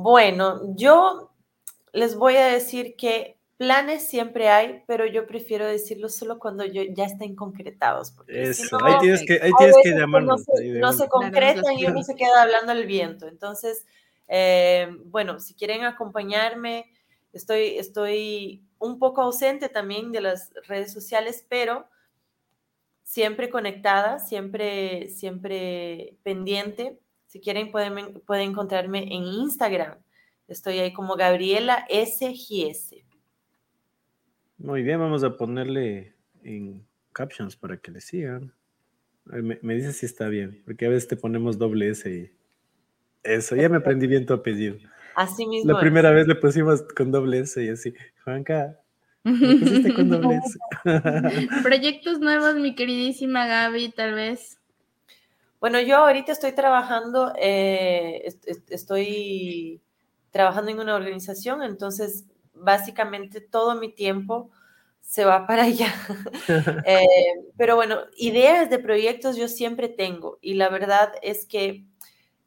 Bueno, 0.00 0.76
yo 0.76 1.32
les 1.92 2.14
voy 2.14 2.36
a 2.36 2.46
decir 2.46 2.94
que 2.96 3.36
planes 3.56 4.08
siempre 4.08 4.48
hay, 4.48 4.84
pero 4.86 5.04
yo 5.06 5.26
prefiero 5.26 5.66
decirlo 5.66 6.08
solo 6.08 6.38
cuando 6.38 6.64
yo 6.64 6.82
ya 6.94 7.06
estén 7.06 7.34
concretados. 7.34 8.14
Eso, 8.28 8.78
ahí 8.84 8.94
tienes 9.00 9.26
que, 9.26 9.40
ahí 9.42 9.50
tienes 9.58 9.76
que 9.82 9.90
llamarnos. 9.90 10.44
No 10.80 10.92
se, 10.92 11.08
concretan 11.08 11.76
y 11.76 11.86
uno 11.86 12.02
se 12.04 12.14
queda 12.14 12.42
hablando 12.42 12.70
al 12.70 12.86
viento. 12.86 13.26
Entonces, 13.26 13.84
eh, 14.28 14.88
bueno, 15.06 15.40
si 15.40 15.54
quieren 15.54 15.84
acompañarme, 15.84 16.92
estoy, 17.32 17.78
estoy 17.78 18.64
un 18.78 18.98
poco 18.98 19.22
ausente 19.22 19.68
también 19.68 20.12
de 20.12 20.20
las 20.20 20.52
redes 20.66 20.92
sociales, 20.92 21.44
pero 21.48 21.86
siempre 23.02 23.48
conectada, 23.48 24.18
siempre, 24.18 25.08
siempre 25.08 26.16
pendiente. 26.22 26.98
Si 27.26 27.40
quieren, 27.40 27.70
pueden, 27.70 28.20
pueden 28.26 28.50
encontrarme 28.50 29.04
en 29.04 29.24
Instagram. 29.24 29.98
Estoy 30.46 30.78
ahí 30.78 30.92
como 30.92 31.16
Gabriela 31.16 31.86
SGS. 31.90 32.96
Muy 34.58 34.82
bien, 34.82 34.98
vamos 34.98 35.22
a 35.24 35.36
ponerle 35.36 36.14
en 36.42 36.86
captions 37.12 37.56
para 37.56 37.76
que 37.76 37.90
le 37.90 38.00
sigan. 38.00 38.52
Me, 39.24 39.74
dice 39.74 39.92
si 39.92 40.06
está 40.06 40.28
bien, 40.28 40.62
porque 40.64 40.86
a 40.86 40.88
veces 40.88 41.06
te 41.06 41.16
ponemos 41.16 41.58
doble 41.58 41.90
S 41.90 42.10
y 42.10 42.32
eso, 43.22 43.56
ya 43.56 43.68
me 43.68 43.76
aprendí 43.76 44.06
bien 44.06 44.24
tu 44.24 44.32
apellido. 44.32 44.78
Así 45.18 45.48
mismo. 45.48 45.72
La 45.72 45.80
primera 45.80 46.12
vez 46.12 46.28
le 46.28 46.36
pusimos 46.36 46.84
con 46.96 47.10
doble 47.10 47.40
S 47.40 47.60
y 47.60 47.70
así, 47.70 47.92
Juanca, 48.22 48.78
pusiste 49.24 49.92
con 49.92 50.10
doble 50.10 50.36
S. 50.36 50.58
Proyectos 51.64 52.20
nuevos, 52.20 52.54
mi 52.54 52.76
queridísima 52.76 53.48
Gaby, 53.48 53.88
tal 53.88 54.14
vez. 54.14 54.60
Bueno, 55.58 55.80
yo 55.80 55.96
ahorita 55.96 56.30
estoy 56.30 56.52
trabajando, 56.52 57.32
eh, 57.36 58.32
estoy 58.68 59.80
trabajando 60.30 60.70
en 60.70 60.78
una 60.78 60.94
organización, 60.94 61.64
entonces 61.64 62.26
básicamente 62.54 63.40
todo 63.40 63.74
mi 63.74 63.92
tiempo 63.92 64.52
se 65.00 65.24
va 65.24 65.48
para 65.48 65.64
allá. 65.64 65.92
Eh, 66.86 67.06
pero 67.56 67.74
bueno, 67.74 68.02
ideas 68.16 68.70
de 68.70 68.78
proyectos 68.78 69.36
yo 69.36 69.48
siempre 69.48 69.88
tengo 69.88 70.38
y 70.40 70.54
la 70.54 70.68
verdad 70.68 71.12
es 71.22 71.44
que 71.44 71.84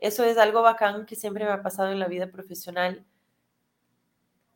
eso 0.02 0.26
es 0.26 0.38
algo 0.38 0.64
bacán 0.64 1.06
que 1.06 1.15
siempre 1.15 1.45
me 1.45 1.52
ha 1.52 1.64
pasado 1.64 1.91
en 1.91 1.99
la 1.99 2.07
vida 2.07 2.32
profesional, 2.32 3.06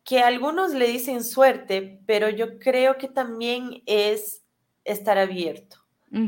que 0.04 0.18
algunos 0.20 0.74
le 0.74 0.88
dicen 0.88 1.24
suerte, 1.24 2.00
pero 2.04 2.28
yo 2.28 2.58
creo 2.58 2.98
que 2.98 3.08
también 3.08 3.82
es 3.86 4.44
estar 4.84 5.18
abierto 5.18 5.78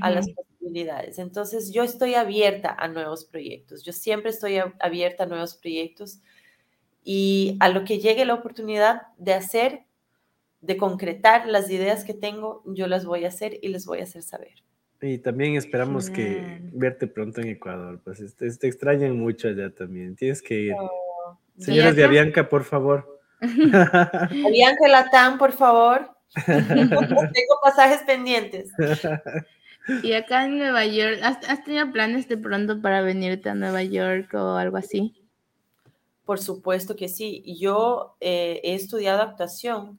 a 0.00 0.10
las 0.10 0.28
posibilidades. 0.28 1.18
Entonces 1.18 1.72
yo 1.72 1.82
estoy 1.82 2.14
abierta 2.14 2.74
a 2.78 2.88
nuevos 2.88 3.24
proyectos, 3.24 3.82
yo 3.82 3.92
siempre 3.92 4.30
estoy 4.30 4.60
abierta 4.80 5.24
a 5.24 5.26
nuevos 5.26 5.54
proyectos 5.54 6.20
y 7.02 7.56
a 7.60 7.68
lo 7.68 7.84
que 7.84 7.98
llegue 7.98 8.24
la 8.24 8.34
oportunidad 8.34 9.02
de 9.16 9.34
hacer, 9.34 9.84
de 10.60 10.76
concretar 10.76 11.46
las 11.46 11.70
ideas 11.70 12.04
que 12.04 12.14
tengo, 12.14 12.62
yo 12.66 12.86
las 12.86 13.04
voy 13.04 13.24
a 13.24 13.28
hacer 13.28 13.58
y 13.62 13.68
les 13.68 13.86
voy 13.86 14.00
a 14.00 14.04
hacer 14.04 14.22
saber. 14.22 14.62
Y 15.00 15.18
también 15.18 15.54
esperamos 15.54 16.10
que 16.10 16.58
verte 16.72 17.06
pronto 17.06 17.40
en 17.40 17.48
Ecuador, 17.48 18.00
pues 18.02 18.34
te, 18.34 18.50
te, 18.50 18.66
extrañan 18.66 19.16
mucho 19.16 19.48
allá 19.48 19.70
también. 19.70 20.16
Tienes 20.16 20.42
que 20.42 20.54
ir. 20.54 20.74
Oh, 20.76 21.38
Señores 21.56 21.94
de 21.94 22.04
Avianca, 22.04 22.48
por 22.48 22.64
favor. 22.64 23.20
Avianca 23.40 24.88
Latam, 24.88 25.38
por 25.38 25.52
favor. 25.52 26.10
Tengo 26.46 27.60
pasajes 27.62 28.02
pendientes. 28.02 28.70
Y 30.02 30.12
acá 30.12 30.44
en 30.44 30.58
Nueva 30.58 30.84
York, 30.84 31.18
¿has, 31.22 31.64
tenido 31.64 31.90
planes 31.92 32.28
de 32.28 32.36
pronto 32.36 32.80
para 32.82 33.00
venirte 33.00 33.48
a 33.48 33.54
Nueva 33.54 33.82
York 33.82 34.34
o 34.34 34.56
algo 34.56 34.76
así? 34.76 35.14
Por 36.24 36.38
supuesto 36.40 36.94
que 36.94 37.08
sí. 37.08 37.42
Yo 37.58 38.16
eh, 38.20 38.60
he 38.62 38.74
estudiado 38.74 39.22
actuación 39.22 39.98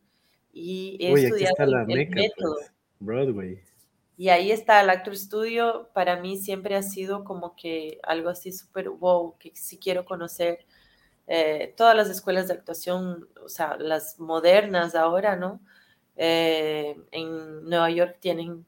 y 0.53 0.97
he 0.99 1.13
estudiado 1.13 1.55
el, 1.87 2.09
método. 2.09 2.55
Pues, 2.55 2.71
Broadway. 2.99 3.68
Y 4.19 4.27
ahí 4.27 4.51
está 4.51 4.81
el 4.81 4.89
Actor 4.89 5.15
Studio. 5.15 5.89
Para 5.93 6.19
mí 6.19 6.35
siempre 6.35 6.75
ha 6.75 6.83
sido 6.83 7.23
como 7.23 7.55
que 7.55 7.99
algo 8.03 8.27
así 8.27 8.51
súper 8.51 8.89
wow, 8.89 9.37
que 9.39 9.53
sí 9.55 9.77
quiero 9.77 10.03
conocer. 10.03 10.65
Eh, 11.25 11.73
todas 11.77 11.95
las 11.95 12.09
escuelas 12.09 12.49
de 12.49 12.55
actuación, 12.55 13.29
o 13.41 13.47
sea, 13.47 13.77
las 13.77 14.19
modernas 14.19 14.93
ahora, 14.93 15.37
¿no? 15.37 15.61
Eh, 16.17 16.97
en 17.11 17.63
Nueva 17.63 17.89
York 17.91 18.17
tienen 18.19 18.65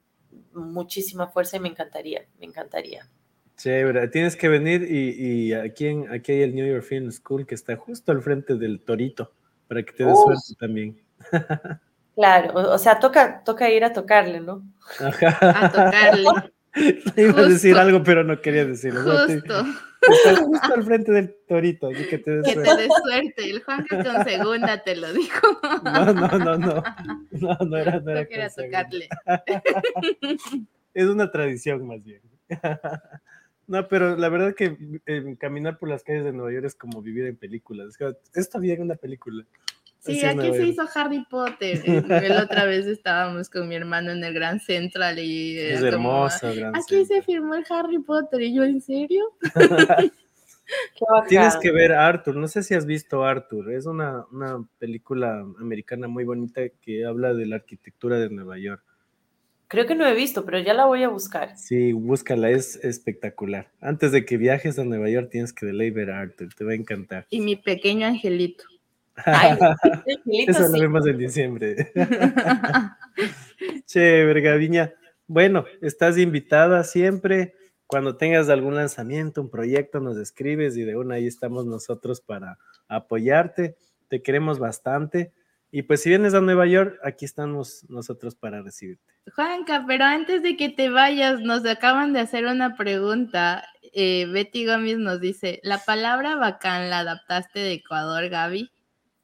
muchísima 0.53 1.27
fuerza 1.27 1.57
y 1.57 1.59
me 1.59 1.67
encantaría, 1.67 2.25
me 2.39 2.45
encantaría. 2.45 3.09
Chévere, 3.57 4.07
tienes 4.07 4.37
que 4.37 4.47
venir 4.47 4.83
y, 4.89 5.51
aquí, 5.51 5.87
en, 5.87 6.09
aquí 6.13 6.31
hay 6.31 6.43
el 6.43 6.55
New 6.55 6.65
York 6.65 6.85
Film 6.85 7.11
School 7.11 7.45
que 7.45 7.55
está 7.55 7.75
justo 7.75 8.13
al 8.13 8.21
frente 8.21 8.55
del 8.55 8.79
Torito, 8.79 9.33
para 9.67 9.83
que 9.83 9.91
te 9.91 10.05
des 10.05 10.17
suerte 10.17 10.55
también. 10.57 10.97
Claro, 12.15 12.53
o, 12.71 12.77
sea, 12.77 12.99
toca, 12.99 13.43
toca 13.43 13.69
ir 13.69 13.83
a 13.83 13.93
tocarle, 13.93 14.41
¿no? 14.41 14.63
Ajá. 14.99 15.37
A 15.41 15.71
tocarle. 15.71 16.29
Iba 17.17 17.41
a 17.41 17.47
decir 17.47 17.77
algo, 17.77 18.03
pero 18.03 18.23
no 18.23 18.39
quería 18.41 18.65
decirlo. 18.65 19.01
Justo. 19.01 19.65
Está 20.01 20.35
justo 20.43 20.73
al 20.73 20.83
frente 20.83 21.11
del 21.11 21.35
torito, 21.47 21.87
así 21.87 22.07
que 22.07 22.17
te 22.17 22.31
des 22.37 22.53
suerte. 22.53 22.69
Que 22.69 22.75
te 22.75 22.81
des 22.81 22.91
suerte. 23.03 23.49
El 23.49 23.63
Juanca 23.63 24.03
con 24.03 24.23
segunda 24.25 24.81
te 24.81 24.95
lo 24.95 25.13
dijo. 25.13 25.47
No, 25.83 26.13
no, 26.13 26.27
no, 26.39 26.57
no. 26.57 26.83
No, 27.31 27.57
no 27.65 27.77
era, 27.77 27.99
no 27.99 28.11
era. 28.11 28.21
No 28.21 28.63
tocarle. 28.63 29.09
Es 30.93 31.05
una 31.05 31.31
tradición 31.31 31.87
más 31.87 32.03
bien. 32.03 32.21
No, 33.65 33.87
pero 33.87 34.17
la 34.17 34.27
verdad 34.27 34.53
que 34.53 34.77
eh, 35.05 35.37
caminar 35.39 35.79
por 35.79 35.87
las 35.87 36.03
calles 36.03 36.25
de 36.25 36.33
Nueva 36.33 36.51
York 36.51 36.65
es 36.65 36.75
como 36.75 37.01
vivir 37.01 37.25
en 37.27 37.37
películas. 37.37 37.97
Esto 38.33 38.57
había 38.57 38.73
en 38.73 38.81
una 38.81 38.95
película. 38.95 39.45
Sí, 40.01 40.25
aquí 40.25 40.51
se 40.51 40.67
hizo 40.67 40.83
Harry 40.95 41.23
Potter. 41.29 41.83
La 42.07 42.43
otra 42.43 42.65
vez 42.65 42.87
estábamos 42.87 43.49
con 43.51 43.67
mi 43.67 43.75
hermano 43.75 44.11
en 44.11 44.23
el 44.23 44.33
Gran 44.33 44.59
Central 44.59 45.19
y 45.19 45.59
es 45.59 45.83
hermoso. 45.83 46.47
aquí 46.73 47.05
se 47.05 47.21
firmó 47.21 47.53
el 47.53 47.65
Harry 47.69 47.99
Potter 47.99 48.41
y 48.41 48.55
yo, 48.55 48.63
¿en 48.63 48.81
serio? 48.81 49.23
Tienes 51.29 51.55
que 51.57 51.71
ver 51.71 51.91
Arthur. 51.91 52.35
No 52.35 52.47
sé 52.47 52.63
si 52.63 52.73
has 52.73 52.85
visto 52.85 53.23
Arthur. 53.23 53.73
Es 53.73 53.85
una, 53.85 54.25
una 54.31 54.65
película 54.79 55.45
americana 55.59 56.07
muy 56.07 56.23
bonita 56.23 56.61
que 56.81 57.05
habla 57.05 57.35
de 57.35 57.45
la 57.45 57.57
arquitectura 57.57 58.17
de 58.17 58.29
Nueva 58.29 58.57
York. 58.57 58.83
Creo 59.67 59.85
que 59.85 59.95
no 59.95 60.07
he 60.07 60.15
visto, 60.15 60.43
pero 60.45 60.59
ya 60.59 60.73
la 60.73 60.85
voy 60.85 61.03
a 61.03 61.09
buscar. 61.09 61.57
Sí, 61.57 61.93
búscala, 61.93 62.49
es 62.49 62.75
espectacular. 62.83 63.71
Antes 63.79 64.11
de 64.11 64.25
que 64.25 64.37
viajes 64.37 64.79
a 64.79 64.83
Nueva 64.83 65.09
York 65.09 65.29
tienes 65.31 65.53
que 65.53 65.65
de 65.65 65.91
ver 65.91 66.09
Arthur, 66.09 66.53
te 66.53 66.65
va 66.65 66.71
a 66.71 66.75
encantar. 66.75 67.27
Y 67.29 67.39
mi 67.39 67.55
pequeño 67.55 68.07
angelito. 68.07 68.65
Eso 70.47 70.67
lo 70.67 70.79
vemos 70.79 71.05
en 71.07 71.17
diciembre. 71.17 71.91
Chévere, 73.85 74.41
Gaviña. 74.41 74.93
Bueno, 75.27 75.65
estás 75.81 76.17
invitada 76.17 76.83
siempre. 76.83 77.55
Cuando 77.87 78.15
tengas 78.15 78.49
algún 78.49 78.75
lanzamiento, 78.75 79.41
un 79.41 79.49
proyecto, 79.49 79.99
nos 79.99 80.17
escribes 80.17 80.77
y 80.77 80.83
de 80.83 80.95
una 80.95 81.15
ahí 81.15 81.27
estamos 81.27 81.65
nosotros 81.65 82.21
para 82.21 82.57
apoyarte. 82.87 83.77
Te 84.07 84.21
queremos 84.21 84.59
bastante. 84.59 85.33
Y 85.71 85.83
pues 85.83 86.01
si 86.01 86.09
vienes 86.09 86.33
a 86.33 86.41
Nueva 86.41 86.67
York, 86.67 86.99
aquí 87.01 87.23
estamos 87.23 87.85
nosotros 87.89 88.35
para 88.35 88.61
recibirte. 88.61 89.13
Juanca, 89.35 89.85
pero 89.87 90.03
antes 90.03 90.43
de 90.43 90.57
que 90.57 90.67
te 90.67 90.89
vayas, 90.89 91.39
nos 91.39 91.65
acaban 91.65 92.11
de 92.11 92.19
hacer 92.19 92.45
una 92.45 92.75
pregunta. 92.75 93.63
Eh, 93.93 94.25
Betty 94.25 94.65
Gómez 94.65 94.97
nos 94.97 95.21
dice, 95.21 95.61
¿la 95.63 95.77
palabra 95.77 96.35
bacán 96.35 96.89
la 96.89 96.99
adaptaste 96.99 97.59
de 97.59 97.73
Ecuador, 97.73 98.27
Gaby? 98.27 98.69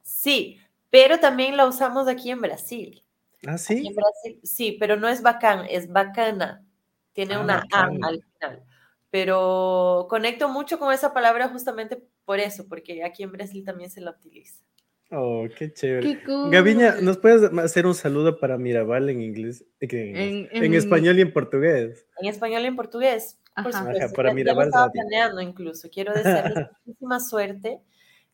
Sí, 0.08 0.58
pero 0.88 1.20
también 1.20 1.58
la 1.58 1.66
usamos 1.66 2.08
aquí 2.08 2.30
en 2.30 2.40
Brasil. 2.40 3.04
¿Ah, 3.46 3.58
sí? 3.58 3.86
en 3.86 3.94
Brasil, 3.94 4.40
sí, 4.42 4.76
pero 4.80 4.96
no 4.96 5.06
es 5.06 5.20
bacán, 5.20 5.66
es 5.68 5.92
bacana. 5.92 6.64
Tiene 7.12 7.34
ah, 7.34 7.40
una 7.40 7.64
A 7.70 7.84
al 7.84 8.22
final. 8.22 8.62
Pero 9.10 10.06
conecto 10.08 10.48
mucho 10.48 10.78
con 10.78 10.94
esa 10.94 11.12
palabra 11.12 11.48
justamente 11.48 12.02
por 12.24 12.40
eso, 12.40 12.66
porque 12.68 13.04
aquí 13.04 13.22
en 13.22 13.32
Brasil 13.32 13.64
también 13.64 13.90
se 13.90 14.00
la 14.00 14.12
utiliza. 14.12 14.64
Oh, 15.10 15.46
qué 15.56 15.72
chévere. 15.72 16.20
Gaviña, 16.50 16.96
¿nos 17.02 17.18
puedes 17.18 17.42
hacer 17.58 17.86
un 17.86 17.94
saludo 17.94 18.40
para 18.40 18.56
Mirabal 18.56 19.10
en 19.10 19.20
inglés? 19.22 19.64
En, 19.80 20.74
español 20.74 21.18
y 21.18 21.22
en 21.22 21.32
portugués. 21.32 22.06
En 22.18 22.28
español 22.28 22.62
y 22.62 22.66
en 22.66 22.76
portugués. 22.76 23.38
Por 23.62 23.72
supuesto. 23.74 24.14
para 24.14 24.32
Mirabal. 24.32 24.68
estaba 24.68 24.90
planeando 24.90 25.42
incluso. 25.42 25.88
Quiero 25.90 26.14
desearles 26.14 26.68
muchísima 26.86 27.20
suerte 27.20 27.82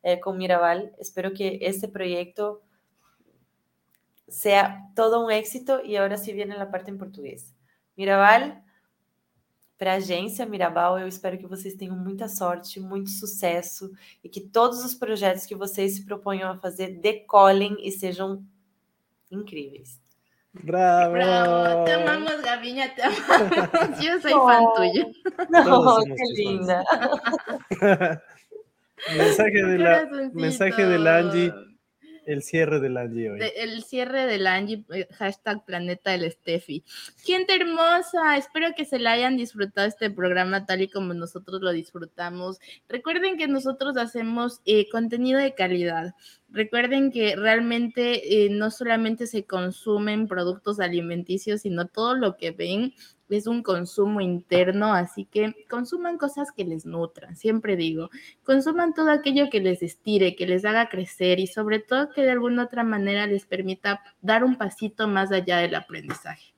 eh, 0.05 0.20
con 0.20 0.36
Mirabal. 0.36 0.94
Espero 0.98 1.32
que 1.32 1.59
este 1.62 1.89
proyecto 1.89 2.62
sea 4.28 4.90
todo 4.94 5.24
un 5.24 5.32
éxito 5.32 5.82
y 5.82 5.97
ahora 5.97 6.18
sí 6.18 6.32
viene 6.32 6.56
la 6.56 6.70
parte 6.70 6.90
en 6.90 6.98
portugués. 6.98 7.55
Mirabal, 7.97 8.62
para 9.78 9.94
a 9.94 9.97
agência 9.97 10.44
Mirabal, 10.44 10.98
eu 10.98 11.09
espero 11.09 11.39
que 11.39 11.47
vocês 11.47 11.74
tenham 11.74 11.97
muita 11.97 12.28
sorte, 12.28 12.78
muito 12.81 13.10
sucesso 13.10 13.90
e 14.22 14.28
que 14.28 14.40
todos 14.40 14.85
os 14.85 14.94
projetos 14.94 15.47
que 15.47 15.55
vocês 15.55 15.97
se 15.97 16.05
proponham 16.05 16.51
a 16.51 16.59
fazer 16.59 17.01
decolem 17.01 17.76
e 17.81 17.90
sejam 17.90 18.44
incríveis. 19.31 19.98
Bravo! 20.52 21.12
Bravo! 21.14 21.85
Te 21.85 21.93
amamos, 21.93 22.40
Gavinha, 22.43 22.89
te 22.94 23.01
amamos. 23.01 24.05
Eu 24.05 24.20
sou 24.20 24.39
oh, 24.39 24.47
fã 24.47 24.74
tuya. 24.76 25.06
Não, 25.51 26.05
que 26.05 26.24
linda. 26.35 26.85
Mensaje 29.16 29.62
de 29.62 29.78
la, 29.78 30.09
mensaje 30.32 30.86
de 30.86 30.98
la 30.98 31.18
Angie 31.18 31.52
el 32.26 32.43
cierre 32.43 32.81
del 32.81 32.97
Angie 32.97 33.31
hoy. 33.31 33.40
el 33.56 33.82
cierre 33.85 34.26
del 34.26 34.47
Angie, 34.47 34.85
eh, 34.93 35.06
hashtag 35.12 35.64
planeta 35.64 36.12
del 36.12 36.31
Steffi. 36.31 36.85
Gente 37.22 37.55
hermosa, 37.55 38.36
espero 38.36 38.68
que 38.76 38.85
se 38.85 38.98
la 38.98 39.12
hayan 39.12 39.36
disfrutado 39.36 39.86
este 39.86 40.10
programa 40.10 40.66
tal 40.66 40.82
y 40.82 40.89
como 40.89 41.14
nosotros 41.14 41.60
lo 41.60 41.72
disfrutamos. 41.72 42.59
Recuerden 42.89 43.36
que 43.36 43.48
nosotros 43.48 43.97
hacemos 43.97 44.60
eh, 44.64 44.89
contenido 44.90 45.39
de 45.39 45.55
calidad. 45.55 46.14
Recuerden 46.51 47.10
que 47.10 47.36
realmente 47.36 48.44
eh, 48.44 48.48
no 48.48 48.70
solamente 48.70 49.26
se 49.26 49.44
consumen 49.44 50.28
productos 50.28 50.78
alimenticios, 50.81 51.62
sino 51.62 51.86
todo 51.86 52.14
lo 52.14 52.36
que 52.36 52.52
ven 52.52 52.94
es 53.29 53.47
un 53.47 53.63
consumo 53.63 54.21
interno, 54.21 54.93
así 54.93 55.25
que 55.25 55.55
consuman 55.69 56.19
cosas 56.19 56.53
que 56.53 56.65
les 56.65 56.87
nutran, 56.87 57.37
siempre 57.37 57.77
digo, 57.77 58.11
consuman 58.43 58.95
todo 58.95 59.11
aquello 59.11 59.51
que 59.51 59.61
les 59.61 59.83
estire, 59.83 60.37
que 60.37 60.47
les 60.47 60.65
haga 60.65 60.89
crecer 60.89 61.41
y 61.41 61.47
sobre 61.47 61.79
todo 61.79 62.11
que 62.11 62.23
de 62.23 62.31
alguna 62.31 62.65
otra 62.65 62.85
manera 62.85 63.27
les 63.27 63.47
permita 63.47 64.03
dar 64.21 64.45
un 64.45 64.57
pasito 64.57 65.09
más 65.09 65.33
allá 65.33 65.59
del 65.59 65.75
aprendizaje. 65.75 66.55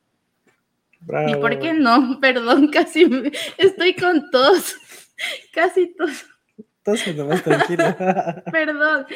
¿Y 1.28 1.34
por 1.36 1.58
qué 1.58 1.72
no? 1.72 2.18
Perdón, 2.20 2.68
casi 2.68 3.06
estoy 3.58 3.94
con 3.94 4.30
todos, 4.30 4.76
casi 5.52 5.94
todos. 5.94 6.26
Entonces, 6.86 7.16
nomás 7.16 7.42
tranquila. 7.42 8.44
Perdón. 8.52 9.06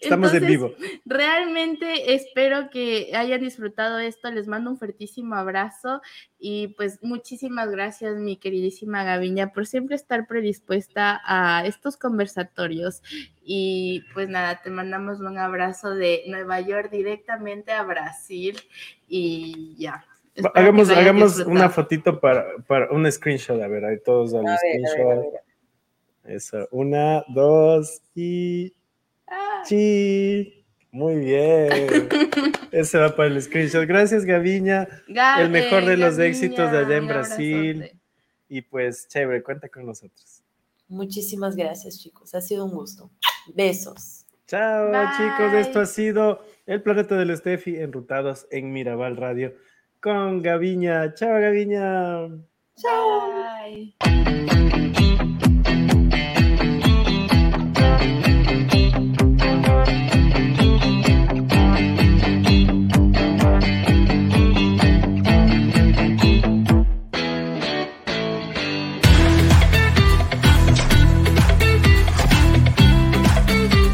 Estamos 0.00 0.32
en 0.32 0.46
vivo. 0.46 0.72
Realmente 1.04 2.14
espero 2.14 2.70
que 2.70 3.10
hayan 3.14 3.40
disfrutado 3.40 3.98
esto. 3.98 4.30
Les 4.30 4.46
mando 4.46 4.70
un 4.70 4.78
fuertísimo 4.78 5.34
abrazo 5.34 6.00
y 6.38 6.68
pues 6.68 7.00
muchísimas 7.02 7.70
gracias, 7.70 8.16
mi 8.16 8.38
queridísima 8.38 9.04
Gaviña, 9.04 9.52
por 9.52 9.66
siempre 9.66 9.94
estar 9.96 10.26
predispuesta 10.26 11.20
a 11.22 11.66
estos 11.66 11.98
conversatorios. 11.98 13.02
Y 13.44 14.04
pues 14.14 14.30
nada, 14.30 14.62
te 14.62 14.70
mandamos 14.70 15.20
un 15.20 15.36
abrazo 15.36 15.94
de 15.94 16.22
Nueva 16.28 16.62
York 16.62 16.90
directamente 16.90 17.72
a 17.72 17.82
Brasil 17.82 18.58
y 19.06 19.76
ya. 19.78 20.02
hagamos 20.54 20.88
hagamos 20.88 21.40
una 21.40 21.68
fotito 21.68 22.20
para, 22.20 22.46
para 22.66 22.90
un 22.90 23.10
screenshot, 23.12 23.60
a 23.60 23.68
ver, 23.68 23.84
ahí 23.84 23.98
todos 24.02 24.32
al 24.32 24.46
screenshot. 24.56 25.47
Eso, 26.28 26.68
una, 26.70 27.24
dos 27.28 28.02
y. 28.14 28.74
Ah. 29.26 29.62
Sí. 29.64 30.54
Muy 30.90 31.16
bien. 31.16 32.08
Ese 32.70 32.98
va 32.98 33.14
para 33.16 33.28
el 33.28 33.40
screenshot. 33.42 33.86
Gracias, 33.86 34.24
Gaviña. 34.24 34.86
el 35.38 35.50
mejor 35.50 35.84
de 35.86 35.96
los 35.96 36.18
éxitos 36.18 36.70
de 36.70 36.78
allá 36.78 36.96
en 36.96 37.06
Brasil. 37.06 37.90
Y 38.48 38.62
pues, 38.62 39.08
chévere, 39.08 39.42
cuenta 39.42 39.68
con 39.68 39.86
nosotros. 39.86 40.42
Muchísimas 40.88 41.56
gracias, 41.56 41.98
chicos. 41.98 42.34
Ha 42.34 42.40
sido 42.40 42.64
un 42.64 42.72
gusto. 42.72 43.10
Besos. 43.54 44.26
Chao, 44.46 44.90
chicos. 45.16 45.52
Esto 45.54 45.80
ha 45.80 45.86
sido 45.86 46.42
El 46.66 46.82
Planeta 46.82 47.16
del 47.16 47.36
Steffi 47.36 47.76
enrutados 47.76 48.46
en 48.50 48.72
Mirabal 48.72 49.16
Radio 49.16 49.54
con 50.00 50.42
Gaviña. 50.42 51.14
Chao, 51.14 51.40
Gaviña. 51.40 52.28
Chao. 52.76 53.32